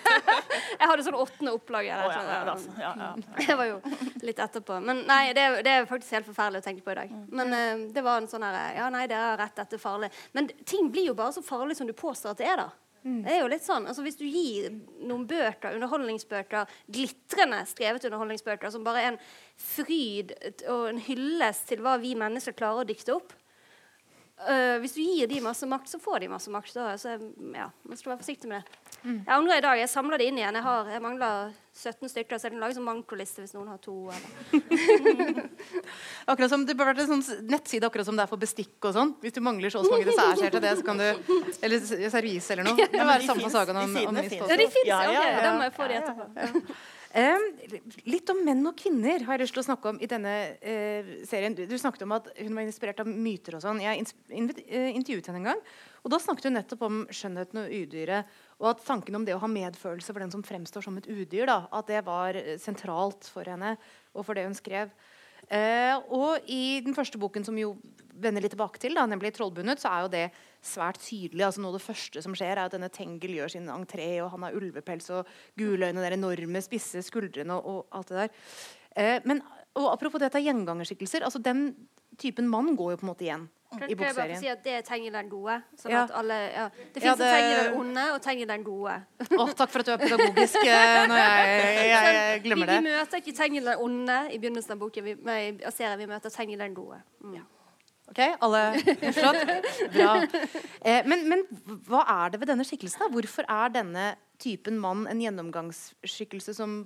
Jeg 0.80 0.88
hadde 0.88 1.04
sånn 1.06 1.18
åttende 1.20 1.54
opplag. 1.56 1.86
Jeg, 1.88 2.04
oh, 2.06 2.12
ja, 2.14 2.20
ja, 2.24 2.56
ja, 2.80 2.92
ja. 3.04 3.10
Det 3.46 3.56
var 3.58 3.68
jo 3.68 3.78
litt 4.26 4.42
etterpå. 4.46 4.78
Men 4.84 5.02
nei, 5.08 5.22
det, 5.36 5.46
det 5.66 5.74
er 5.74 5.88
faktisk 5.90 6.16
helt 6.18 6.28
forferdelig 6.30 6.62
å 6.62 6.68
tenke 6.68 6.84
på 6.86 6.94
i 6.94 7.00
dag. 7.02 7.16
Men 7.28 7.56
uh, 7.56 7.88
det 7.92 8.04
var 8.06 8.20
en 8.22 8.30
sånn 8.30 8.46
her 8.46 8.60
Ja, 8.78 8.90
nei, 8.92 9.06
dere 9.10 9.32
har 9.32 9.42
rett, 9.42 9.56
dette 9.58 9.76
er 9.76 9.82
farlig. 9.82 10.12
Men 10.36 10.48
ting 10.68 10.92
blir 10.92 11.10
jo 11.10 11.18
bare 11.18 11.34
så 11.36 11.44
farlig 11.44 11.76
som 11.78 11.88
du 11.90 11.96
påstår 11.96 12.34
at 12.34 12.42
det 12.42 12.48
er, 12.52 12.64
da. 12.64 12.70
Det 13.00 13.32
er 13.32 13.38
jo 13.40 13.48
litt 13.48 13.64
sånn, 13.64 13.86
altså 13.88 14.02
Hvis 14.04 14.18
du 14.20 14.26
gir 14.28 14.74
noen 15.08 15.22
bøker, 15.28 15.72
underholdningsbøker, 15.78 16.68
glitrende 16.92 17.62
skrevet 17.70 18.04
underholdningsbøker, 18.04 18.72
som 18.74 18.84
bare 18.84 19.04
er 19.04 19.12
en 19.14 19.20
fryd 19.56 20.34
og 20.68 20.90
en 20.90 21.00
hyllest 21.06 21.70
til 21.70 21.80
hva 21.84 21.96
vi 22.02 22.12
mennesker 22.18 22.56
klarer 22.58 22.84
å 22.84 22.88
dikte 22.88 23.16
opp 23.16 23.32
øh, 24.48 24.76
Hvis 24.80 24.94
du 24.96 25.00
gir 25.02 25.28
de 25.30 25.40
masse 25.44 25.66
makt, 25.68 25.88
så 25.90 26.00
får 26.00 26.24
de 26.24 26.28
masse 26.32 26.50
makt. 26.52 26.72
Da, 26.74 26.94
så 26.98 27.16
ja, 27.18 27.70
man 27.84 27.98
skal 27.98 28.14
være 28.14 28.22
forsiktig 28.22 28.48
med 28.50 28.62
det. 28.62 28.78
Jeg 29.02 29.32
angrer 29.32 29.58
i 29.58 29.64
dag. 29.64 29.80
Jeg 29.80 29.88
samler 29.88 30.20
det 30.20 30.26
inn 30.28 30.38
igjen. 30.38 30.56
Jeg, 30.58 30.64
har, 30.64 30.88
jeg 30.92 31.02
mangler 31.02 31.52
17 31.76 32.10
stykker, 32.12 32.36
så 32.36 32.48
jeg 32.48 32.54
kan 32.54 32.60
lage 32.60 32.76
sånn 32.76 32.84
mankoliste 32.84 33.44
hvis 33.44 33.54
noen 33.56 33.70
har 33.72 33.80
to. 33.80 33.96
Eller. 34.12 35.40
Akkurat 36.30 36.52
som 36.52 36.66
Det 36.68 36.76
bør 36.76 36.92
være 36.92 37.06
en 37.06 37.14
sånn 37.14 37.48
nettside 37.48 37.88
akkurat 37.88 38.08
som 38.08 38.18
det 38.18 38.26
er 38.26 38.30
for 38.30 38.40
bestikk 38.40 38.76
og 38.90 38.96
sånn. 38.96 39.14
Hvis 39.24 39.36
du 39.36 39.42
mangler 39.44 39.72
så 39.72 39.80
og 39.80 39.88
så 39.88 39.96
mange 39.96 40.10
desserter 40.10 40.56
til 40.56 40.64
det, 40.66 40.76
så 40.78 40.86
kan 40.86 41.00
du 41.00 41.08
Eller 41.64 41.80
servise 41.80 42.14
servis 42.14 42.50
eller 42.54 42.68
noe. 42.68 42.86
Det 42.86 43.00
må 43.00 43.10
være 43.10 43.28
samme 43.28 43.52
sagaen 43.52 43.82
om, 43.82 43.98
om. 44.12 44.22
Isfolket. 44.24 44.48
Ja, 44.52 44.60
de 44.60 44.70
fins! 44.76 44.88
Ja, 44.90 45.02
ja, 45.06 45.20
ok, 45.20 45.28
ja. 45.30 45.44
Da 45.46 45.52
må 45.56 45.68
jeg 45.68 45.76
få 45.76 45.90
de 45.90 46.00
etterpå. 46.00 46.80
Eh, 47.10 47.44
litt 48.06 48.30
om 48.30 48.38
menn 48.46 48.62
og 48.70 48.76
kvinner 48.78 49.24
har 49.26 49.34
jeg 49.34 49.42
lyst 49.42 49.56
til 49.56 49.64
å 49.64 49.66
snakke 49.66 49.90
om 49.90 49.96
i 49.98 50.08
denne 50.10 50.34
eh, 50.62 51.08
serien. 51.26 51.56
Du, 51.58 51.64
du 51.66 51.74
snakket 51.80 52.04
om 52.06 52.14
at 52.14 52.28
hun 52.36 52.54
var 52.54 52.62
inspirert 52.62 53.02
av 53.02 53.10
myter 53.10 53.56
og 53.58 53.64
sånn. 53.64 53.80
Jeg 53.82 54.04
eh, 54.30 54.92
intervjuet 54.94 55.30
henne 55.30 55.40
en 55.40 55.48
gang. 55.50 55.64
Og 56.04 56.14
da 56.14 56.20
snakket 56.22 56.46
hun 56.46 56.54
nettopp 56.54 56.84
om 56.86 57.00
skjønnheten 57.10 57.64
og 57.64 57.74
udyret. 57.80 58.36
Og 58.62 58.68
at 58.70 58.84
tanken 58.86 59.18
om 59.18 59.26
det 59.26 59.34
å 59.34 59.42
ha 59.42 59.50
medfølelse 59.50 60.14
for 60.14 60.22
den 60.22 60.30
som 60.30 60.44
fremstår 60.46 60.86
som 60.86 61.00
et 61.00 61.10
udyr, 61.10 61.48
da, 61.50 61.64
at 61.74 61.90
det 61.90 62.04
var 62.06 62.38
sentralt 62.62 63.26
for 63.32 63.48
henne 63.48 63.74
og 64.14 64.22
for 64.22 64.38
det 64.38 64.46
hun 64.46 64.54
skrev. 64.54 64.94
Eh, 65.50 65.96
og 66.14 66.46
i 66.46 66.78
den 66.84 66.94
første 66.94 67.18
boken, 67.18 67.42
som 67.42 67.58
jo 67.58 67.74
vender 68.22 68.44
litt 68.44 68.54
tilbake 68.54 68.78
til, 68.78 68.94
da, 68.94 69.08
nemlig 69.10 69.32
'Trollbundet', 69.34 69.82
så 69.82 69.90
er 69.90 70.06
jo 70.06 70.14
det 70.14 70.26
svært 70.62 70.98
tydelig. 71.00 71.44
altså 71.46 71.60
Noe 71.62 71.72
av 71.74 71.78
det 71.78 71.86
første 71.86 72.22
som 72.22 72.34
skjer, 72.34 72.52
er 72.56 72.64
at 72.66 72.72
denne 72.72 72.88
Tengel 72.92 73.30
gjør 73.38 73.50
sin 73.54 73.68
entré, 73.72 74.10
og 74.24 74.30
han 74.34 74.42
har 74.42 74.52
ulvepels 74.58 75.10
og 75.10 75.26
gule 75.58 75.86
øyne, 75.88 76.00
de 76.04 76.12
enorme, 76.18 76.60
spisse 76.62 77.02
skuldrene 77.02 77.54
og, 77.56 77.66
og 77.66 77.86
alt 78.00 78.08
det 78.08 78.16
der. 78.16 78.28
Eh, 78.96 79.20
men 79.24 79.42
og 79.78 79.92
apropos 79.92 80.18
dette 80.20 80.34
er 80.38 80.42
gjengangerskikkelser. 80.50 81.22
altså 81.22 81.38
Den 81.38 81.74
typen 82.18 82.48
mann 82.50 82.74
går 82.76 82.90
jo 82.90 82.96
på 82.96 83.06
en 83.06 83.10
måte 83.12 83.22
igjen 83.24 83.44
Kan 83.70 83.86
jeg 83.88 83.96
bare 83.96 84.34
si 84.36 84.48
at 84.50 84.64
det 84.64 84.72
er 84.72 84.80
Tengel 84.82 85.12
den 85.14 85.28
gode? 85.30 85.60
Sånn 85.78 85.92
Ja. 85.92 86.00
at 86.02 86.10
alle, 86.18 86.34
ja. 86.34 86.64
Det 86.92 87.02
Ja, 87.04 87.12
fins 87.14 87.18
det- 87.20 87.28
Tengel 87.30 87.62
den 87.70 87.78
onde 87.80 88.06
og 88.14 88.20
Tengel 88.22 88.48
den 88.48 88.64
gode. 88.66 88.96
Oh, 89.38 89.46
takk 89.54 89.70
for 89.70 89.78
at 89.78 89.86
du 89.86 89.92
er 89.92 89.98
pedagogisk 90.02 90.56
eh, 90.56 91.06
når 91.06 91.16
jeg, 91.22 91.86
jeg, 91.94 92.14
jeg 92.18 92.42
glemmer 92.42 92.66
det. 92.66 92.82
vi 92.82 92.88
møter 92.90 93.16
ikke 93.22 93.36
Tengel 93.38 93.64
den 93.70 93.78
onde 93.78 94.18
i 94.34 94.38
begynnelsen 94.42 94.72
av 94.74 94.78
boken. 94.82 95.04
Vi, 95.04 95.14
serien, 95.70 95.98
vi 96.02 96.06
møter 96.10 96.30
Tengel 96.34 96.58
den 96.58 96.74
gode. 96.74 96.98
Mm. 97.22 97.46
Ok, 98.10 98.20
alle 98.42 98.60
forstått? 98.80 99.68
Bra. 99.94 100.14
Eh, 100.80 101.04
men, 101.06 101.26
men 101.30 101.44
hva 101.86 102.00
er 102.24 102.32
det 102.32 102.40
ved 102.42 102.50
denne 102.50 102.64
skikkelsen? 102.66 103.04
da? 103.04 103.10
Hvorfor 103.14 103.46
er 103.46 103.74
denne 103.74 104.06
typen 104.40 104.80
mann 104.82 105.04
en 105.10 105.20
gjennomgangsskikkelse 105.22 106.54
som 106.56 106.80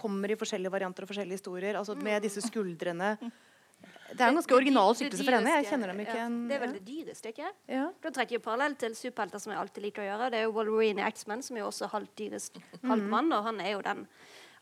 kommer 0.00 0.32
i 0.32 0.36
forskjellige 0.38 0.72
varianter 0.72 1.06
og 1.06 1.12
forskjellige 1.12 1.40
historier? 1.40 1.78
Altså 1.80 1.96
med 1.96 2.26
disse 2.26 2.42
skuldrene. 2.44 3.14
Det 4.10 4.18
er 4.20 4.32
en 4.32 4.36
ganske 4.40 4.56
original 4.56 4.92
skikkelse 4.98 5.24
for 5.24 5.38
henne. 5.38 5.54
Jeg 5.60 5.70
kjenner 5.70 5.92
dem 5.92 6.02
ikke 6.02 6.18
ja. 6.18 6.26
Det 6.50 6.56
er 6.56 6.62
vel 6.64 6.74
det 6.76 6.82
dyreste, 6.84 7.32
ikke 7.32 7.48
ja. 7.70 7.86
Da 8.02 8.12
trekker 8.12 8.36
jeg 8.36 8.44
parallell 8.44 8.76
til 8.80 8.96
superhelter, 8.98 9.40
som 9.40 9.54
jeg 9.54 9.62
alltid 9.62 9.86
liker 9.86 10.04
å 10.04 10.08
gjøre. 10.10 10.30
Det 10.34 10.40
er 10.40 10.46
jo 10.48 10.54
Wolverine 10.58 11.04
i 11.04 11.08
X-Men, 11.14 11.44
som 11.46 11.56
er 11.56 11.64
jo 11.64 11.70
også 11.70 11.88
halvt 11.94 12.12
dyrest, 12.20 12.60
halvt 12.82 13.08
mann. 13.14 13.32
Og 13.36 13.46
han 13.46 13.62
er 13.64 13.76
jo 13.76 13.84
den 13.86 14.04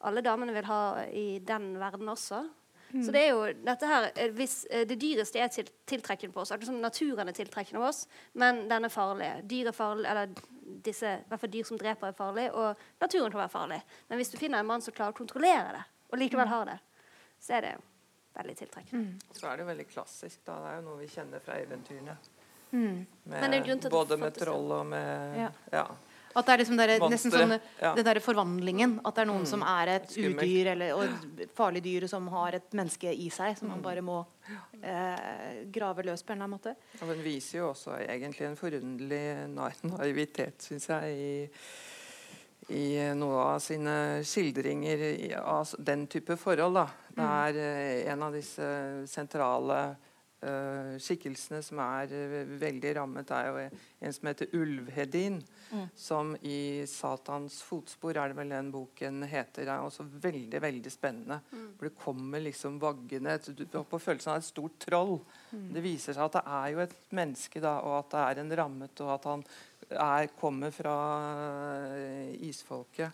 alle 0.07 0.23
damene 0.23 0.55
vil 0.55 0.69
ha 0.69 0.81
i 1.11 1.27
den 1.43 1.73
verden 1.81 2.11
også. 2.13 2.45
Så 2.89 3.13
det 3.13 3.21
er 3.21 3.35
jo 3.35 3.43
dette 3.67 3.89
her 3.91 4.07
eh, 4.15 4.31
hvis, 4.33 4.63
eh, 4.71 4.87
Det 4.89 4.97
dyreste 5.01 5.41
er 5.43 5.51
til, 5.53 5.69
tiltrekkende 5.87 6.33
på 6.33 6.41
oss. 6.41 6.53
Akkurat 6.55 6.71
som 6.71 6.81
naturen 6.81 7.29
er 7.29 7.37
tiltrekkende 7.37 7.83
på 7.83 7.89
oss, 7.91 8.07
men 8.33 8.63
den 8.71 8.89
er 8.89 8.93
farlig. 8.93 9.29
Dyr 9.51 9.69
er 9.69 9.77
farlig, 9.77 10.09
eller 10.09 10.33
disse, 10.85 11.13
i 11.21 11.29
hvert 11.29 11.43
fall 11.43 11.53
dyr 11.53 11.69
som 11.69 11.81
dreper, 11.81 12.09
er 12.09 12.17
farlig, 12.17 12.49
og 12.53 12.81
naturen 13.01 13.31
kan 13.31 13.43
være 13.43 13.53
farlig. 13.53 13.81
Men 14.09 14.21
hvis 14.21 14.33
du 14.33 14.39
finner 14.41 14.63
en 14.63 14.71
mann 14.71 14.85
som 14.85 14.97
klarer 14.97 15.13
å 15.13 15.19
kontrollere 15.21 15.77
det, 15.77 15.85
og 16.09 16.19
likevel 16.23 16.49
har 16.49 16.65
det, 16.71 16.79
så 17.45 17.59
er 17.59 17.67
det 17.67 17.77
jo 17.77 17.85
veldig 18.39 18.57
tiltrekkende. 18.63 19.31
Så 19.37 19.47
er 19.47 19.57
det 19.57 19.67
jo 19.67 19.71
veldig 19.75 19.89
klassisk. 19.93 20.41
da. 20.47 20.59
Det 20.65 20.73
er 20.73 20.77
jo 20.81 20.85
noe 20.89 20.99
vi 21.03 21.09
kjenner 21.13 21.45
fra 21.45 21.61
eventyrene. 21.61 22.17
Mm. 22.71 22.81
Med, 22.81 23.07
Men 23.25 23.51
det 23.51 23.57
er 23.57 23.61
en 23.63 23.67
grunn 23.69 23.81
til 23.81 23.89
at 23.89 23.93
det 23.93 23.97
både 23.97 24.17
med 24.21 24.35
troll 24.37 24.73
og 24.77 24.87
med 24.87 25.39
Ja. 25.39 25.51
ja. 25.73 25.87
At 26.37 26.47
det 26.47 26.53
er 26.53 26.61
liksom 26.61 26.77
der, 26.79 26.93
nesten 27.11 27.33
sånn, 27.33 27.55
ja. 27.81 27.93
den 27.97 28.07
der 28.07 28.21
forvandlingen. 28.23 28.99
At 29.07 29.17
det 29.17 29.25
er 29.25 29.29
noen 29.31 29.47
som 29.49 29.63
er 29.67 29.95
et 29.97 30.11
Skummelt. 30.13 30.43
udyr 30.45 30.73
eller, 30.75 30.93
og 30.95 31.41
et 31.43 31.55
farlig 31.57 31.83
dyr 31.87 32.07
som 32.11 32.29
har 32.35 32.59
et 32.59 32.77
menneske 32.77 33.13
i 33.13 33.29
seg, 33.33 33.57
som 33.59 33.73
man 33.73 33.83
bare 33.85 34.05
må 34.05 34.21
eh, 34.83 35.65
grave 35.75 36.05
løs 36.07 36.23
på 36.23 36.35
en 36.35 36.39
eller 36.39 36.47
annen 36.47 36.57
måte. 36.59 36.75
Ja, 37.01 37.09
den 37.11 37.23
viser 37.25 37.63
jo 37.63 37.71
også 37.73 37.97
egentlig 38.05 38.47
en 38.49 38.59
forunderlig 38.61 39.23
na- 39.55 39.73
naivitet, 39.89 40.61
syns 40.69 40.89
jeg, 40.93 41.17
i, 41.17 42.75
i 42.77 42.87
noe 43.17 43.41
av 43.55 43.63
sine 43.65 43.97
skildringer 44.29 45.07
av 45.41 45.73
den 45.79 46.07
type 46.13 46.37
forhold. 46.39 46.83
da. 46.83 46.87
Det 47.19 47.31
er 47.41 47.63
eh, 47.65 48.13
en 48.13 48.29
av 48.29 48.37
disse 48.37 48.69
sentrale 49.11 49.81
skikkelsene 51.03 51.59
som 51.67 51.81
er 51.83 52.13
uh, 52.15 52.53
veldig 52.61 52.93
rammet, 53.01 53.31
er 53.35 53.49
jo 53.49 53.63
en 54.07 54.15
som 54.15 54.29
heter 54.31 54.53
Ulvhedin. 54.55 55.41
Mm. 55.69 55.87
Som 55.99 56.35
i 56.47 56.87
'Satans 56.87 57.59
fotspor' 57.67 58.17
er 58.17 58.31
det 58.31 58.39
vel 58.39 58.55
den 58.55 58.71
boken 58.73 59.23
heter. 59.29 59.67
Det 59.67 59.75
er 59.75 59.85
også 59.85 60.07
veldig 60.07 60.63
veldig 60.63 60.93
spennende. 60.93 61.41
Mm. 61.51 61.67
For 61.77 61.89
det 61.89 61.99
kommer 61.99 62.41
liksom 62.41 62.79
vaggende 62.81 63.39
Du 63.53 63.67
får 63.67 63.85
på 63.85 63.99
følelsen 63.99 64.33
av 64.33 64.39
et 64.39 64.45
stort 64.45 64.79
troll. 64.79 65.19
Mm. 65.53 65.73
Det 65.75 65.83
viser 65.83 66.15
seg 66.15 66.25
at 66.25 66.39
det 66.39 66.45
er 66.47 66.69
jo 66.73 66.85
et 66.87 66.97
menneske, 67.11 67.61
da, 67.61 67.79
og 67.83 67.99
at 67.99 68.11
det 68.11 68.25
er 68.25 68.43
en 68.45 68.57
rammet, 68.63 69.01
og 69.01 69.15
at 69.15 69.25
han 69.25 69.45
er, 69.91 70.29
kommer 70.39 70.71
fra 70.71 70.97
uh, 71.91 72.35
isfolket. 72.47 73.11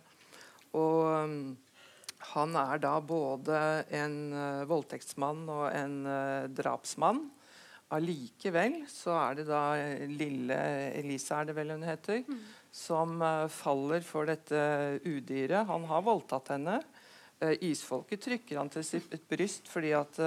Og 0.75 1.25
um, 1.25 1.57
han 2.33 2.57
er 2.59 2.81
da 2.83 2.97
både 3.05 3.59
en 3.95 4.19
uh, 4.35 4.65
voldtektsmann 4.71 5.45
og 5.53 5.67
en 5.75 5.97
uh, 6.09 6.47
drapsmann. 6.53 7.27
Allikevel 7.95 8.81
så 8.91 9.15
er 9.21 9.39
det 9.39 9.45
da 9.47 9.63
lille 10.11 10.57
Elisa, 10.97 11.41
er 11.41 11.51
det 11.51 11.57
vel 11.59 11.75
hun 11.75 11.85
heter, 11.87 12.23
mm. 12.27 12.41
som 12.75 13.21
faller 13.53 14.03
for 14.03 14.27
dette 14.27 14.63
udyret. 15.05 15.69
Han 15.69 15.85
har 15.91 16.03
voldtatt 16.03 16.55
henne. 16.57 16.81
isfolket 17.61 18.25
trykker 18.25 18.59
han 18.59 18.73
til 18.73 18.87
sitt 18.89 19.15
bryst 19.29 19.69
fordi 19.71 19.93
at 19.95 20.19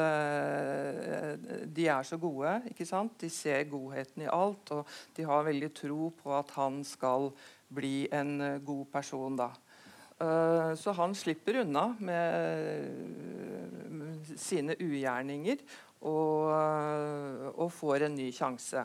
de 1.65 1.87
er 1.89 2.07
så 2.07 2.21
gode. 2.21 2.53
ikke 2.69 2.87
sant? 2.87 3.17
De 3.19 3.29
ser 3.33 3.67
godheten 3.67 4.23
i 4.23 4.31
alt, 4.31 4.71
og 4.71 4.87
de 5.17 5.27
har 5.27 5.49
veldig 5.49 5.73
tro 5.81 6.11
på 6.21 6.37
at 6.37 6.53
han 6.55 6.83
skal 6.87 7.31
bli 7.67 8.07
en 8.13 8.61
god 8.63 8.85
person. 8.93 9.35
da. 9.35 9.49
Eh, 10.17 10.73
så 10.75 10.91
han 10.97 11.15
slipper 11.15 11.59
unna 11.61 11.95
med 12.01 12.89
sine 14.37 14.73
ugjerninger 14.79 15.57
og, 16.01 16.49
eh, 16.57 17.47
og 17.53 17.71
får 17.73 18.01
en 18.07 18.15
ny 18.17 18.31
sjanse. 18.33 18.81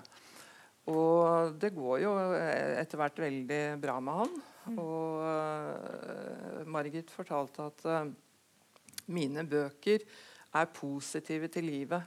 Og 0.92 1.54
det 1.62 1.70
går 1.76 2.00
jo 2.02 2.12
etter 2.36 2.98
hvert 2.98 3.18
veldig 3.22 3.80
bra 3.80 4.00
med 4.02 4.14
han. 4.18 4.32
Mm. 4.62 4.78
Og 4.82 5.22
Margit 6.70 7.10
fortalte 7.10 7.62
at 7.70 7.80
mine 9.14 9.44
bøker 9.46 10.02
er 10.58 10.74
positive 10.74 11.48
til 11.54 11.64
livet. 11.70 12.02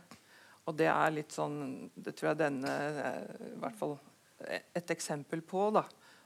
Og 0.67 0.75
det 0.75 0.89
er 0.91 1.13
litt 1.13 1.31
sånn 1.31 1.89
Det 1.95 2.15
tror 2.15 2.29
jeg 2.33 2.41
denne 2.41 2.71
i 3.53 3.59
hvert 3.61 3.79
fall 3.79 3.95
et 4.75 4.91
eksempel 4.91 5.41
på. 5.41 5.71
da 5.71 5.83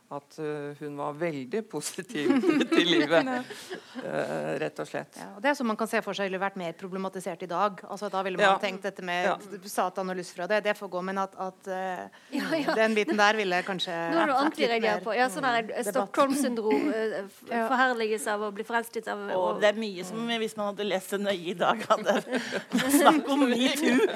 at 0.10 0.40
uh, 0.42 0.74
hun 0.80 0.96
var 0.98 1.14
veldig 1.14 1.60
positiv 1.70 2.32
til 2.74 2.88
livet. 2.90 3.28
uh, 3.30 4.56
rett 4.58 4.80
og 4.82 4.88
slett. 4.90 5.20
Ja, 5.22 5.28
og 5.36 5.44
det 5.44 5.52
er 5.52 5.58
som 5.60 5.70
man 5.70 5.78
kan 5.78 5.90
se 5.92 6.02
for 6.02 6.18
seg 6.18 6.32
ville 6.32 6.40
vært 6.42 6.58
mer 6.58 6.74
problematisert 6.78 7.44
i 7.46 7.50
dag. 7.50 7.84
Altså, 7.86 8.10
da 8.10 8.24
ville 8.26 8.40
man 8.40 8.56
ja. 8.56 8.56
tenkt 8.64 8.88
dette 8.88 9.06
med 9.06 9.28
ja. 9.28 9.36
Satan 9.70 10.10
og 10.10 10.18
lysfrø, 10.18 10.48
det, 10.50 10.64
det 10.66 10.74
får 10.80 10.90
gå. 10.96 11.04
Men 11.06 11.22
at, 11.22 11.36
at 11.38 11.70
uh, 11.70 12.74
den 12.80 12.98
biten 12.98 13.22
der 13.22 13.38
ville 13.38 13.62
kanskje 13.68 13.94
Nå 14.10 14.24
har 14.24 14.32
du 14.32 14.36
antireagert 14.40 15.06
på. 15.06 15.14
Ja, 15.14 15.30
sånn 15.30 15.46
her, 15.46 15.70
Stockholm-syndrom. 15.92 16.90
forherligelse 17.70 18.34
av 18.34 18.48
å 18.48 18.52
bli 18.56 18.66
forelsket 18.66 19.12
av 19.14 19.22
og, 19.36 19.62
Det 19.62 19.70
er 19.70 19.78
mye 19.78 20.06
som 20.08 20.26
hvis 20.42 20.58
man 20.58 20.72
hadde 20.72 20.88
lest 20.88 21.14
det 21.14 21.22
nøye 21.22 21.54
i 21.54 21.56
dag, 21.58 21.86
hadde 21.90 22.18
snakk 22.98 23.30
om 23.30 23.46
metoo. 23.46 24.10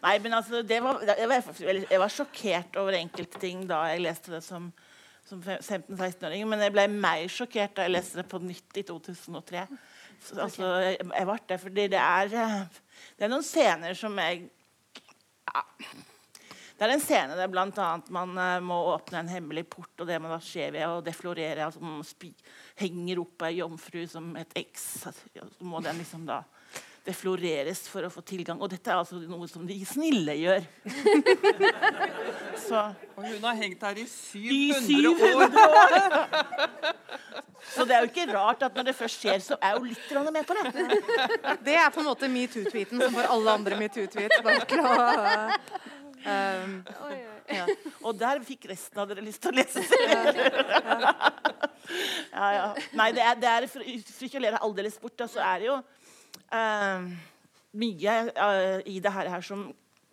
Nei, 0.00 0.16
men 0.24 0.34
altså, 0.40 0.64
det 0.66 0.82
var, 0.82 1.00
jeg, 1.06 1.30
var, 1.30 1.82
jeg 1.86 2.02
var 2.02 2.14
sjokkert 2.18 2.78
over 2.80 2.98
enkelte 2.98 3.38
ting 3.42 3.59
ting 3.60 3.68
da 3.70 3.84
jeg 3.90 4.04
leste 4.04 4.32
det 4.32 4.42
som, 4.44 4.70
som 5.28 5.42
15-16-åring, 5.42 6.46
men 6.48 6.64
jeg 6.64 6.74
ble 6.74 6.86
mer 6.92 7.26
sjokkert 7.30 7.76
da 7.76 7.86
jeg 7.86 7.96
leste 7.96 8.22
det 8.22 8.28
på 8.30 8.40
nytt 8.42 8.80
i 8.80 8.86
2003. 8.88 9.66
Så, 10.20 10.38
altså, 10.40 10.70
jeg, 10.84 11.00
jeg 11.00 11.28
ble 11.28 11.40
det 11.48 11.60
fordi 11.60 11.88
det 11.92 12.00
er, 12.00 12.32
det 13.16 13.26
er 13.26 13.32
noen 13.32 13.46
scener 13.46 13.96
som 13.96 14.16
jeg 14.20 14.48
ja. 15.50 15.62
Det 16.80 16.86
er 16.86 16.94
en 16.94 17.02
scene 17.04 17.34
der 17.36 17.50
blant 17.52 17.76
annet 17.76 18.06
man 18.14 18.30
uh, 18.40 18.54
må 18.64 18.78
åpne 18.94 19.20
en 19.20 19.28
hemmelig 19.28 19.66
port, 19.68 19.90
og 20.00 20.06
det 20.08 20.16
må 20.16 20.30
da 20.30 20.38
skje 20.40 20.70
ved 20.72 20.86
å 20.88 21.02
deflorere. 21.04 21.66
altså 21.66 21.82
Man 21.84 22.00
henger 22.80 23.20
opp 23.20 23.44
ei 23.44 23.58
jomfru 23.58 24.06
som 24.08 24.30
et 24.40 24.54
eks. 24.56 24.86
Så 25.02 25.12
må 25.68 25.82
den 25.84 26.00
liksom 26.00 26.24
da 26.24 26.38
det 27.04 27.14
floreres 27.16 27.80
for 27.88 28.04
å 28.04 28.10
få 28.12 28.22
tilgang. 28.26 28.60
Og 28.60 28.70
dette 28.72 28.90
er 28.92 29.00
altså 29.00 29.20
noe 29.24 29.48
som 29.48 29.64
de 29.68 29.76
snille 29.88 30.34
gjør. 30.36 30.66
Så. 32.68 32.82
Og 33.16 33.24
hun 33.24 33.46
har 33.48 33.56
hengt 33.62 33.82
her 33.88 34.00
i 34.00 34.06
700, 34.08 34.52
I 34.52 34.72
700 34.84 35.64
år! 35.64 35.90
Så 37.70 37.84
det 37.86 37.94
er 37.94 38.04
jo 38.04 38.08
ikke 38.10 38.26
rart 38.32 38.62
at 38.66 38.76
når 38.76 38.88
det 38.88 38.94
først 38.98 39.20
skjer, 39.22 39.40
så 39.44 39.56
er 39.62 39.76
hun 39.78 39.88
litt 39.90 40.32
med 40.32 40.46
på 40.48 40.56
det. 40.56 40.64
Det 41.64 41.76
er 41.76 41.90
på 41.92 42.00
en 42.02 42.08
måte 42.08 42.28
metoo-tweeten 42.32 43.02
som 43.04 43.14
får 43.14 43.28
alle 43.36 43.56
andre 43.60 43.78
metoo-tweets. 43.80 44.40
Um, 46.20 46.82
ja. 47.48 47.64
Og 48.04 48.16
der 48.20 48.42
fikk 48.44 48.66
resten 48.68 49.00
av 49.00 49.08
dere 49.08 49.24
lyst 49.24 49.40
til 49.44 49.52
å 49.52 49.56
lese 49.56 49.84
selv. 49.88 50.40
Ja, 52.30 52.48
ja. 52.54 52.66
Nei, 52.96 53.08
det 53.16 53.22
er, 53.24 53.38
det 53.40 53.48
er 53.50 53.66
for, 53.70 53.82
for 53.82 54.26
ikke 54.28 54.38
å 54.38 54.44
lere 54.44 54.60
aldeles 54.66 54.98
bort, 55.00 55.16
så 55.16 55.26
altså, 55.26 55.40
er 55.42 55.62
det 55.62 55.66
jo 55.70 55.78
uh, 56.54 57.06
mye 57.80 58.16
uh, 58.34 58.80
i 58.88 58.98
det 59.02 59.12
her, 59.14 59.30
som 59.44 59.70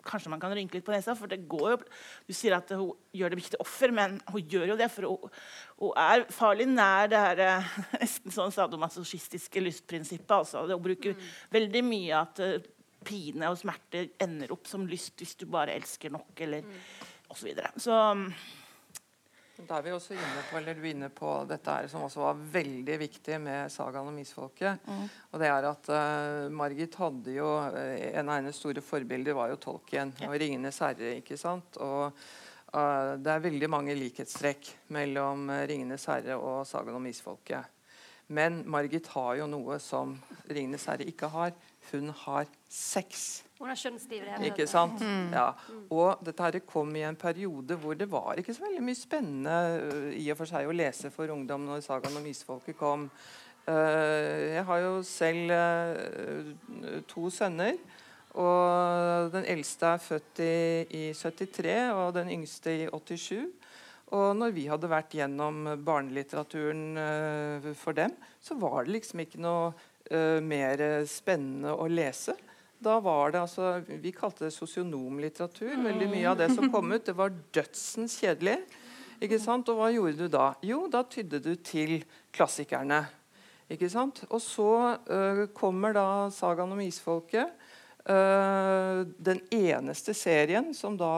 kanskje 0.07 0.31
man 0.31 0.39
kan 0.39 0.53
rynke 0.55 0.77
litt 0.77 0.85
på 0.87 0.93
nesa. 0.93 1.15
For 1.17 1.29
det 1.31 1.41
går 1.49 1.73
jo 1.73 1.79
Du 2.27 2.33
sier 2.35 2.55
at 2.57 2.71
hun 2.75 2.93
gjør 3.15 3.33
det 3.33 3.41
viktig 3.41 3.59
offer, 3.63 3.93
men 3.95 4.19
hun 4.31 4.41
gjør 4.41 4.71
jo 4.73 4.79
det. 4.79 4.89
For 4.93 5.09
hun, 5.09 5.35
hun 5.81 5.99
er 5.99 6.25
farlig 6.33 6.69
nær 6.71 7.11
det 7.11 7.23
her 7.23 7.43
uh, 7.59 7.75
nesten 8.01 8.33
sånn 8.33 8.55
sadomasochistiske 8.55 9.63
lystprinsippet. 9.63 10.35
Altså. 10.39 10.65
Hun 10.69 10.83
bruker 10.83 11.17
mm. 11.17 11.27
veldig 11.57 11.83
mye 11.87 12.21
at 12.21 12.43
uh, 12.43 12.57
pine 13.07 13.51
og 13.51 13.59
smerte 13.59 14.09
ender 14.23 14.51
opp 14.55 14.67
som 14.67 14.87
lyst 14.89 15.19
hvis 15.21 15.37
du 15.39 15.45
bare 15.51 15.75
elsker 15.77 16.11
nok, 16.13 16.31
eller 16.43 16.65
mm. 16.65 16.79
osv. 17.27 17.37
Så, 17.37 17.45
videre. 17.47 17.71
så 17.81 17.99
um, 18.11 18.29
da 19.65 19.79
er 19.79 19.85
vi 19.87 19.93
også 19.95 20.13
inne 20.13 20.41
på, 20.45 20.57
eller 20.59 20.75
du 20.77 20.83
er 20.83 20.91
inne 20.91 21.07
på 21.13 21.31
dette 21.49 21.73
her, 21.73 21.87
som 21.89 22.03
også 22.05 22.21
var 22.21 22.41
veldig 22.53 22.97
viktig 23.01 23.39
med 23.41 23.71
sagaen 23.73 24.09
om 24.11 24.19
isfolket. 24.21 24.83
Mm. 24.85 25.05
Og 25.31 25.41
det 25.41 25.47
er 25.49 25.67
at 25.71 25.89
uh, 25.89 26.49
Margit 26.53 26.97
hadde 27.01 27.33
jo 27.39 27.47
uh, 27.57 27.95
En 28.11 28.29
av 28.29 28.37
hennes 28.37 28.59
store 28.59 28.83
forbilder 28.85 29.33
var 29.37 29.49
jo 29.49 29.57
Tolkien 29.63 30.13
ja. 30.19 30.29
og 30.29 30.37
'Ringenes 30.37 30.77
herre'. 30.85 31.15
ikke 31.23 31.39
sant? 31.41 31.79
Og 31.81 32.11
uh, 32.11 33.15
det 33.17 33.33
er 33.33 33.47
veldig 33.47 33.69
mange 33.73 33.97
likhetstrekk 33.97 34.69
mellom 34.93 35.49
'Ringenes 35.49 36.05
herre' 36.05 36.37
og 36.37 36.61
sagaen 36.69 37.01
om 37.01 37.09
isfolket. 37.09 37.73
Men 38.27 38.61
Margit 38.69 39.07
har 39.15 39.39
jo 39.41 39.49
noe 39.49 39.79
som 39.81 40.19
'Ringenes 40.45 40.85
herre' 40.85 41.09
ikke 41.09 41.33
har. 41.33 41.57
Hun 41.89 42.13
har 42.27 42.45
sex. 42.69 43.41
Har 43.57 43.79
kjønnsstiv. 43.79 44.25
Ikke 44.45 44.67
sant? 44.69 45.01
Mm. 45.01 45.33
Ja. 45.33 45.47
Og 45.89 46.21
dette 46.25 46.45
her 46.45 46.59
kom 46.67 46.93
i 46.97 47.03
en 47.07 47.17
periode 47.17 47.77
hvor 47.81 47.97
det 47.97 48.09
var 48.11 48.37
ikke 48.37 48.53
så 48.53 48.67
veldig 48.67 48.83
mye 48.85 48.99
spennende 48.99 49.57
uh, 49.81 50.09
i 50.13 50.27
og 50.31 50.37
for 50.37 50.49
seg 50.49 50.69
å 50.69 50.75
lese 50.75 51.11
for 51.13 51.33
ungdom 51.33 51.65
når 51.65 51.85
sagaen 51.85 52.19
om 52.19 52.27
isfolket 52.29 52.77
kom. 52.77 53.07
Uh, 53.67 54.53
jeg 54.53 54.65
har 54.69 54.83
jo 54.83 54.93
selv 55.05 55.55
uh, 55.57 57.01
to 57.09 57.31
sønner. 57.33 57.79
Og 58.37 59.31
den 59.33 59.47
eldste 59.49 59.95
er 59.95 60.03
født 60.03 60.41
i, 60.45 60.57
i 60.93 61.03
73, 61.17 61.71
og 61.97 62.11
den 62.19 62.29
yngste 62.35 62.75
i 62.83 62.89
87. 62.93 63.47
Og 64.13 64.27
når 64.37 64.53
vi 64.55 64.67
hadde 64.69 64.91
vært 64.91 65.15
gjennom 65.17 65.65
barnelitteraturen 65.83 66.83
uh, 67.01 67.71
for 67.75 67.97
dem, 67.97 68.13
så 68.39 68.55
var 68.61 68.85
det 68.85 68.99
liksom 68.99 69.25
ikke 69.25 69.41
noe 69.41 69.71
uh, 70.13 70.37
mer 70.45 70.85
spennende 71.09 71.73
å 71.73 71.89
lese. 71.89 72.37
Da 72.79 72.99
var 72.99 73.31
det 73.33 73.41
altså, 73.41 73.81
Vi 73.87 74.11
kalte 74.13 74.47
det 74.47 74.53
sosionomlitteratur. 74.55 75.73
Veldig 75.83 76.09
mye 76.11 76.27
av 76.29 76.37
det 76.37 76.51
som 76.53 76.69
kom 76.71 76.91
ut, 76.93 77.05
det 77.05 77.15
var 77.17 77.33
dødsens 77.55 78.19
kjedelig. 78.21 78.59
Ikke 79.23 79.39
sant? 79.41 79.69
Og 79.71 79.79
hva 79.79 79.89
gjorde 79.93 80.27
du 80.27 80.29
da? 80.29 80.51
Jo, 80.65 80.85
da 80.91 81.01
tydde 81.09 81.41
du 81.41 81.55
til 81.65 81.97
klassikerne. 82.35 83.01
Ikke 83.73 83.89
sant? 83.91 84.21
Og 84.29 84.41
så 84.43 84.69
uh, 85.09 85.47
kommer 85.57 85.95
da 85.97 86.05
sagaen 86.33 86.75
om 86.75 86.83
isfolket. 86.85 87.55
Uh, 88.07 89.03
den 89.19 89.41
eneste 89.51 90.13
serien 90.15 90.69
som 90.77 90.95
da, 90.95 91.09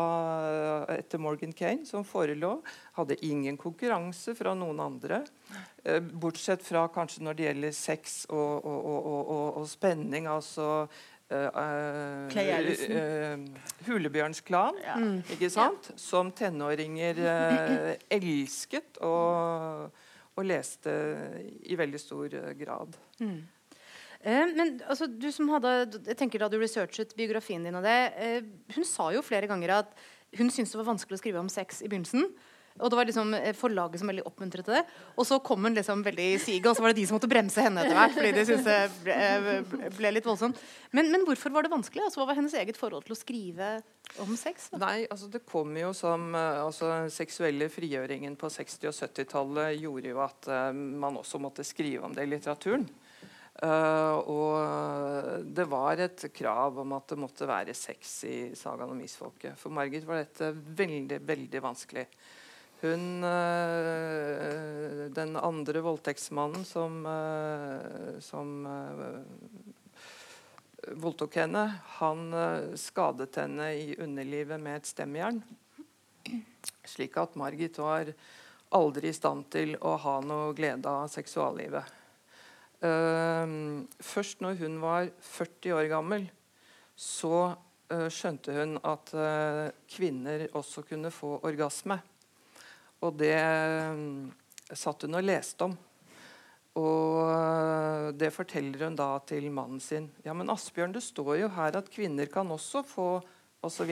etter 0.95 1.22
Morgan 1.22 1.51
Kane 1.53 1.86
som 1.86 2.07
forelå, 2.07 2.55
hadde 2.95 3.20
ingen 3.28 3.60
konkurranse 3.62 4.34
fra 4.39 4.55
noen 4.57 4.80
andre. 4.82 5.22
Uh, 5.84 5.99
bortsett 5.99 6.64
fra 6.66 6.88
kanskje 6.95 7.28
når 7.28 7.38
det 7.38 7.49
gjelder 7.49 7.78
sex 7.84 8.20
og, 8.32 8.66
og, 8.66 8.89
og, 9.12 9.45
og 9.60 9.70
spenning. 9.70 10.32
altså 10.32 10.88
Uh, 11.30 12.26
uh, 12.34 13.44
Hulebjørns 13.86 14.42
klan, 14.42 14.78
ja. 14.82 14.96
Mm. 14.98 15.20
ikke 15.36 15.50
sant? 15.54 15.92
som 16.02 16.32
tenåringer 16.34 17.22
uh, 17.22 17.92
elsket 18.16 18.98
og, 19.06 19.94
og, 20.34 20.42
leste 20.42 20.96
i 21.70 21.78
veldig 21.78 22.02
stor 22.02 22.34
grad. 22.58 22.98
Mm. 23.22 23.38
men 24.58 24.74
altså, 24.90 25.06
du 25.06 25.30
som 25.32 25.52
hadde, 25.54 26.02
jeg 26.08 26.18
tenker 26.18 26.42
Da 26.42 26.50
du 26.50 26.58
researchet 26.58 27.14
biografien 27.16 27.64
din, 27.64 27.78
og 27.78 27.86
det, 27.86 28.00
hun 28.76 28.88
sa 28.88 29.12
jo 29.14 29.22
flere 29.22 29.48
ganger 29.48 29.76
at 29.84 29.94
hun 30.38 30.50
syntes 30.50 30.74
det 30.74 30.82
var 30.82 30.90
vanskelig 30.90 31.20
å 31.20 31.22
skrive 31.22 31.44
om 31.44 31.52
sex 31.52 31.84
i 31.86 31.92
begynnelsen. 31.92 32.26
Og 32.80 32.92
det 32.92 33.00
var 33.00 33.10
liksom 33.10 33.34
eh, 33.36 33.52
forlaget 33.58 34.02
som 34.02 34.10
veldig 34.10 34.26
oppmuntret 34.28 34.66
til 34.68 34.78
det. 34.78 34.84
Og 35.20 35.28
så 35.28 35.40
kom 35.44 35.68
hun 35.68 35.76
liksom 35.76 36.04
veldig 36.06 36.28
i 36.36 36.40
siget, 36.42 36.70
og 36.70 36.78
så 36.78 36.86
var 36.86 36.94
det 36.94 37.02
de 37.02 37.08
som 37.10 37.18
måtte 37.18 37.30
bremse 37.32 37.64
henne 37.64 37.84
etter 37.84 37.98
hvert. 37.98 38.16
fordi 38.16 38.32
de 38.38 38.46
syntes 38.48 38.68
det 38.68 38.80
ble, 39.04 40.12
eh, 40.12 40.16
litt 40.16 40.30
voldsomt. 40.30 40.62
Men, 40.96 41.12
men, 41.12 41.26
hvorfor 41.28 41.54
var 41.54 41.68
det 41.68 41.74
vanskelig? 41.74 42.06
Altså, 42.08 42.22
hva 42.22 42.30
var 42.32 42.40
hennes 42.40 42.56
eget 42.58 42.80
forhold 42.80 43.06
til 43.08 43.18
å 43.18 43.20
skrive 43.20 43.74
om 44.24 44.32
sex? 44.40 44.70
Da? 44.72 44.82
Nei, 44.86 45.04
altså 45.12 45.30
Det 45.32 45.44
kom 45.48 45.76
jo 45.78 45.92
som 45.98 46.32
uh, 46.34 46.64
altså, 46.64 46.94
seksuelle 47.14 47.70
frigjøringen 47.72 48.40
på 48.40 48.50
60- 48.54 48.90
og 48.90 48.96
70-tallet 48.96 49.78
gjorde 49.84 50.14
jo 50.14 50.24
at 50.24 50.50
uh, 50.50 50.72
man 50.74 51.20
også 51.20 51.42
måtte 51.44 51.68
skrive 51.68 52.08
om 52.08 52.16
det 52.16 52.26
i 52.26 52.32
litteraturen. 52.32 52.88
Uh, 53.60 54.16
og 54.32 55.44
det 55.52 55.66
var 55.68 56.00
et 56.00 56.30
krav 56.32 56.78
om 56.80 56.94
at 56.96 57.12
det 57.12 57.20
måtte 57.20 57.48
være 57.50 57.76
sex 57.76 58.22
i 58.30 58.38
sagaen 58.56 58.96
om 58.96 59.02
isfolket. 59.04 59.60
For 59.60 59.74
Margit 59.76 60.08
var 60.08 60.24
dette 60.24 60.54
veldig, 60.56 61.20
veldig 61.28 61.64
vanskelig. 61.68 62.06
Hun 62.80 63.24
uh, 63.24 65.10
Den 65.12 65.36
andre 65.36 65.82
voldtektsmannen 65.84 66.64
som, 66.66 67.02
uh, 67.06 68.20
som 68.24 68.68
voldtok 70.90 71.36
henne, 71.42 71.66
han 72.00 72.22
skadet 72.80 73.36
henne 73.42 73.68
i 73.76 73.96
underlivet 74.00 74.62
med 74.64 74.80
et 74.80 74.88
stemjern. 74.88 75.42
Slik 76.88 77.18
at 77.20 77.36
Margit 77.38 77.78
var 77.78 78.10
aldri 78.74 79.12
i 79.12 79.18
stand 79.18 79.50
til 79.52 79.76
å 79.76 79.98
ha 80.00 80.16
noe 80.24 80.54
glede 80.58 80.90
av 80.90 81.12
seksuallivet. 81.12 81.84
Først 82.80 84.42
når 84.42 84.62
hun 84.64 84.80
var 84.82 85.12
40 85.20 85.76
år 85.78 85.90
gammel, 85.92 86.30
så 86.96 87.52
skjønte 87.90 88.56
hun 88.56 88.80
at 88.88 89.14
kvinner 89.92 90.48
også 90.58 90.88
kunne 90.88 91.12
få 91.14 91.36
orgasme. 91.44 92.00
Og 93.06 93.16
det 93.20 93.36
ehm, 93.36 94.30
satt 94.76 95.06
hun 95.06 95.20
og 95.20 95.26
leste 95.26 95.70
om. 95.70 95.76
Og 96.80 98.14
det 98.20 98.30
forteller 98.32 98.86
hun 98.86 98.97
da 98.97 99.12
til 99.28 99.50
mannen 99.52 99.82
sin. 99.84 100.08
Ja, 100.24 100.36
men 100.38 100.52
Asbjørn, 100.54 100.93
det 100.95 101.04
står 101.04 101.39
jo 101.41 101.52
her 101.56 101.80
at 101.80 101.91
kvinner 101.91 102.30
kan 102.32 102.52
også 102.54 102.84
få 102.88 103.10
osv. 103.66 103.91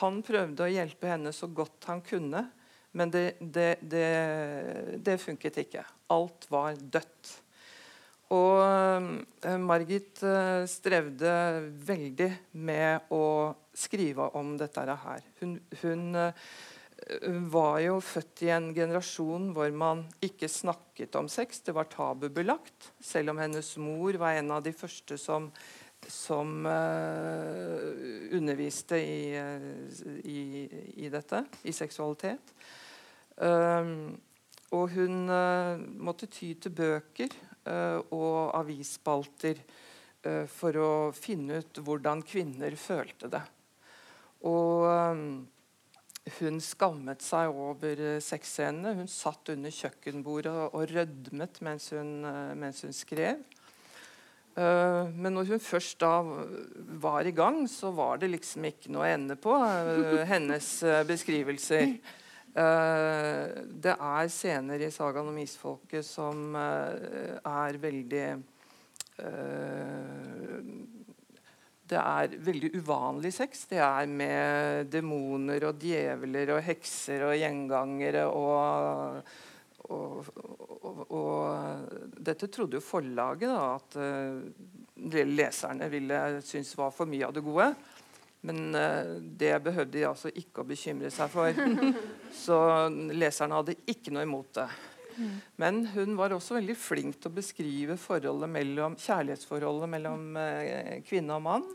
Han 0.00 0.22
prøvde 0.26 0.66
å 0.66 0.72
hjelpe 0.72 1.10
henne 1.12 1.32
så 1.36 1.48
godt 1.52 1.86
han 1.90 2.02
kunne, 2.06 2.46
men 2.96 3.12
det, 3.12 3.26
det, 3.40 3.68
det, 3.82 4.06
det 5.04 5.18
funket 5.22 5.60
ikke. 5.66 5.84
Alt 6.14 6.48
var 6.50 6.78
dødt. 6.80 7.34
Og 8.34 8.58
uh, 8.58 9.52
Margit 9.62 10.24
uh, 10.26 10.64
strevde 10.66 11.30
veldig 11.86 12.30
med 12.58 13.12
å 13.14 13.52
skrive 13.76 14.32
om 14.38 14.56
dette 14.58 14.82
her. 14.82 15.22
Hun, 15.42 15.58
hun 15.82 16.16
var 17.52 17.78
jo 17.84 18.00
født 18.02 18.42
i 18.42 18.48
en 18.50 18.74
generasjon 18.74 19.52
hvor 19.54 19.70
man 19.70 20.04
ikke 20.24 20.48
snakket 20.50 21.14
om 21.20 21.28
sex. 21.30 21.60
Det 21.62 21.74
var 21.76 21.86
tabubelagt. 21.92 22.92
Selv 22.98 23.30
om 23.30 23.38
hennes 23.38 23.76
mor 23.78 24.18
var 24.18 24.38
en 24.38 24.50
av 24.56 24.64
de 24.66 24.72
første 24.74 25.18
som, 25.20 25.46
som 26.02 26.66
underviste 28.34 28.98
i, 28.98 29.38
i, 30.26 30.40
i, 31.06 31.08
dette, 31.12 31.44
i 31.62 31.72
seksualitet. 31.76 32.54
og 34.74 34.90
hun 34.98 35.30
måtte 36.02 36.26
ty 36.26 36.54
til 36.58 36.74
bøker 36.74 37.30
uh, 37.66 38.00
og 38.14 38.54
avisspalter 38.56 39.60
eh, 40.22 40.46
for 40.50 40.78
å 40.78 40.92
finne 41.16 41.60
ut 41.62 41.82
hvordan 41.82 42.22
kvinner 42.26 42.76
følte 42.78 43.30
det. 43.32 43.42
Og 44.46 44.86
eh, 44.90 45.22
hun 46.40 46.60
skammet 46.62 47.22
seg 47.22 47.54
over 47.54 48.20
sexscenene. 48.24 48.96
Hun 48.98 49.10
satt 49.10 49.52
under 49.54 49.70
kjøkkenbordet 49.74 50.54
og 50.66 50.90
rødmet 50.90 51.60
mens 51.64 51.90
hun, 51.94 52.26
mens 52.58 52.82
hun 52.86 52.94
skrev. 52.96 53.44
Men 54.56 55.34
når 55.36 55.50
hun 55.52 55.60
først 55.60 56.00
da 56.00 56.22
var 57.02 57.28
i 57.28 57.34
gang, 57.36 57.68
så 57.68 57.90
var 57.92 58.16
det 58.22 58.30
liksom 58.32 58.64
ikke 58.64 58.88
noe 58.94 59.10
ende 59.12 59.36
på 59.36 59.52
hennes 60.26 60.70
beskrivelser. 61.06 61.92
Det 62.56 63.92
er 63.92 64.30
scener 64.32 64.80
i 64.80 64.88
sagaen 64.94 65.28
om 65.28 65.38
isfolket 65.42 66.08
som 66.08 66.56
er 66.56 67.80
veldig 67.82 68.28
Det 71.86 71.98
er 72.00 72.36
veldig 72.42 72.72
uvanlig 72.80 73.32
sex. 73.34 73.66
Det 73.70 73.78
er 73.82 74.08
med 74.10 74.88
demoner 74.90 75.68
og 75.68 75.82
djevler 75.82 76.56
og 76.56 76.64
hekser 76.66 77.26
og 77.28 77.36
gjengangere 77.38 78.24
og, 78.26 79.20
og, 79.86 80.32
og, 80.36 81.04
og 81.14 82.16
dette 82.26 82.50
trodde 82.50 82.80
jo 82.80 82.84
forlaget 82.84 83.52
da, 83.52 83.68
at 83.76 85.28
leserne 85.30 85.90
ville 85.92 86.24
synes 86.42 86.74
var 86.78 86.90
for 86.96 87.06
mye 87.10 87.28
av 87.28 87.36
det 87.36 87.44
gode. 87.46 87.70
Men 88.46 88.74
uh, 88.74 89.16
det 89.20 89.54
behøvde 89.64 89.98
de 89.98 90.04
altså 90.06 90.30
ikke 90.30 90.62
å 90.62 90.68
bekymre 90.68 91.10
seg 91.10 91.32
for. 91.32 91.56
Så 92.44 92.58
leserne 93.16 93.58
hadde 93.58 93.78
ikke 93.90 94.14
noe 94.14 94.26
imot 94.26 94.52
det. 94.60 94.68
Men 95.60 95.74
hun 95.94 96.16
var 96.18 96.30
også 96.34 96.54
veldig 96.58 96.76
flink 96.78 97.14
til 97.20 97.30
å 97.30 97.36
beskrive 97.36 97.94
mellom, 98.46 98.96
kjærlighetsforholdet 99.00 99.88
mellom 99.96 100.36
eh, 100.40 101.02
kvinne 101.06 101.32
og 101.38 101.42
mann. 101.46 101.66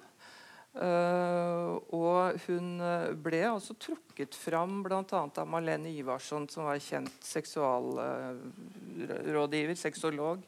Uh, 0.71 1.83
og 1.91 2.39
hun 2.45 2.79
ble 3.19 3.41
også 3.49 3.73
trukket 3.75 4.31
fram 4.39 4.83
bl.a. 4.85 5.03
av 5.03 5.43
Malene 5.51 5.91
Ivarsson, 5.91 6.47
som 6.47 6.63
var 6.69 6.79
kjent 6.79 7.11
seksualrådgiver, 7.27 9.75
sexolog 9.75 10.39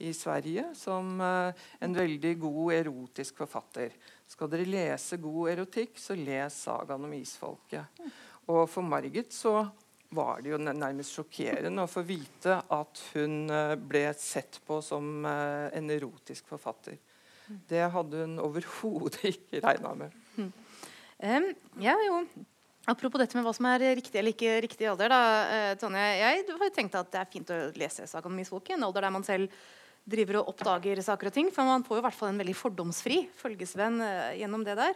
i 0.00 0.12
Sverige, 0.16 0.72
som 0.76 1.20
en 1.20 1.94
veldig 1.96 2.38
god 2.40 2.72
erotisk 2.78 3.36
forfatter. 3.42 3.90
Skal 4.26 4.50
dere 4.50 4.66
lese 4.68 5.18
god 5.22 5.52
erotikk, 5.52 5.98
så 6.00 6.16
les 6.18 6.62
sagaen 6.64 7.04
om 7.06 7.12
isfolket. 7.16 8.00
Og 8.50 8.64
for 8.70 8.86
Margit 8.86 9.34
så 9.34 9.60
var 10.14 10.42
det 10.42 10.52
jo 10.52 10.58
nærmest 10.60 11.14
sjokkerende 11.16 11.84
å 11.84 11.90
få 11.90 12.02
vite 12.06 12.58
at 12.72 13.02
hun 13.14 13.50
eh, 13.52 13.74
ble 13.78 14.04
sett 14.18 14.60
på 14.66 14.78
som 14.84 15.24
eh, 15.26 15.68
en 15.76 15.92
erotisk 15.92 16.48
forfatter. 16.50 16.98
Det 17.46 17.84
hadde 17.94 18.24
hun 18.24 18.36
overhodet 18.42 19.24
ikke 19.34 19.62
regna 19.64 19.94
med. 19.98 20.14
Mm. 20.36 20.52
Um, 21.16 21.48
ja, 21.82 21.96
jo. 22.06 22.20
Apropos 22.86 23.18
dette 23.18 23.34
med 23.38 23.46
hva 23.46 23.54
som 23.56 23.66
er 23.70 23.82
riktig 23.98 24.20
eller 24.20 24.34
ikke 24.34 24.60
riktig 24.62 24.86
alder. 24.90 25.10
da, 25.10 25.22
uh, 25.50 25.72
Tonje, 25.80 26.04
Jeg 26.20 26.46
har 26.46 26.74
tenkt 26.74 26.98
at 26.98 27.10
det 27.10 27.22
er 27.22 27.32
fint 27.32 27.50
å 27.50 27.60
lese 27.74 28.06
Sagaen 28.06 28.34
om 28.34 28.42
isfolket 28.42 28.74
i 28.74 28.78
en 28.78 28.86
alder 28.86 29.08
der 29.08 29.14
man 29.14 29.26
selv 29.26 29.50
driver 30.06 30.38
og 30.38 30.52
oppdager 30.54 31.00
saker 31.02 31.32
og 31.32 31.34
ting. 31.34 31.50
For 31.50 31.66
man 31.66 31.86
får 31.86 31.98
jo 31.98 32.04
i 32.04 32.06
hvert 32.06 32.18
fall 32.18 32.30
en 32.30 32.42
veldig 32.44 32.54
fordomsfri 32.54 33.24
følgesvenn 33.40 33.98
gjennom 34.38 34.62
det 34.66 34.76
der. 34.78 34.94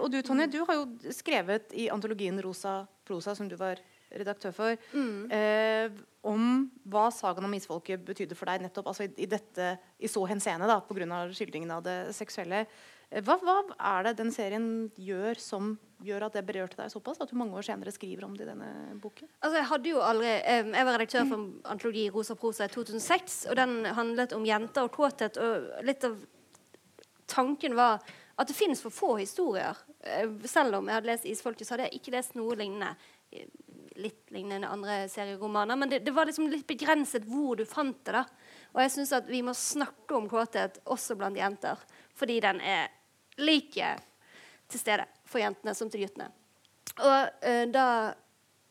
Og 0.00 0.08
du 0.10 0.20
Tonje, 0.26 0.48
du 0.50 0.60
har 0.66 0.74
jo 0.78 1.12
skrevet 1.14 1.70
i 1.78 1.86
antologien 1.90 2.38
Rosa 2.42 2.80
prosa, 3.06 3.34
som 3.38 3.46
du 3.50 3.54
var 3.58 3.78
redaktør 4.14 4.54
for, 4.54 4.88
mm. 4.94 5.30
eh, 5.34 6.02
om 6.24 6.64
hva 6.88 7.08
sagaen 7.12 7.46
om 7.46 7.54
isfolket 7.56 8.04
betydde 8.06 8.36
for 8.38 8.48
deg 8.48 8.64
nettopp 8.64 8.90
altså 8.92 9.06
i, 9.06 9.12
i, 9.20 9.28
dette, 9.28 9.74
i 9.98 10.10
så 10.10 10.24
henseende, 10.30 10.68
pga. 10.88 11.22
skildringen 11.36 11.72
av 11.74 11.84
det 11.84 11.98
seksuelle. 12.16 12.64
Hva, 13.22 13.36
hva, 13.44 13.58
er 13.78 14.08
det 14.08 14.16
den 14.18 14.32
serien 14.34 14.66
gjør 14.98 15.38
som 15.38 15.74
gjør 16.04 16.26
at 16.26 16.34
det 16.34 16.42
berørte 16.48 16.78
deg 16.80 16.90
såpass? 16.90 17.20
At 17.22 17.30
du 17.30 17.38
mange 17.38 17.54
år 17.54 17.66
senere 17.66 17.92
skriver 17.94 18.26
om 18.26 18.34
det 18.34 18.46
i 18.46 18.50
denne 18.50 18.96
boken? 19.02 19.28
Altså, 19.38 19.60
Jeg 19.60 19.68
hadde 19.70 19.92
jo 19.92 20.02
aldri, 20.02 20.32
jeg 20.32 20.88
var 20.88 20.96
redaktør 20.96 21.28
for 21.30 21.70
antologi 21.70 22.08
Rosa 22.10 22.34
prosa 22.38 22.66
i 22.66 22.72
2006, 22.74 23.38
og 23.52 23.60
den 23.60 23.76
handlet 24.00 24.34
om 24.34 24.48
jenter 24.48 24.88
og 24.88 24.96
kåthet. 24.96 25.38
Og 25.38 25.86
litt 25.86 26.08
av 26.08 26.18
tanken 27.30 27.76
var 27.78 28.02
at 28.34 28.50
det 28.50 28.56
finnes 28.56 28.82
for 28.82 28.94
få 28.94 29.12
historier. 29.20 29.78
Eh, 30.02 30.30
selv 30.50 30.80
om 30.80 30.88
jeg 30.88 30.98
hadde 30.98 31.10
lest 31.12 31.24
'Isfolket', 31.24 31.66
så 31.66 31.74
hadde 31.74 31.88
jeg 31.88 32.00
ikke 32.00 32.16
lest 32.16 32.34
noe 32.34 32.56
lignende. 32.58 32.96
Litt 33.94 34.32
lignende 34.34 34.68
andre 34.68 35.04
serieromaner, 35.08 35.78
men 35.78 35.90
det, 35.90 36.00
det 36.06 36.14
var 36.14 36.26
liksom 36.26 36.48
litt 36.50 36.66
begrenset 36.66 37.26
hvor 37.28 37.58
du 37.58 37.64
fant 37.68 38.00
det. 38.06 38.16
da. 38.16 38.24
Og 38.74 38.82
jeg 38.82 38.94
syns 38.96 39.14
at 39.14 39.30
vi 39.30 39.42
må 39.46 39.54
snakke 39.54 40.16
om 40.16 40.26
kåthet 40.30 40.80
også 40.90 41.14
blant 41.18 41.38
jenter, 41.38 41.78
fordi 42.18 42.40
den 42.42 42.58
er 42.58 42.90
like 43.38 43.94
til 44.70 44.80
stede 44.80 45.06
for 45.28 45.42
jentene 45.42 45.74
som 45.78 45.90
til 45.90 46.04
guttene. 46.04 46.30
Og 46.94 47.46
uh, 47.46 47.64
da 47.74 47.86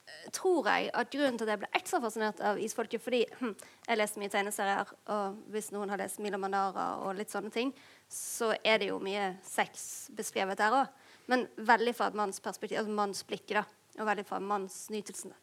eh, 0.07 0.27
tror 0.35 0.67
jeg 0.69 0.91
at 0.95 1.11
grunnen 1.11 1.39
til 1.39 1.47
at 1.47 1.53
jeg 1.53 1.61
ble 1.63 1.71
ekstra 1.75 1.99
fascinert 2.03 2.39
av 2.45 2.59
isfolket 2.61 3.03
fordi 3.03 3.23
hm, 3.39 3.55
jeg 3.87 3.99
leste 3.99 4.21
mye 4.21 4.31
tegneserier, 4.31 4.91
og 5.11 5.39
hvis 5.51 5.71
noen 5.75 5.91
har 5.91 5.99
lest 5.99 6.21
Mila 6.23 6.39
Mandara 6.39 6.87
og 7.03 7.17
litt 7.17 7.33
sånne 7.33 7.51
ting, 7.53 7.73
så 8.07 8.53
er 8.63 8.79
det 8.79 8.91
jo 8.91 8.99
mye 9.03 9.33
sex 9.47 10.09
beskrevet 10.15 10.59
der 10.59 10.83
òg. 10.83 10.91
Men 11.31 11.47
veldig 11.55 11.95
fra 11.95 12.09
et 12.11 12.19
manns 12.19 12.43
perspektiv, 12.43 12.81
altså 12.81 12.95
mannsblikket, 12.95 13.61
da. 13.61 13.82
Og 13.99 14.07
veldig 14.07 14.25
fra 14.25 14.39
mannsnytelsen. 14.41 15.33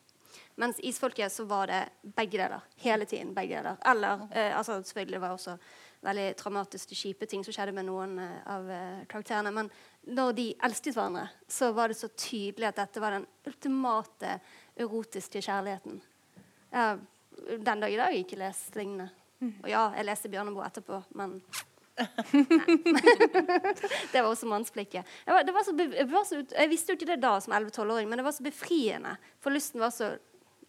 Mens 0.61 0.81
isfolket 0.83 1.33
så 1.33 1.45
var 1.45 1.67
det 1.67 1.89
begge 2.03 2.39
deler. 2.39 2.61
Hele 2.77 3.07
tiden 3.07 3.35
begge 3.35 3.57
deler. 3.57 3.77
Eller 3.87 4.27
eh, 4.31 4.57
altså 4.57 4.81
selvfølgelig 4.83 5.17
det 5.17 5.23
var 5.23 5.37
også 5.37 5.57
veldig 6.01 6.27
traumatiske, 6.37 6.97
kjipe 6.97 7.29
ting 7.29 7.45
som 7.45 7.55
skjedde 7.55 7.75
med 7.77 7.87
noen 7.89 8.19
eh, 8.23 8.37
av 8.49 8.69
uh, 8.69 9.01
karakterene. 9.11 9.53
Men 9.53 9.71
når 10.17 10.37
de 10.37 10.47
elsket 10.69 10.97
hverandre, 10.97 11.27
så 11.49 11.71
var 11.77 11.91
det 11.91 11.99
så 12.01 12.09
tydelig 12.13 12.71
at 12.71 12.81
dette 12.81 13.03
var 13.03 13.17
den 13.17 13.27
ultimate 13.47 14.39
erotiske 14.81 15.43
kjærligheten. 15.45 16.01
Den 16.71 17.83
dag 17.83 17.91
i 17.93 17.97
dag 17.99 18.07
har 18.07 18.15
jeg 18.15 18.25
ikke 18.25 18.39
lest 18.41 18.77
lignende. 18.79 19.11
Og 19.41 19.69
ja, 19.69 19.83
jeg 19.97 20.07
leste 20.07 20.31
Bjørneboe 20.33 20.65
etterpå, 20.67 21.01
men 21.19 21.39
det 24.13 24.23
var 24.23 24.31
også 24.31 24.49
mannsblikket. 24.51 25.07
Jeg, 25.27 25.35
var, 25.35 25.53
var 25.55 25.67
så, 25.67 25.75
jeg, 25.77 26.09
var 26.11 26.27
så, 26.29 26.41
jeg, 26.45 26.71
visste 26.71 26.93
jo 26.93 26.99
ikke 26.99 27.13
det 27.13 27.21
da 27.23 27.37
som 27.43 27.55
11-12-åring, 27.57 28.11
men 28.11 28.21
det 28.21 28.27
var 28.27 28.37
så 28.37 28.47
befriende. 28.47 29.17
For 29.43 29.55
lysten 29.55 29.83
var 29.83 29.95
så 29.95 30.13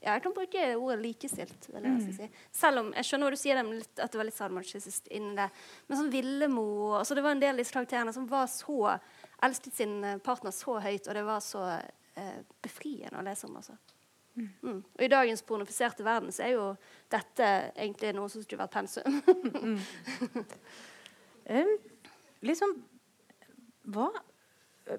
ja, 0.01 0.15
Jeg 0.15 0.23
kan 0.23 0.34
bruke 0.34 0.63
ordet 0.75 1.01
likestilt. 1.03 1.67
Mm. 1.69 1.99
Si. 2.15 2.27
Selv 2.57 2.82
om 2.82 2.89
jeg 2.97 3.05
skjønner 3.05 3.29
hva 3.29 3.36
du 3.36 3.41
sier, 3.41 3.61
litt, 3.67 3.93
at 4.01 4.09
det 4.09 4.17
var 4.17 4.25
litt 4.25 4.38
salmachistisk 4.38 5.11
inni 5.13 5.36
det. 5.38 5.49
Men 5.88 5.99
sånn 5.99 6.13
Villemo 6.13 6.65
altså 6.97 7.17
Det 7.17 7.25
var 7.25 7.36
en 7.36 7.43
del 7.43 7.53
av 7.53 7.61
disse 7.61 7.75
karakterene 7.75 8.13
som 8.15 8.25
var 8.29 8.49
så 8.49 8.95
elsket 9.45 9.77
sin 9.77 10.01
partner 10.25 10.53
så 10.55 10.79
høyt, 10.82 11.05
og 11.05 11.17
det 11.17 11.25
var 11.25 11.41
så 11.45 11.67
eh, 11.69 12.39
befriende 12.61 13.21
å 13.21 13.25
lese 13.25 13.49
om. 13.49 13.57
altså. 13.61 13.77
Mm. 14.36 14.49
Mm. 14.63 14.84
Og 14.95 15.03
I 15.03 15.11
dagens 15.11 15.43
pornofiserte 15.43 16.05
verden 16.07 16.32
så 16.32 16.45
er 16.45 16.53
jo 16.55 16.67
dette 17.11 17.47
egentlig 17.75 18.13
noe 18.15 18.32
som 18.32 18.43
skulle 18.43 18.63
vært 18.63 18.73
pensum. 18.73 19.21
mm. 19.61 19.79
um, 21.51 21.71
liksom, 22.47 22.75
hva, 23.93 24.09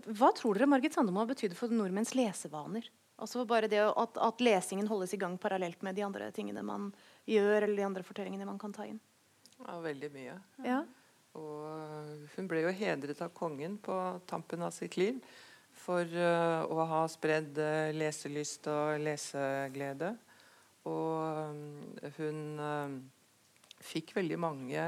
hva, 0.09 0.33
tror 0.37 0.59
dere 0.59 0.71
Margit 0.71 0.97
Sandemo 0.97 1.23
har 1.23 1.31
betydd 1.31 1.57
for 1.59 1.73
nordmenns 1.75 2.15
lesevaner? 2.19 2.89
Altså 3.23 3.45
bare 3.47 3.69
det 3.71 3.81
at, 3.85 4.19
at, 4.19 4.43
lesingen 4.43 4.89
holdes 4.91 5.13
i 5.15 5.21
gang 5.21 5.37
parallelt 5.39 5.83
med 5.87 5.95
de 5.95 6.05
andre 6.07 6.31
tingene 6.35 6.65
man 6.67 6.91
gjør, 7.29 7.63
eller 7.63 7.77
de 7.79 7.87
andre 7.87 8.03
fortellingene 8.07 8.49
man 8.49 8.59
kan 8.59 8.75
ta 8.75 8.87
inn. 8.89 8.99
Ja, 9.61 9.79
veldig 9.85 10.11
mye. 10.15 10.35
Ja. 10.67 10.81
Og 11.39 12.27
hun 12.35 12.49
ble 12.51 12.65
jo 12.65 12.75
hedret 12.77 13.23
av 13.25 13.31
kongen 13.37 13.79
på 13.81 13.95
tampen 14.29 14.65
av 14.65 14.75
sitt 14.75 14.99
liv 15.01 15.21
for 15.83 16.05
uh, 16.05 16.67
å 16.69 16.85
ha 16.91 17.05
spredd 17.09 17.57
uh, 17.63 17.93
leselyst 17.97 18.67
og 18.73 19.01
leseglede. 19.01 20.13
Og 20.89 21.55
um, 21.55 21.63
hun 22.19 22.43
uh, 22.61 22.99
fikk 23.83 24.13
veldig 24.19 24.39
mange 24.41 24.85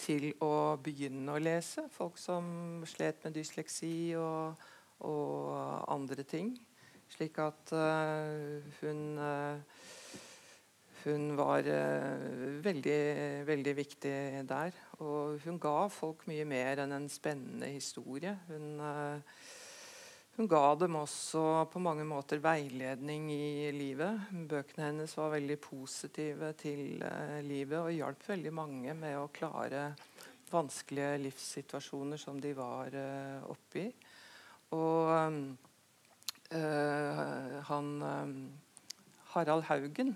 til 0.00 0.30
å 0.44 0.76
begynne 0.82 1.34
å 1.34 1.42
lese. 1.42 1.86
Folk 1.92 2.18
som 2.20 2.84
slet 2.88 3.24
med 3.24 3.36
dysleksi 3.38 4.14
og, 4.18 4.64
og 5.06 5.50
andre 5.92 6.26
ting. 6.28 6.54
Slik 7.14 7.38
at 7.42 7.70
hun 8.80 9.00
hun 11.04 11.34
var 11.36 11.66
veldig, 12.64 13.00
veldig 13.44 13.74
viktig 13.76 14.14
der. 14.48 14.78
Og 15.04 15.36
hun 15.44 15.58
ga 15.60 15.84
folk 15.92 16.24
mye 16.30 16.46
mer 16.48 16.80
enn 16.80 16.96
en 16.96 17.10
spennende 17.12 17.68
historie. 17.74 18.32
Hun 18.48 18.80
hun 20.34 20.48
ga 20.50 20.74
dem 20.74 20.96
også 20.98 21.40
på 21.70 21.78
mange 21.82 22.02
måter 22.06 22.40
veiledning 22.42 23.28
i 23.30 23.70
livet. 23.74 24.32
Bøkene 24.50 24.88
hennes 24.88 25.12
var 25.14 25.30
veldig 25.36 25.56
positive 25.62 26.48
til 26.58 27.02
eh, 27.06 27.38
livet 27.46 27.78
og 27.78 27.94
hjalp 27.94 28.24
veldig 28.32 28.52
mange 28.54 28.96
med 28.98 29.14
å 29.20 29.28
klare 29.34 29.92
vanskelige 30.50 31.20
livssituasjoner 31.22 32.18
som 32.18 32.40
de 32.42 32.50
var 32.58 32.96
eh, 32.98 33.46
oppi. 33.46 33.86
Og 34.74 35.14
eh, 36.50 37.54
han 37.70 37.94
Harald 39.34 39.64
Haugen, 39.66 40.12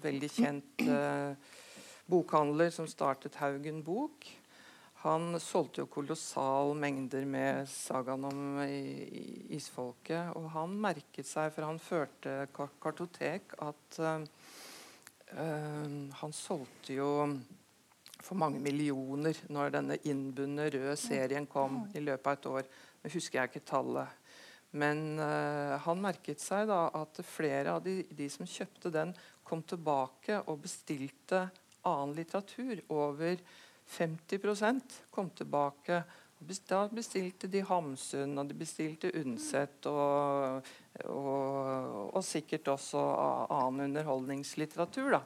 veldig 0.00 0.28
kjent 0.32 0.84
bokhandler 2.08 2.70
som 2.72 2.86
startet 2.88 3.36
Haugen 3.40 3.82
Bok, 3.84 4.24
han 5.00 5.32
solgte 5.40 5.80
jo 5.80 5.88
kolossal 5.88 6.74
mengder 6.76 7.24
med 7.24 7.68
sagaen 7.72 8.24
om 8.28 8.40
isfolket. 9.48 10.34
Og 10.36 10.50
han 10.52 10.74
merket 10.82 11.28
seg, 11.28 11.48
for 11.54 11.64
han 11.64 11.80
førte 11.80 12.34
kartotek, 12.52 13.54
at 13.64 14.00
uh, 14.04 14.20
han 16.20 16.36
solgte 16.36 16.98
jo 16.98 17.08
for 18.20 18.36
mange 18.36 18.60
millioner 18.60 19.38
når 19.48 19.72
denne 19.78 19.96
innbundne 20.04 20.68
røde 20.74 20.96
serien 21.00 21.48
kom 21.48 21.86
i 21.96 22.02
løpet 22.04 22.28
av 22.28 22.36
et 22.36 22.50
år. 22.50 22.68
Nå 23.00 23.14
husker 23.14 23.40
jeg 23.40 23.52
ikke 23.54 23.64
tallet. 23.72 24.20
Men 24.76 25.16
uh, 25.16 25.80
han 25.80 26.04
merket 26.04 26.44
seg 26.44 26.68
da 26.68 26.82
at 27.00 27.22
flere 27.26 27.72
av 27.78 27.80
de, 27.88 28.02
de, 28.04 28.28
som 28.28 28.44
kjøpte 28.44 28.92
den, 28.94 29.16
kom 29.48 29.64
tilbake 29.64 30.44
og 30.44 30.60
bestilte 30.68 31.46
annen 31.88 32.12
litteratur 32.20 32.84
over 32.92 33.40
50% 33.90 34.98
kom 35.10 35.30
tilbake. 35.30 36.02
Da 36.40 36.86
bestilte 36.88 37.50
de 37.52 37.60
Hamsun, 37.68 38.38
og 38.40 38.48
de 38.48 38.56
bestilte 38.56 39.10
Undset 39.20 39.84
og, 39.90 40.62
og, 41.04 42.14
og, 42.14 42.22
sikkert 42.24 42.70
også 42.72 43.02
annen 43.52 43.90
underholdningslitteratur. 43.90 45.18
Da. 45.18 45.20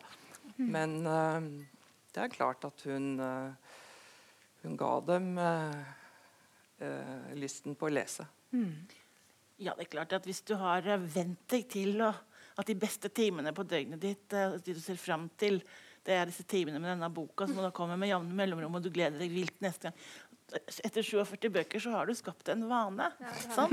Mhm. 0.57 0.73
Men 0.75 0.97
uh, 1.07 1.39
det 2.15 2.25
er 2.25 2.35
klart 2.35 2.67
at 2.67 2.83
hun, 2.89 3.21
uh, 3.21 3.55
hun 4.65 4.77
ga 4.81 4.91
dem 5.12 5.31
uh, 5.39 5.79
lysten 7.39 7.79
på 7.79 7.87
å 7.87 7.95
lese. 7.95 8.27
Mm. 8.51 8.75
Ja, 9.62 9.77
det 9.79 9.87
er 9.87 9.93
klart 9.93 10.12
at 10.19 10.27
Hvis 10.27 10.43
du 10.43 10.57
har 10.59 10.83
vent 10.99 11.47
deg 11.51 11.69
til 11.71 12.03
å, 12.03 12.11
at 12.59 12.67
de 12.67 12.75
beste 12.75 13.11
timene 13.15 13.55
på 13.55 13.62
døgnet 13.71 14.03
ditt, 14.03 14.27
de 14.35 14.75
du 14.75 14.83
ser 14.83 14.99
fram 14.99 15.29
til, 15.39 15.62
det 16.05 16.15
er 16.19 16.29
disse 16.29 16.45
timene 16.49 16.81
med 16.83 16.91
denne 16.93 17.09
boka 17.13 17.47
som 17.49 17.63
da 17.65 17.73
kommer 17.75 17.99
med 18.01 18.11
jevne 18.11 18.37
mellomrom, 18.37 18.77
og 18.77 18.85
du 18.85 18.91
gleder 18.93 19.17
deg 19.21 19.33
vilt 19.33 19.57
neste 19.65 19.89
gang. 19.89 19.99
Etter 20.85 21.03
47 21.03 21.49
bøker 21.51 21.81
så 21.81 21.95
har 21.95 22.07
du 22.07 22.13
skapt 22.15 22.51
en 22.53 22.67
vane. 22.69 23.07
Ja, 23.19 23.65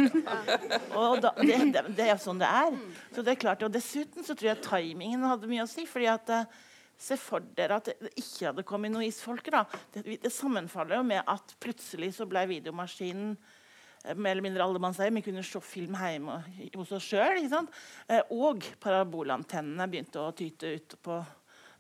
og 0.97 1.19
da, 1.21 1.33
det, 1.37 1.57
det, 1.75 1.83
det, 1.97 2.07
er 2.07 2.19
sånn 2.21 2.39
det 2.41 2.47
er. 2.47 2.77
Så 3.11 3.25
det 3.25 3.35
er 3.35 3.41
klart, 3.41 3.65
og 3.67 3.73
Dessuten 3.75 4.25
så 4.25 4.33
tror 4.33 4.53
jeg 4.53 4.63
timingen 4.65 5.27
hadde 5.27 5.49
mye 5.51 5.65
å 5.65 5.69
si. 5.69 5.85
fordi 5.89 6.07
at 6.11 6.31
eh, 6.33 6.59
Se 7.01 7.15
for 7.17 7.41
dere 7.57 7.79
at 7.79 7.87
det 7.89 8.11
ikke 8.13 8.51
hadde 8.51 8.63
kommet 8.67 8.93
noen 8.93 9.07
isfolker. 9.07 9.55
da. 9.55 9.79
Det, 9.89 10.19
det 10.21 10.29
sammenfaller 10.33 10.99
jo 10.99 11.07
med 11.09 11.23
at 11.25 11.55
plutselig 11.57 12.11
så 12.13 12.27
ble 12.29 12.43
videomaskinen 12.51 13.31
eh, 13.33 14.13
mer 14.13 14.35
eller 14.35 14.45
mindre 14.45 14.67
alle 14.67 14.81
man 14.81 14.93
sier, 14.93 15.09
Vi 15.09 15.23
kunne 15.25 15.41
se 15.45 15.61
film 15.65 15.97
hjemme 15.97 16.37
hos 16.77 16.93
oss 16.93 17.09
sjøl. 17.09 17.41
Eh, 17.41 18.21
og 18.37 18.67
parabolantennene 18.85 19.89
begynte 19.89 20.21
å 20.21 20.35
tyte 20.37 20.75
ut 20.77 20.97
på 21.01 21.17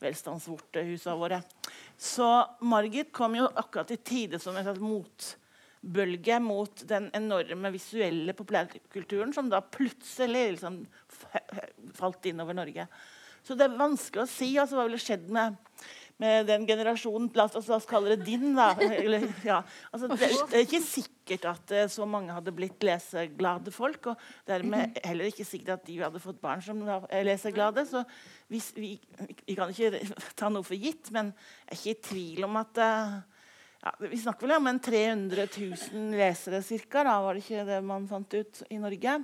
velstandsvortehusene 0.01 1.15
våre. 1.19 1.41
Så 1.97 2.27
Margit 2.65 3.11
kom 3.13 3.37
jo 3.37 3.47
akkurat 3.47 3.93
i 3.93 3.97
tide 3.97 4.39
som 4.41 4.57
en 4.57 4.69
motbølge 4.81 6.39
mot 6.43 6.83
den 6.89 7.09
enorme 7.17 7.73
visuelle 7.75 8.35
populærkulturen 8.37 9.33
som 9.35 9.49
da 9.51 9.61
plutselig 9.61 10.47
liksom 10.55 10.83
falt 11.97 12.29
inn 12.29 12.41
over 12.43 12.57
Norge. 12.57 12.87
Så 13.41 13.57
det 13.57 13.67
er 13.67 13.79
vanskelig 13.79 14.25
å 14.25 14.29
si 14.29 14.51
altså, 14.61 14.77
hva 14.77 14.85
ville 14.87 15.01
skjedd 15.01 15.29
med 15.33 15.57
med 16.21 16.45
den 16.49 16.67
generasjonen 16.69 17.29
La 17.37 17.47
oss, 17.47 17.67
la 17.69 17.77
oss 17.79 17.87
kalle 17.89 18.15
det 18.15 18.25
din. 18.27 18.53
da. 18.57 18.73
Eller, 18.81 19.25
ja. 19.45 19.61
altså, 19.91 20.11
det, 20.11 20.29
er 20.29 20.65
ikke 20.65 20.83
sikkert 20.85 21.47
at 21.49 21.73
uh, 21.73 21.85
så 21.91 22.05
mange 22.09 22.33
hadde 22.35 22.53
blitt 22.55 22.83
leseglade 22.85 23.73
folk. 23.73 24.11
Og 24.13 24.27
dermed 24.49 24.99
heller 25.05 25.31
ikke 25.31 25.47
sikkert 25.47 25.79
at 25.79 25.89
de 25.89 25.99
hadde 26.01 26.21
fått 26.23 26.41
barn 26.43 26.63
som 26.65 26.81
er 26.87 27.27
leseglade. 27.27 27.85
Så 27.89 28.03
vi, 28.51 28.61
vi, 28.77 28.93
vi, 29.47 29.57
kan 29.57 29.73
ikke 29.73 30.01
ta 30.37 30.51
noe 30.53 30.65
for 30.67 30.77
gitt, 30.77 31.11
men 31.15 31.33
jeg 31.33 31.71
er 31.71 31.79
ikke 31.79 31.95
i 31.95 32.01
tvil 32.11 32.49
om 32.49 32.61
at 32.61 32.81
uh, 32.81 33.19
ja, 33.81 33.95
Vi 34.11 34.21
snakker 34.21 34.45
vel 34.45 34.59
om 34.59 34.69
en 34.69 34.81
300 34.83 35.47
000 35.57 36.17
lesere 36.19 36.61
ca. 36.61 37.05
Var 37.25 37.33
det 37.33 37.45
ikke 37.45 37.69
det 37.71 37.79
man 37.85 38.09
fant 38.09 38.37
ut 38.37 38.65
i 38.69 38.81
Norge? 38.81 39.21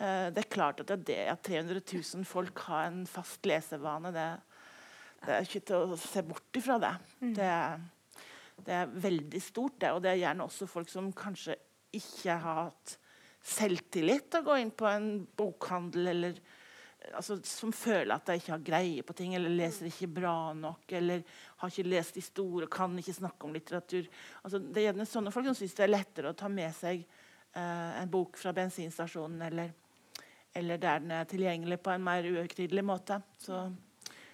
Det 0.00 0.40
er 0.40 0.46
klart 0.48 0.78
at 0.80 0.88
det, 0.88 1.10
det 1.10 1.16
at 1.28 1.42
300 1.44 1.82
000 1.84 2.24
folk 2.24 2.62
har 2.70 2.86
en 2.86 3.02
fast 3.04 3.44
lesevane, 3.44 4.08
det 4.14 4.22
er 4.22 4.38
det 5.26 5.34
er 5.34 5.46
ikke 5.46 5.64
til 5.68 5.92
å 5.92 5.98
se 6.00 6.22
bort 6.24 6.56
ifra 6.56 6.78
det. 6.80 6.92
Mm. 7.20 7.32
Det, 7.36 7.50
det, 8.64 8.78
er 8.78 8.94
veldig 9.08 9.42
stort, 9.44 9.76
det. 9.82 9.92
Og 9.92 10.00
det 10.04 10.14
er 10.14 10.22
gjerne 10.22 10.46
også 10.46 10.68
folk 10.70 10.88
som 10.92 11.10
kanskje 11.16 11.58
ikke 11.96 12.38
har 12.40 12.64
hatt 12.64 12.96
selvtillit 13.40 14.30
til 14.30 14.42
å 14.42 14.48
gå 14.50 14.56
inn 14.60 14.72
på 14.76 14.88
en 14.88 15.10
bokhandel, 15.36 16.10
eller 16.12 16.40
altså, 17.16 17.38
som 17.46 17.72
føler 17.72 18.12
at 18.14 18.28
de 18.28 18.38
ikke 18.40 18.54
har 18.54 18.64
greie 18.64 19.04
på 19.06 19.16
ting, 19.16 19.34
eller 19.36 19.52
leser 19.52 19.88
ikke 19.90 20.10
bra 20.20 20.34
nok, 20.56 20.86
eller 20.96 21.24
har 21.60 21.72
ikke 21.72 21.88
lest 21.88 22.16
de 22.16 22.24
store, 22.24 22.68
kan 22.72 22.96
ikke 23.00 23.16
snakke 23.16 23.48
om 23.48 23.56
litteratur. 23.56 24.08
Altså, 24.44 24.60
det 24.60 24.82
er 24.82 24.88
gjerne 24.90 25.08
sånne 25.08 25.34
folk 25.34 25.50
som 25.50 25.58
syns 25.58 25.76
det 25.76 25.86
er 25.86 25.94
lettere 25.94 26.32
å 26.32 26.38
ta 26.38 26.48
med 26.52 26.72
seg 26.76 27.04
eh, 27.04 28.00
en 28.00 28.12
bok 28.12 28.40
fra 28.40 28.54
bensinstasjonen, 28.56 29.44
eller, 29.50 29.72
eller 30.56 30.80
der 30.80 31.04
den 31.04 31.14
er 31.16 31.28
tilgjengelig 31.28 31.80
på 31.84 31.92
en 31.92 32.08
mer 32.08 32.28
uhøytidelig 32.28 32.86
måte. 32.86 33.20
Så 33.40 33.66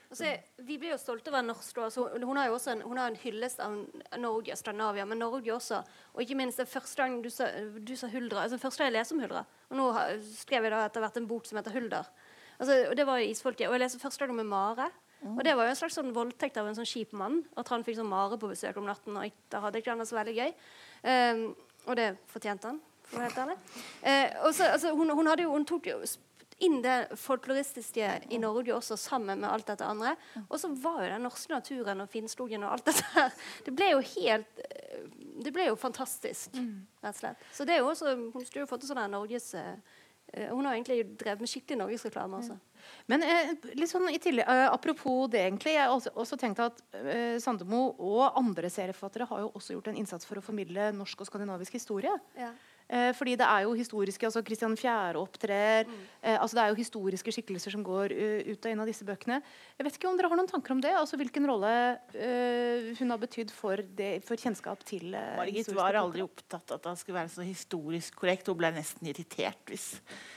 Altså, 0.07 0.32
vi 0.62 0.76
blir 0.78 0.92
jo 0.92 0.98
stolte 1.00 1.32
over 1.32 1.42
norsk. 1.42 1.78
Altså, 1.82 2.07
hun 2.22 2.38
har 2.38 2.48
jo 2.48 2.57
også 2.57 2.76
en, 2.76 2.84
har 2.96 3.11
en 3.11 3.18
hyllest 3.20 3.62
av 3.64 3.74
Norge 4.22 4.54
og 4.54 4.61
Skandinavia, 4.61 5.07
men 5.09 5.18
Norge 5.22 5.54
også. 5.54 5.80
Og 6.14 6.22
ikke 6.22 6.38
minst 6.38 6.62
det 6.62 6.68
første 6.70 7.02
gang 7.02 7.18
du 7.24 7.30
sa, 7.32 7.48
du 7.78 7.94
sa 7.98 8.11
Huldra. 8.12 8.44
Altså, 8.44 8.61
første 8.62 8.82
gang 8.84 8.92
jeg 8.92 8.98
leste 9.00 9.16
om 9.16 9.24
Huldra. 9.24 9.42
Og 9.70 9.80
nå 9.80 9.88
har, 9.96 10.14
skrev 10.36 10.68
jeg 10.68 10.74
da 10.74 10.84
har 10.86 11.07
vært 11.09 11.18
en 11.20 11.28
bok 11.30 11.48
som 11.48 11.59
heter 11.59 11.74
Hulder. 11.74 12.12
Altså, 12.59 12.78
og 12.90 12.94
det 12.96 13.07
var 13.09 13.20
jo 13.20 13.32
Isfolket. 13.32 13.68
Og 13.68 13.76
jeg 13.76 13.84
leste 13.84 14.02
første 14.02 14.26
gang 14.26 14.38
med 14.38 14.48
Mare. 14.52 14.90
Og 15.26 15.44
det 15.44 15.54
var 15.57 15.66
jo 15.66 15.72
en 15.72 15.78
slags 15.78 15.96
sånn 15.98 16.12
voldtekt 16.14 16.59
av 16.61 16.68
en 16.68 16.76
sånn 16.76 16.88
kjip 16.88 17.14
mann. 17.16 17.40
At 17.59 17.70
han 17.72 17.84
fikk 17.86 17.98
sånn 17.98 18.11
mare 18.11 18.38
på 18.38 18.50
besøk 18.50 18.76
om 18.78 18.86
natten. 18.86 19.16
Og 19.16 19.40
da 19.52 19.62
hadde 19.64 19.80
ikke 19.80 19.94
han 19.94 20.02
det 20.02 20.09
så 20.11 20.18
veldig 20.18 20.34
gøy. 20.36 20.52
Um, 21.07 21.42
og 21.86 21.98
det 21.98 22.07
fortjente 22.30 22.70
han, 22.70 22.78
for 23.07 23.18
å 23.18 23.22
være 23.22 23.30
helt 23.30 23.42
ærlig. 23.42 23.57
Uh, 24.04 24.46
og 24.46 24.54
så, 24.54 24.70
altså, 24.76 24.92
hun, 24.98 25.12
hun, 25.16 25.32
jo, 25.40 25.52
hun, 25.54 25.66
tok 25.68 25.90
jo 25.90 25.98
inn 26.64 26.78
det 26.84 27.16
folkloristiske 27.20 28.09
i 28.32 28.38
Norge 28.40 28.74
også, 28.74 28.96
sammen 29.00 29.42
med 29.42 29.50
alt 29.50 29.68
dette 29.68 29.84
andre. 29.84 30.14
Og 30.46 30.57
så 30.61 30.70
var 30.80 31.02
jo 31.04 31.11
den 31.12 31.26
norske 31.26 31.52
naturen 31.52 32.00
og 32.04 32.11
Finnskogen 32.12 32.64
og 32.64 32.76
alt 32.76 32.88
dette 32.88 33.04
her 33.12 33.34
Det 33.66 33.74
ble 33.76 33.90
jo 33.92 34.00
helt 34.14 34.62
eh, 34.64 35.04
Det 35.44 35.52
ble 35.52 35.68
jo 35.68 35.76
fantastisk, 35.80 36.57
rett 36.57 37.12
og 37.12 37.20
slett. 37.20 37.46
Så 37.52 37.68
det 37.68 37.76
er 37.76 37.84
jo 37.84 37.92
også 37.92 38.16
Hun 38.16 38.44
skulle 38.44 38.64
jo 38.64 38.70
fått 38.70 38.86
en 38.86 38.92
sånn 38.92 39.12
Norges 39.12 39.50
eh, 39.59 39.74
eh, 40.32 40.48
Hun 40.48 40.64
har 40.64 40.78
egentlig 40.78 41.02
drevet 41.20 41.44
med 41.44 41.52
skikkelig 41.52 41.80
norgesreklame 41.82 42.40
også. 42.40 42.57
Men 43.11 43.24
eh, 43.26 43.52
litt 43.76 43.90
sånn 43.90 44.09
i 44.12 44.20
tillegg, 44.22 44.46
eh, 44.48 44.66
apropos 44.70 45.26
det, 45.32 45.42
egentlig. 45.48 45.74
Jeg 45.76 45.84
har 45.84 45.94
også, 45.94 46.12
også 46.14 46.38
tenkt 46.40 46.62
at 46.62 46.80
eh, 47.02 47.36
Sandemo 47.42 47.88
og 47.98 48.38
andre 48.38 48.70
serieforfattere 48.72 49.28
har 49.28 49.44
jo 49.44 49.52
også 49.59 49.76
gjort 49.76 49.90
en 49.92 50.00
innsats 50.00 50.28
for 50.28 50.40
å 50.40 50.44
formidle 50.44 50.92
norsk 50.96 51.24
og 51.24 51.28
skandinavisk 51.30 51.76
historie. 51.78 52.14
Ja. 52.38 52.52
Eh, 52.87 53.11
fordi 53.18 53.34
det 53.34 53.47
er 53.47 53.64
jo 53.66 53.72
historiske 53.74 54.28
altså 54.28 54.43
Kristian 54.47 54.76
4. 54.78 55.18
opptrer. 55.18 55.89
Eh, 56.22 56.37
altså 56.39 56.57
Det 56.57 56.62
er 56.62 56.68
jo 56.70 56.78
historiske 56.78 57.32
skikkelser 57.34 57.74
som 57.74 57.82
går 57.82 58.14
uh, 58.14 58.53
ut 58.53 58.66
og 58.66 58.70
inn 58.70 58.82
av 58.82 58.87
disse 58.87 59.07
bøkene. 59.07 59.41
Jeg 59.78 59.87
vet 59.87 59.99
ikke 59.99 60.11
om 60.11 60.18
dere 60.18 60.30
har 60.30 60.39
noen 60.39 60.51
tanker 60.51 60.76
om 60.76 60.82
det? 60.84 60.95
altså 60.95 61.18
Hvilken 61.18 61.49
rolle 61.51 61.72
uh, 62.14 62.93
hun 63.01 63.11
har 63.11 63.20
betydd 63.22 63.51
for, 63.55 63.82
det, 63.99 64.22
for 64.26 64.39
kjennskap 64.39 64.87
til 64.87 65.14
uh, 65.14 65.34
Margit 65.41 65.72
var 65.74 65.99
aldri 65.99 66.22
opptatt 66.22 66.70
av 66.70 66.78
at 66.78 66.89
det 66.93 66.97
skulle 67.03 67.18
være 67.18 67.34
så 67.34 67.47
historisk 67.47 68.22
korrekt. 68.22 68.47
Hun 68.47 68.61
ble 68.61 68.70
nesten 68.78 69.11
irritert 69.11 69.66
hvis 69.66 69.97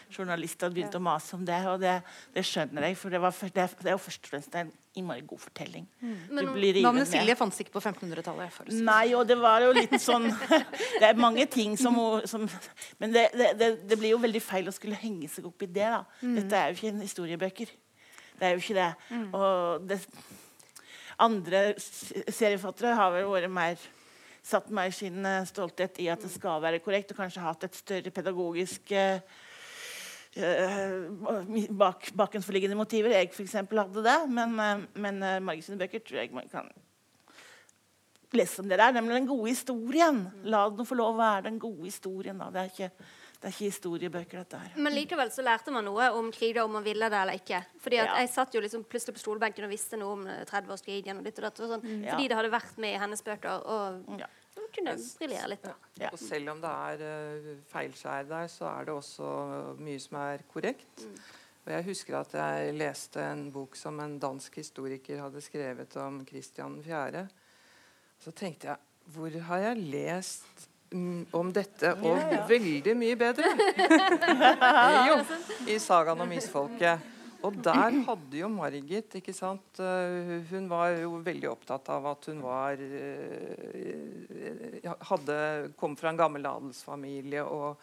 journalister 0.09 0.67
hadde 0.67 0.77
begynt 0.77 0.97
å 0.97 1.01
mase 1.03 1.35
om 1.37 1.45
det. 1.45 1.59
Og 1.71 1.79
det, 1.81 1.95
det 2.35 2.43
skjønner 2.47 2.89
jeg, 2.89 2.97
for 2.99 3.13
det, 3.13 3.21
var, 3.23 3.35
det, 3.41 3.65
det 3.81 3.91
er 3.91 3.95
jo 3.95 4.01
først 4.01 4.27
og 4.27 4.33
fremst 4.33 4.57
en 4.59 4.71
innmari 4.97 5.23
god 5.27 5.41
fortelling. 5.43 5.85
Men 6.01 6.51
blir 6.55 6.73
revet 6.79 6.87
Navnet. 6.87 7.09
Silje 7.11 7.35
fantes 7.39 7.61
ikke 7.63 7.75
på 7.77 7.83
1500-tallet. 7.83 8.73
Nei, 8.85 9.13
og 9.17 9.27
det 9.29 9.37
var 9.39 9.63
jo 9.63 9.75
litt 9.77 9.95
sånn 10.01 10.27
Det 10.99 11.05
er 11.11 11.19
mange 11.19 11.45
ting 11.51 11.77
som 11.79 11.97
som, 12.29 12.45
Men 13.01 13.13
det, 13.13 13.29
det, 13.35 13.51
det, 13.59 13.69
det 13.89 13.97
blir 13.99 14.13
jo 14.15 14.21
veldig 14.23 14.41
feil 14.43 14.69
å 14.69 14.73
skulle 14.75 14.97
henge 14.99 15.29
seg 15.31 15.47
opp 15.49 15.63
i 15.65 15.69
det. 15.69 15.87
da. 15.87 16.03
Dette 16.39 16.59
er 16.59 16.71
jo 16.71 16.79
ikke 16.79 16.93
en 16.93 17.05
historiebøker. 17.05 17.73
Det 18.39 18.47
er 18.47 18.55
jo 18.55 18.63
ikke 18.63 18.77
det. 18.77 18.91
Og 19.35 19.87
det, 19.89 19.99
andre 21.19 21.63
seriefattere 21.77 22.95
har 22.95 23.11
vel 23.11 23.27
vært 23.27 23.51
mer 23.51 23.89
satt 24.49 24.69
mer 24.73 24.91
sin 24.95 25.25
eh, 25.27 25.45
stolthet 25.47 25.99
i 26.01 26.07
at 26.11 26.23
det 26.23 26.31
skal 26.31 26.61
være 26.63 26.81
korrekt, 26.83 27.11
og 27.11 27.19
kanskje 27.19 27.43
hatt 27.43 27.65
et 27.67 27.77
større 27.77 28.13
pedagogisk 28.13 28.93
eh, 28.95 29.19
bak, 30.35 32.11
bakenforliggende 32.15 32.77
motiver. 32.77 33.09
Jeg 33.15 33.31
eksempel 33.45 33.81
hadde 33.81 34.03
det, 34.05 34.17
men, 34.29 34.59
eh, 34.59 34.85
men 35.01 35.23
eh, 35.23 35.39
Margit 35.41 35.65
sine 35.65 35.79
bøker 35.79 36.03
tror 36.05 36.21
jeg 36.21 36.33
man 36.33 36.47
kan 36.51 36.69
lese 38.33 38.61
om 38.61 38.69
det 38.69 38.77
der, 38.77 38.93
nemlig 38.93 39.15
den 39.15 39.27
gode 39.29 39.49
historien. 39.49 40.27
La 40.45 40.67
den 40.69 40.85
få 40.85 40.97
lov 40.99 41.15
å 41.15 41.19
være 41.19 41.47
den 41.49 41.57
gode 41.61 41.87
historien. 41.89 42.37
Da. 42.37 42.51
Det, 42.53 42.61
er 42.61 42.73
ikke, 42.73 43.07
det 43.39 43.47
er 43.49 43.55
ikke 43.55 43.71
historiebøker, 43.71 44.43
dette 44.43 44.59
her. 44.61 44.75
Men 44.77 44.93
likevel 44.93 45.31
så 45.33 45.45
lærte 45.45 45.73
man 45.73 45.87
noe 45.89 46.11
om 46.13 46.29
krig, 46.31 46.53
da, 46.55 46.65
om 46.67 46.77
man 46.77 46.85
ville 46.85 47.09
det 47.09 47.17
eller 47.23 47.39
ikke. 47.41 47.63
Fordi 47.81 48.01
at 48.03 48.11
Ja. 48.11 48.19
Jeg 48.21 48.29
satt 48.35 48.53
jo 48.53 48.61
liksom 48.61 48.83
plutselig 48.85 49.17
på 49.17 49.23
stolbenken 49.23 49.65
og 49.65 49.73
visste 49.73 49.97
noe 49.97 50.13
om 50.13 50.27
eh, 50.29 50.43
30-årskrigen. 50.45 51.17
og 51.17 51.25
ditt 51.25 51.41
og 51.41 51.47
datt, 51.49 51.59
og 51.65 51.73
sånn, 51.73 51.87
Ja. 52.03 52.13
Fordi 52.13 52.27
det 52.29 52.37
hadde 52.37 52.53
vært 52.53 52.77
med 52.77 52.93
i 52.93 53.01
hennes 53.01 53.25
bøker. 53.25 53.65
Og 53.65 54.19
Ja. 54.21 54.29
Så 54.59 54.69
kunne 54.75 54.95
briljere 55.19 55.51
litt. 55.53 55.67
Ja. 55.99 56.11
Og 56.13 56.19
selv 56.21 56.53
om 56.53 56.63
det 56.63 56.71
er 56.93 57.03
uh, 57.03 57.51
feilskjær 57.71 58.29
der, 58.29 58.47
så 58.51 58.69
er 58.71 58.89
det 58.89 58.95
også 58.95 59.33
mye 59.79 60.01
som 60.03 60.19
er 60.21 60.45
korrekt. 60.51 61.05
Og 61.65 61.73
jeg 61.75 61.85
husker 61.89 62.17
at 62.17 62.33
jeg 62.33 62.73
leste 62.79 63.21
en 63.21 63.47
bok 63.53 63.75
som 63.77 63.99
en 64.01 64.17
dansk 64.21 64.55
historiker 64.61 65.21
hadde 65.21 65.43
skrevet 65.43 65.95
om 66.01 66.23
Kristian 66.25 66.79
4. 66.83 67.27
Så 68.19 68.33
tenkte 68.35 68.71
jeg 68.71 68.85
hvor 69.09 69.33
har 69.49 69.61
jeg 69.63 69.85
lest 69.89 70.67
mm, 70.93 71.29
om 71.33 71.53
dette, 71.53 71.93
og 71.97 72.17
Ja, 72.17 72.27
ja. 72.35 72.41
veldig 72.49 72.95
mye 72.97 73.15
bedre? 73.17 73.53
jo, 75.09 75.15
i 75.69 75.79
sagaen 75.81 76.21
om 76.21 76.35
isfolket. 76.35 77.05
Og 77.47 77.55
der 77.63 77.93
hadde 78.03 78.41
jo 78.41 78.49
Margit 78.51 79.13
ikke 79.15 79.31
sant? 79.35 79.79
eh, 79.79 80.41
Hun 80.49 80.65
var 80.71 80.89
jo 80.99 81.21
veldig 81.23 81.47
opptatt 81.53 81.87
av 81.93 82.07
at 82.11 82.27
hun 82.27 82.41
var 82.43 82.81
eh, 82.83 84.83
hadde, 85.07 85.37
kom 85.79 85.95
fra 85.99 86.11
en 86.11 86.19
gammel 86.19 86.43
adelsfamilie 86.49 87.43
og, 87.47 87.79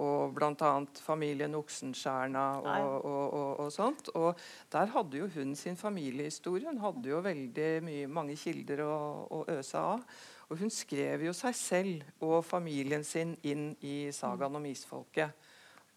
og 0.00 0.32
bl.a. 0.36 0.70
familien 1.04 1.56
Oksenskjerna 1.58 2.46
og, 2.64 3.04
og, 3.04 3.60
og 3.66 3.72
sånt. 3.76 4.08
Og 4.16 4.40
der 4.72 4.88
hadde 4.96 5.20
jo 5.20 5.28
hun 5.36 5.52
sin 5.58 5.76
familiehistorie. 5.76 6.70
Hun 6.72 6.80
hadde 6.86 7.12
jo 7.12 7.20
veldig 7.24 7.70
mye, 7.84 8.08
mange 8.08 8.36
kilder 8.40 8.86
å, 8.88 8.94
å 9.28 9.44
øse 9.58 9.78
av. 9.84 10.00
Og 10.48 10.60
hun 10.60 10.72
skrev 10.72 11.28
jo 11.28 11.32
seg 11.36 11.54
selv 11.56 12.24
og 12.24 12.40
familien 12.44 13.04
sin 13.04 13.36
inn 13.44 13.74
i 13.84 14.08
sagaen 14.16 14.56
om 14.56 14.64
isfolket. 14.68 15.32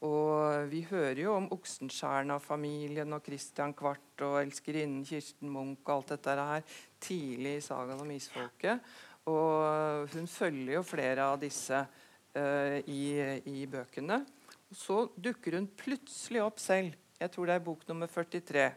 Og 0.05 0.67
vi 0.69 0.83
hører 0.85 1.23
jo 1.23 1.33
om 1.33 1.47
Oxenstierna-familien 1.55 3.15
og 3.17 3.23
Christian 3.25 3.73
Kvart 3.73 4.21
og 4.27 4.35
elskerinnen 4.43 5.05
Kirsten 5.07 5.49
Munch 5.49 5.81
og 5.87 5.93
alt 5.95 6.13
dette 6.13 6.35
her 6.37 6.75
tidlig 7.01 7.55
i 7.57 7.63
sagaen 7.65 8.03
om 8.03 8.11
isfolket. 8.13 8.83
Og 9.27 10.13
hun 10.13 10.29
følger 10.29 10.77
jo 10.77 10.83
flere 10.85 11.25
av 11.25 11.39
disse 11.41 11.81
uh, 11.81 12.77
i, 12.85 13.01
i 13.49 13.65
bøkene. 13.65 14.21
Og 14.69 14.77
så 14.77 14.99
dukker 15.17 15.57
hun 15.57 15.69
plutselig 15.79 16.43
opp 16.45 16.61
selv. 16.61 16.93
Jeg 17.17 17.33
tror 17.33 17.49
det 17.49 17.57
er 17.57 17.65
bok 17.65 17.87
nummer 17.89 18.11
43. 18.11 18.69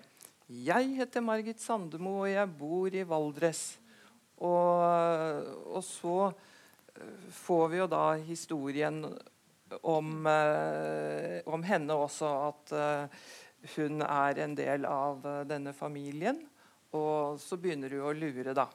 Jeg 0.51 0.95
heter 0.97 1.23
Margit 1.23 1.61
Sandemo, 1.61 2.23
og 2.25 2.31
jeg 2.31 2.57
bor 2.59 2.97
i 2.97 3.05
Valdres. 3.07 3.65
Og, 4.41 5.45
og 5.69 5.83
så 5.85 6.15
eh, 6.31 7.29
får 7.43 7.67
vi 7.69 7.79
jo 7.83 7.89
da 7.93 8.05
historien 8.25 9.03
om, 9.83 10.27
eh, 10.27 11.41
om 11.47 11.63
henne 11.67 11.97
også, 11.97 12.31
at 12.51 12.73
eh, 12.77 13.27
hun 13.77 14.03
er 14.07 14.41
en 14.45 14.55
del 14.59 14.87
av 14.89 15.27
eh, 15.27 15.43
denne 15.49 15.73
familien. 15.77 16.41
Og 16.97 17.39
så 17.39 17.59
begynner 17.61 17.93
du 17.93 18.01
å 18.03 18.13
lure, 18.17 18.55
da. 18.57 18.67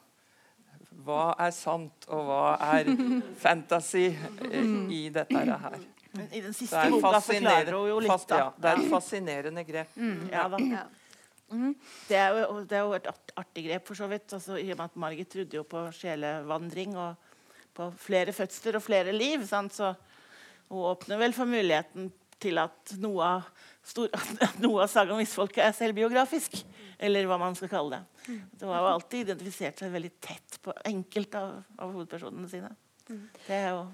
Hva 1.05 1.33
er 1.43 1.51
sant, 1.51 2.05
og 2.07 2.27
hva 2.29 2.43
er 2.77 2.87
fantasy 3.43 4.07
i 4.95 5.01
dette 5.11 5.41
her? 5.43 5.79
Men 6.15 6.29
I 6.31 6.39
den 6.45 6.53
siste 6.55 6.85
boka 6.93 7.19
forklarer 7.19 7.75
hun 7.75 7.89
jo 7.89 7.97
litt. 7.99 8.11
fast, 8.13 8.29
Da. 8.31 8.37
ja, 8.39 8.51
det 8.55 8.69
er 8.71 8.79
et 8.85 8.93
fascinerende 8.93 9.65
grep. 9.67 9.97
Ja, 10.31 10.45
da. 10.53 10.61
Ja. 10.71 10.85
Det 12.07 12.15
er, 12.17 12.37
jo, 12.39 12.61
det 12.65 12.77
er 12.79 12.85
jo 12.87 12.93
et 12.97 13.09
artig 13.37 13.65
grep, 13.67 13.83
for 13.85 13.99
så 13.99 14.07
vidt. 14.09 14.31
Altså, 14.33 14.55
I 14.57 14.71
og 14.71 14.79
med 14.79 14.85
at 14.87 14.95
Margit 15.03 15.29
trodde 15.29 15.59
jo 15.59 15.65
på 15.67 15.83
sjelevandring 15.93 16.95
og 16.97 17.19
på 17.75 17.89
flere 17.99 18.31
fødsler 18.33 18.79
og 18.79 18.83
flere 18.87 19.11
liv. 19.13 19.43
Sant? 19.47 19.75
Så 19.75 19.91
hun 20.71 20.85
åpner 20.91 21.21
vel 21.21 21.35
for 21.35 21.49
muligheten 21.49 22.11
til 22.41 22.59
at 22.59 22.95
noe 23.01 23.27
av, 23.37 23.49
stor, 23.85 24.09
at 24.45 24.61
noe 24.63 24.83
av 24.85 24.91
Saga 24.91 25.15
om 25.15 25.21
isfolket 25.23 25.63
er 25.65 25.75
selvbiografisk. 25.77 26.61
Eller 26.95 27.27
hva 27.27 27.37
man 27.41 27.57
skal 27.57 27.71
kalle 27.71 27.99
det. 27.99 28.39
Det 28.55 28.69
har 28.69 28.79
jo 28.79 28.93
alltid 28.93 29.25
identifisert 29.25 29.81
seg 29.81 29.91
veldig 29.93 30.13
tett 30.23 30.57
på 30.63 30.73
enkelte 30.87 31.41
av, 31.41 31.61
av 31.79 31.93
hovedpersonene 31.93 32.49
sine. 32.51 32.71
Det 33.05 33.53
er 33.53 33.71
jo 33.73 33.85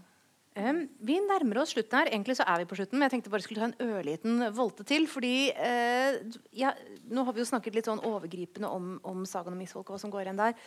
Um, 0.51 0.81
vi 0.99 1.15
nærmer 1.23 1.61
oss 1.61 1.71
slutten 1.71 1.95
her. 1.95 2.09
Egentlig 2.11 2.35
så 2.35 2.43
er 2.43 2.59
vi 2.59 2.67
på 2.67 2.75
slutten, 2.75 2.99
men 2.99 3.05
jeg 3.05 3.13
tenkte 3.13 3.31
bare 3.31 3.43
skulle 3.45 3.61
ta 3.61 3.69
en 3.69 3.93
ørliten 3.95 4.41
volte 4.51 4.83
til. 4.83 5.05
fordi 5.07 5.47
uh, 5.55 6.17
ja, 6.51 6.73
Nå 7.07 7.23
har 7.23 7.35
vi 7.37 7.39
jo 7.39 7.47
snakket 7.47 7.77
litt 7.77 7.87
sånn 7.87 8.03
overgripende 8.03 8.67
om, 8.67 8.97
om 9.07 9.23
sagaen 9.23 9.55
om 9.55 9.61
isfolket 9.63 9.93
og 9.93 9.95
hva 9.95 10.01
som 10.03 10.11
går 10.11 10.25
igjen 10.25 10.41
der. 10.41 10.57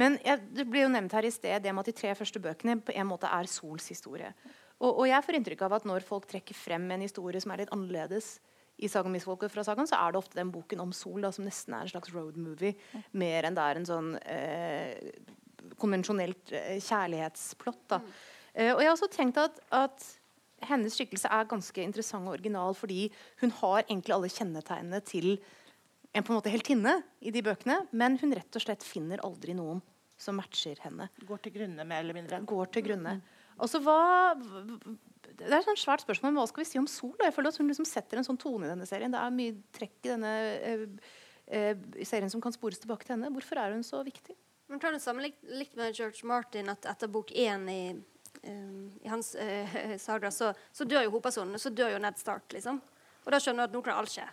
Men 0.00 0.16
ja, 0.24 0.38
det 0.40 0.64
ble 0.64 0.86
jo 0.86 0.92
nevnt 0.94 1.12
her 1.12 1.28
i 1.28 1.32
sted 1.34 1.60
det 1.60 1.74
med 1.74 1.84
at 1.84 1.92
de 1.92 1.96
tre 1.98 2.14
første 2.16 2.40
bøkene 2.40 2.78
på 2.80 2.96
en 2.96 3.10
måte 3.10 3.28
er 3.28 3.50
Sols 3.52 3.90
historie. 3.92 4.32
Og, 4.84 4.90
og 5.00 5.06
jeg 5.08 5.24
får 5.24 5.38
inntrykk 5.38 5.62
av 5.66 5.78
at 5.78 5.86
når 5.88 6.04
folk 6.06 6.26
trekker 6.28 6.56
frem 6.56 6.84
en 6.92 7.04
historie 7.04 7.40
som 7.40 7.54
er 7.54 7.64
litt 7.64 7.72
annerledes 7.74 8.36
i 8.76 8.90
Sagaen 8.90 9.12
om 9.12 9.16
isfolket 9.16 9.52
fra 9.54 9.62
sagaen, 9.64 9.86
så 9.86 9.98
er 10.00 10.12
det 10.12 10.18
ofte 10.18 10.38
den 10.38 10.50
boken 10.52 10.82
om 10.82 10.92
Sol 10.96 11.22
da, 11.22 11.30
som 11.32 11.46
nesten 11.46 11.76
er 11.76 11.86
en 11.86 11.92
slags 11.92 12.10
road 12.14 12.36
movie, 12.40 12.74
mer 13.14 13.46
enn 13.46 13.54
det 13.54 13.62
er 13.64 13.78
en 13.78 13.86
sånn 13.86 14.10
eh, 14.18 15.12
konvensjonelt 15.80 16.52
eh, 16.52 16.80
kjærlighetsplott. 16.82 17.84
da. 17.94 18.00
Eh, 18.52 18.72
og 18.74 18.82
jeg 18.82 18.90
har 18.90 18.96
også 18.96 19.10
tenkt 19.14 19.38
at, 19.40 19.62
at 19.74 20.08
hennes 20.68 20.96
skikkelse 20.96 21.30
er 21.30 21.50
ganske 21.50 21.84
interessant 21.84 22.26
og 22.26 22.38
original 22.38 22.74
fordi 22.78 23.06
hun 23.42 23.52
har 23.60 23.84
egentlig 23.84 24.16
alle 24.16 24.32
kjennetegnene 24.32 25.00
til 25.06 25.36
en 26.14 26.22
på 26.22 26.30
en 26.30 26.38
måte 26.38 26.52
heltinne 26.52 26.98
i 27.26 27.32
de 27.34 27.42
bøkene, 27.42 27.80
men 27.90 28.18
hun 28.20 28.34
rett 28.36 28.58
og 28.58 28.62
slett 28.62 28.86
finner 28.86 29.22
aldri 29.26 29.54
noen 29.58 29.80
som 30.18 30.36
matcher 30.38 30.78
henne. 30.84 31.08
går 31.26 31.42
til 31.42 31.56
grunne, 31.56 31.86
mer 31.86 32.04
eller 32.04 32.14
mindre. 32.14 32.38
Går 32.46 32.70
til 32.74 32.86
grunne. 32.86 33.16
Altså, 33.62 33.80
hva, 33.84 34.34
det 35.38 35.50
er 35.50 35.60
et 35.60 35.80
svært 35.80 36.04
spørsmål, 36.04 36.32
men 36.32 36.40
hva 36.40 36.48
skal 36.50 36.64
vi 36.64 36.68
si 36.68 36.80
om 36.80 36.88
Sol? 36.90 37.14
Jeg 37.20 37.34
føler 37.34 37.52
at 37.52 37.60
Hun 37.60 37.70
liksom 37.70 37.86
setter 37.88 38.20
en 38.20 38.26
sånn 38.26 38.40
tone 38.40 38.66
i 38.66 38.72
denne 38.72 38.88
serien. 38.88 39.12
Det 39.12 39.20
er 39.20 39.34
mye 39.34 39.58
trekk 39.74 39.98
i 40.02 40.12
denne 40.12 40.32
eh, 40.56 40.86
eh, 41.46 41.84
serien 42.06 42.32
som 42.32 42.42
kan 42.42 42.54
spores 42.54 42.82
tilbake 42.82 43.06
til 43.06 43.16
henne. 43.16 43.32
Hvorfor 43.34 43.60
er 43.62 43.76
hun 43.76 43.86
så 43.86 44.02
viktig? 44.06 44.36
Man 44.72 44.80
kan 44.82 44.96
jo 44.96 45.02
sammenligne 45.02 45.60
litt 45.60 45.76
med 45.78 45.94
George 45.94 46.26
Martin 46.26 46.72
at 46.72 46.86
etter 46.88 47.10
bok 47.12 47.30
én 47.36 47.66
i, 47.70 47.82
um, 48.48 48.88
i 49.04 49.10
hans 49.12 49.34
uh, 49.36 49.74
saga, 50.00 50.30
så, 50.32 50.54
så 50.72 50.86
dør 50.88 51.04
jo 51.04 51.12
hovedpersonen. 51.12 51.60
Så 51.60 51.70
dør 51.70 51.92
jo 51.92 52.00
Ned 52.00 52.16
Stark, 52.18 52.48
liksom. 52.56 52.80
Og 53.24 53.32
da 53.32 53.40
skjønner 53.40 53.64
du 53.64 53.70
at 53.70 53.76
nå 53.76 53.84
kan 53.84 54.00
alt 54.00 54.14
skje. 54.14 54.24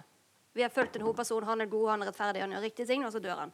Vi 0.55 0.63
har 0.63 0.71
fulgt 0.71 0.95
en 0.95 1.05
hovedperson, 1.05 1.47
han 1.47 1.63
er 1.63 1.69
god, 1.71 1.89
han 1.93 2.03
er 2.03 2.11
rettferdig, 2.11 2.41
han 2.43 2.55
gjør 2.55 2.65
riktige 2.67 2.89
ting, 2.89 3.05
og 3.07 3.13
så 3.13 3.21
dør 3.23 3.43
han. 3.43 3.53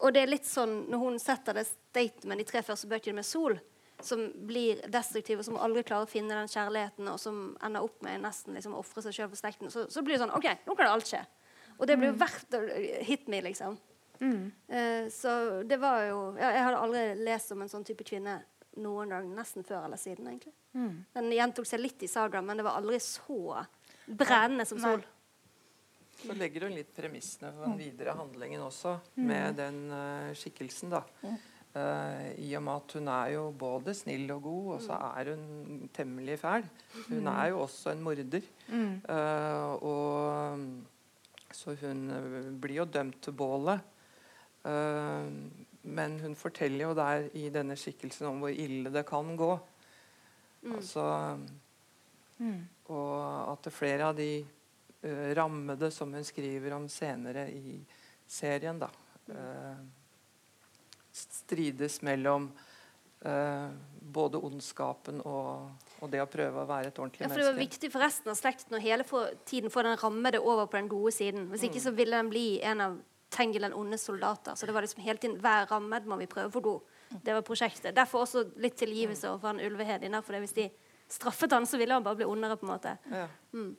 Og 0.00 0.14
det 0.14 0.22
er 0.22 0.30
litt 0.30 0.46
sånn 0.48 0.84
når 0.90 1.02
hun 1.02 1.18
setter 1.20 1.58
det 1.58 1.66
statement 1.68 2.42
i 2.42 2.46
tre 2.48 2.62
første 2.64 2.90
bøkene 2.90 3.20
med 3.20 3.26
Sol, 3.26 3.58
som 4.06 4.22
blir 4.46 4.80
destruktive, 4.92 5.44
som 5.46 5.58
aldri 5.60 5.82
klarer 5.86 6.08
å 6.08 6.10
finne 6.10 6.36
den 6.36 6.50
kjærligheten, 6.50 7.08
og 7.12 7.20
som 7.20 7.42
ender 7.64 7.84
opp 7.86 8.00
med 8.06 8.22
nesten 8.24 8.56
liksom 8.56 8.76
å 8.76 8.82
ofre 8.82 9.04
seg 9.04 9.16
sjøl 9.16 9.30
for 9.32 9.40
slekten, 9.40 9.72
så, 9.72 9.86
så, 9.92 10.02
blir 10.06 10.16
det 10.16 10.24
sånn 10.24 10.34
OK, 10.36 10.48
nå 10.66 10.76
kan 10.78 10.90
alt 10.90 11.08
skje. 11.10 11.22
Og 11.78 11.86
det 11.88 11.96
blir 11.96 12.10
jo 12.10 12.16
mm. 12.16 12.20
verdt 12.20 12.56
å 12.58 12.62
hit 13.06 13.28
me, 13.32 13.40
liksom. 13.46 13.78
Mm. 14.20 14.50
Uh, 14.68 15.04
så 15.12 15.62
det 15.64 15.78
var 15.80 16.02
jo 16.04 16.16
ja, 16.36 16.50
Jeg 16.52 16.64
hadde 16.66 16.80
aldri 16.84 17.04
lest 17.24 17.54
om 17.54 17.62
en 17.64 17.70
sånn 17.72 17.86
type 17.88 18.04
kvinne 18.04 18.34
noen 18.84 19.14
gang, 19.14 19.30
nesten 19.34 19.64
før 19.66 19.86
eller 19.86 20.00
siden, 20.00 20.28
egentlig. 20.28 20.52
Mm. 20.76 20.92
Den 21.16 21.30
gjentok 21.34 21.68
seg 21.68 21.80
litt 21.80 22.04
i 22.04 22.10
Saga, 22.10 22.42
men 22.44 22.60
det 22.60 22.66
var 22.66 22.76
aldri 22.78 23.00
så 23.02 23.64
brennende 24.06 24.68
som 24.68 24.80
sol. 24.82 25.02
Så 26.20 26.36
legger 26.36 26.66
hun 26.68 26.76
litt 26.76 26.92
premissene 26.92 27.50
for 27.54 27.64
den 27.64 27.78
videre 27.80 28.12
handlingen 28.18 28.62
også, 28.66 28.98
med 29.24 29.56
den 29.58 29.86
uh, 29.88 30.30
skikkelsen, 30.36 30.92
da. 30.92 31.00
Uh, 31.70 32.32
I 32.42 32.48
og 32.58 32.64
med 32.66 32.80
at 32.80 32.94
hun 32.98 33.08
er 33.14 33.26
jo 33.36 33.42
både 33.54 33.92
snill 33.94 34.30
og 34.34 34.42
god, 34.42 34.64
og 34.74 34.80
så 34.82 34.96
er 35.06 35.28
hun 35.30 35.84
temmelig 35.94 36.38
fæl. 36.40 36.64
Hun 37.06 37.28
er 37.30 37.44
jo 37.52 37.60
også 37.62 37.92
en 37.92 38.02
morder. 38.02 38.48
Uh, 39.06 39.76
og 39.78 40.64
så 41.54 41.76
hun 41.78 42.02
blir 42.62 42.80
jo 42.80 42.84
dømt 42.90 43.22
til 43.22 43.32
bålet. 43.32 43.80
men 45.82 46.20
hun 46.20 46.34
forteller 46.36 46.84
jo 46.84 46.94
der 46.94 47.28
i 47.32 47.48
denne 47.48 47.76
skikkelsen 47.76 48.26
om 48.26 48.42
hvor 48.42 48.48
ille 48.48 48.90
det 48.92 49.06
kan 49.06 49.36
gå. 49.36 49.58
Mm. 50.62 50.74
Altså 50.74 51.38
mm. 52.38 52.60
Og 52.84 53.52
at 53.52 53.72
flere 53.72 54.10
av 54.10 54.16
de 54.16 54.44
uh, 55.06 55.30
rammede 55.36 55.90
som 55.90 56.12
hun 56.12 56.24
skriver 56.24 56.74
om 56.76 56.88
senere 56.88 57.48
i 57.50 57.80
serien, 58.26 58.78
da 58.78 58.90
uh, 59.32 59.80
strides 61.12 62.00
mellom 62.06 62.50
uh, 63.26 63.68
både 64.00 64.40
ondskapen 64.40 65.20
og, 65.20 65.70
og, 66.00 66.06
det 66.10 66.22
å 66.22 66.28
prøve 66.30 66.62
å 66.62 66.68
være 66.68 66.90
et 66.90 66.98
ordentlig 66.98 67.24
menneske. 67.24 67.28
Ja, 67.28 67.34
for 67.34 67.44
Det 67.44 67.52
var 67.52 67.60
viktig 67.60 67.92
for 67.92 68.04
resten 68.04 68.32
av 68.32 68.38
slekten 68.38 68.78
å 68.78 68.82
hele 68.82 69.06
for, 69.06 69.32
tiden 69.48 69.72
få 69.72 69.84
den 69.86 69.98
rammede 70.00 70.42
over 70.42 70.66
på 70.70 70.80
den 70.80 70.90
gode 70.90 71.14
siden. 71.14 71.48
Hvis 71.52 71.68
ikke 71.68 71.80
mm. 71.80 71.86
så 71.86 71.94
ville 71.98 72.22
den 72.22 72.32
bli 72.32 72.48
en 72.66 72.84
av 72.88 72.98
Tengel 73.30 73.62
den 73.62 73.74
onde 73.78 73.94
soldater. 73.94 74.56
Så 74.58 74.66
det 74.66 74.74
var 74.74 74.82
liksom 74.82 75.04
hele 75.04 75.20
tiden 75.22 75.36
hver 75.38 75.68
rammed 75.70 76.06
må 76.10 76.16
vi 76.18 76.26
prøve 76.26 76.50
for 76.50 76.64
god. 76.64 76.96
Det 77.22 77.34
var 77.36 77.44
prosjektet. 77.46 77.94
Derfor 77.94 78.24
også 78.24 78.42
litt 78.58 78.74
tilgivelse 78.78 79.28
overfor 79.28 79.52
han 79.52 79.62
Ulvehed. 79.62 80.02
For 80.26 80.38
hvis 80.42 80.56
de 80.56 80.64
straffet 81.06 81.54
han, 81.54 81.66
så 81.66 81.78
ville 81.78 81.94
han 81.94 82.02
bare 82.02 82.18
bli 82.18 82.26
ondere. 82.26 82.56
på 82.58 82.66
en 82.66 82.72
måte. 82.72 82.96
Ja. 83.06 83.28
Mm. 83.54 83.76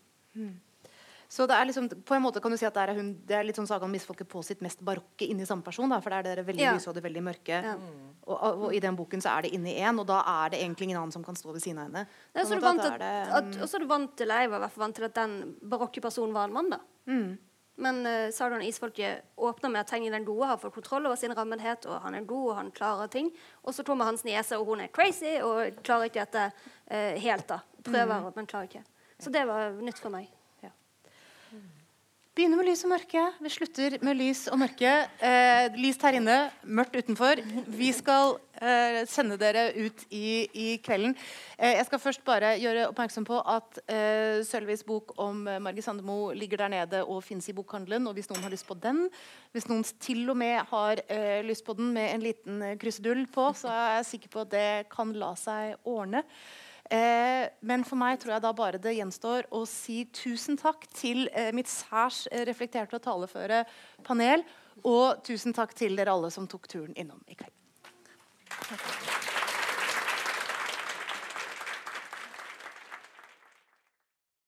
Så 1.32 1.46
det 1.48 1.56
er 1.56 1.68
liksom, 1.70 1.86
på 2.04 2.16
en 2.18 2.24
måte 2.26 2.42
kan 2.44 2.52
du 2.52 2.58
si 2.60 2.66
at 2.68 2.76
det 2.76 2.82
er, 2.84 2.98
hun, 2.98 3.12
det 3.24 3.36
er 3.38 3.46
litt 3.48 3.56
sånn 3.56 3.68
Sagan 3.70 3.92
misfolket 3.94 4.28
på 4.28 4.42
sitt 4.44 4.60
mest 4.66 4.82
barokke 4.84 5.30
inni 5.32 5.46
samme 5.48 5.64
person. 5.64 5.88
Da, 5.88 6.02
for 6.04 6.12
det 6.12 6.34
er 6.34 6.42
det 6.42 6.44
veldig 6.50 6.66
ja. 6.66 6.74
lyse 6.76 6.90
og 6.92 6.98
det 6.98 7.06
veldig 7.06 7.22
mørke. 7.24 7.60
Ja. 7.64 7.76
Og, 8.26 8.34
og, 8.36 8.50
og, 8.50 8.66
i 8.76 8.82
den 8.84 8.98
boken 9.00 9.24
så 9.24 9.38
er 9.38 9.48
det 9.48 9.54
inni 9.56 9.78
én, 9.80 10.02
og 10.02 10.10
da 10.10 10.18
er 10.28 10.52
det 10.52 10.60
egentlig 10.60 10.90
ingen 10.90 11.00
annen 11.00 11.16
som 11.16 11.24
kan 11.24 11.40
stå 11.40 11.54
ved 11.56 11.64
siden 11.64 11.80
av 11.80 11.88
henne. 11.88 12.04
Ja, 12.36 12.44
så, 12.44 12.58
du 12.60 12.66
vant 12.66 12.84
at, 12.84 12.98
at, 13.00 13.32
at, 13.38 13.56
og 13.62 13.64
så 13.64 13.80
er 13.80 13.86
du 13.86 13.88
vant 13.94 14.12
til, 14.20 14.34
jeg 14.42 14.52
var 14.52 14.66
vant 14.84 15.00
til 15.00 15.08
at 15.08 15.16
den 15.22 15.38
barokke 15.72 16.04
personen 16.04 16.36
var 16.36 16.52
en 16.52 16.58
mann. 16.58 16.74
da. 16.76 16.82
Mm. 17.08 17.32
Men 17.88 18.02
uh, 18.04 18.28
Sardan 18.36 18.68
Isfolket 18.68 19.24
åpner 19.40 19.72
med 19.72 19.86
at 19.86 19.94
Tengen 19.94 20.12
den 20.12 20.28
gode 20.28 20.52
har 20.52 20.60
fått 20.60 20.76
kontroll 20.76 21.08
over 21.08 21.16
sin 21.16 21.32
rammenhet, 21.38 21.88
og 21.88 22.04
han 22.04 22.20
er 22.20 22.28
god, 22.28 22.50
og 22.50 22.60
han 22.60 22.74
klarer 22.76 23.08
ting. 23.08 23.32
Og 23.64 23.72
så 23.78 23.88
kommer 23.88 24.12
hans 24.12 24.28
niese, 24.28 24.60
og 24.60 24.68
hun 24.68 24.84
er 24.84 24.92
crazy 24.92 25.38
og 25.40 25.80
klarer 25.80 26.12
ikke 26.12 26.28
dette 26.28 26.50
uh, 26.52 27.16
helt. 27.24 27.48
da. 27.56 27.64
Prøver, 27.88 28.20
mm. 28.20 28.30
men 28.36 28.52
klarer 28.52 28.68
ikke. 28.68 28.84
Så 29.22 29.32
det 29.32 29.48
var 29.48 29.80
nytt 29.80 30.04
for 30.04 30.12
meg. 30.12 30.28
Begynner 32.32 32.62
med 32.62 32.70
lys 32.70 32.86
og 32.88 32.94
mørke. 32.94 33.22
Vi 33.44 33.50
slutter 33.52 33.98
med 34.08 34.16
lys 34.16 34.46
og 34.48 34.56
mørke. 34.62 34.92
Eh, 35.20 35.74
lyst 35.76 36.06
her 36.08 36.16
inne, 36.16 36.38
mørkt 36.64 36.94
utenfor. 36.96 37.42
Vi 37.68 37.90
skal 37.92 38.38
eh, 38.56 39.02
sende 39.12 39.36
dere 39.36 39.66
ut 39.76 40.06
i, 40.16 40.48
i 40.56 40.68
kvelden. 40.80 41.12
Eh, 41.58 41.74
jeg 41.76 41.90
skal 41.90 42.00
først 42.00 42.24
bare 42.24 42.54
gjøre 42.62 42.86
oppmerksom 42.94 43.28
på 43.28 43.42
at 43.52 43.82
eh, 43.84 44.40
Sølvis 44.48 44.86
bok 44.88 45.12
om 45.20 45.44
eh, 45.44 45.60
Margit 45.60 45.84
Sandemo 45.84 46.32
ligger 46.32 46.64
der 46.64 46.72
nede 46.72 47.04
og 47.04 47.20
finnes 47.28 47.52
i 47.52 47.58
bokhandelen. 47.58 48.08
og 48.08 48.16
Hvis 48.16 48.32
noen 48.32 48.48
har 48.48 48.56
lyst 48.56 48.70
på 48.70 48.80
den, 48.80 49.10
hvis 49.52 49.68
noen 49.68 49.84
til 50.00 50.24
og 50.32 50.40
med 50.40 50.62
har 50.72 51.04
eh, 51.12 51.44
lyst 51.44 51.68
på 51.68 51.76
den 51.76 51.92
med 52.00 52.14
en 52.14 52.24
liten 52.30 52.64
krusedull 52.80 53.26
på, 53.28 53.52
så 53.60 53.76
er 53.76 53.96
jeg 53.98 54.12
sikker 54.14 54.38
på 54.38 54.46
at 54.48 54.56
det 54.56 54.68
kan 54.96 55.12
la 55.20 55.36
seg 55.36 55.76
ordne. 55.84 56.24
Eh, 56.90 57.48
men 57.62 57.86
for 57.88 58.00
meg 58.00 58.20
tror 58.22 58.36
jeg 58.36 58.44
da 58.44 58.52
bare 58.56 58.82
det 58.82 58.96
gjenstår 58.98 59.50
å 59.56 59.64
si 59.70 60.04
tusen 60.16 60.60
takk 60.60 60.88
til 60.96 61.28
eh, 61.32 61.52
mitt 61.56 61.70
særs 61.72 62.26
eh, 62.32 62.46
reflekterte 62.50 62.98
og 63.00 63.06
taleføre 63.06 63.64
panel. 64.08 64.46
Og 64.88 65.22
tusen 65.28 65.56
takk 65.56 65.76
til 65.78 66.00
dere 66.00 66.16
alle 66.16 66.32
som 66.34 66.48
tok 66.50 66.68
turen 66.72 66.96
innom 67.00 67.22
i 67.30 67.38
kveld. 67.38 67.54
Takk. 68.52 69.31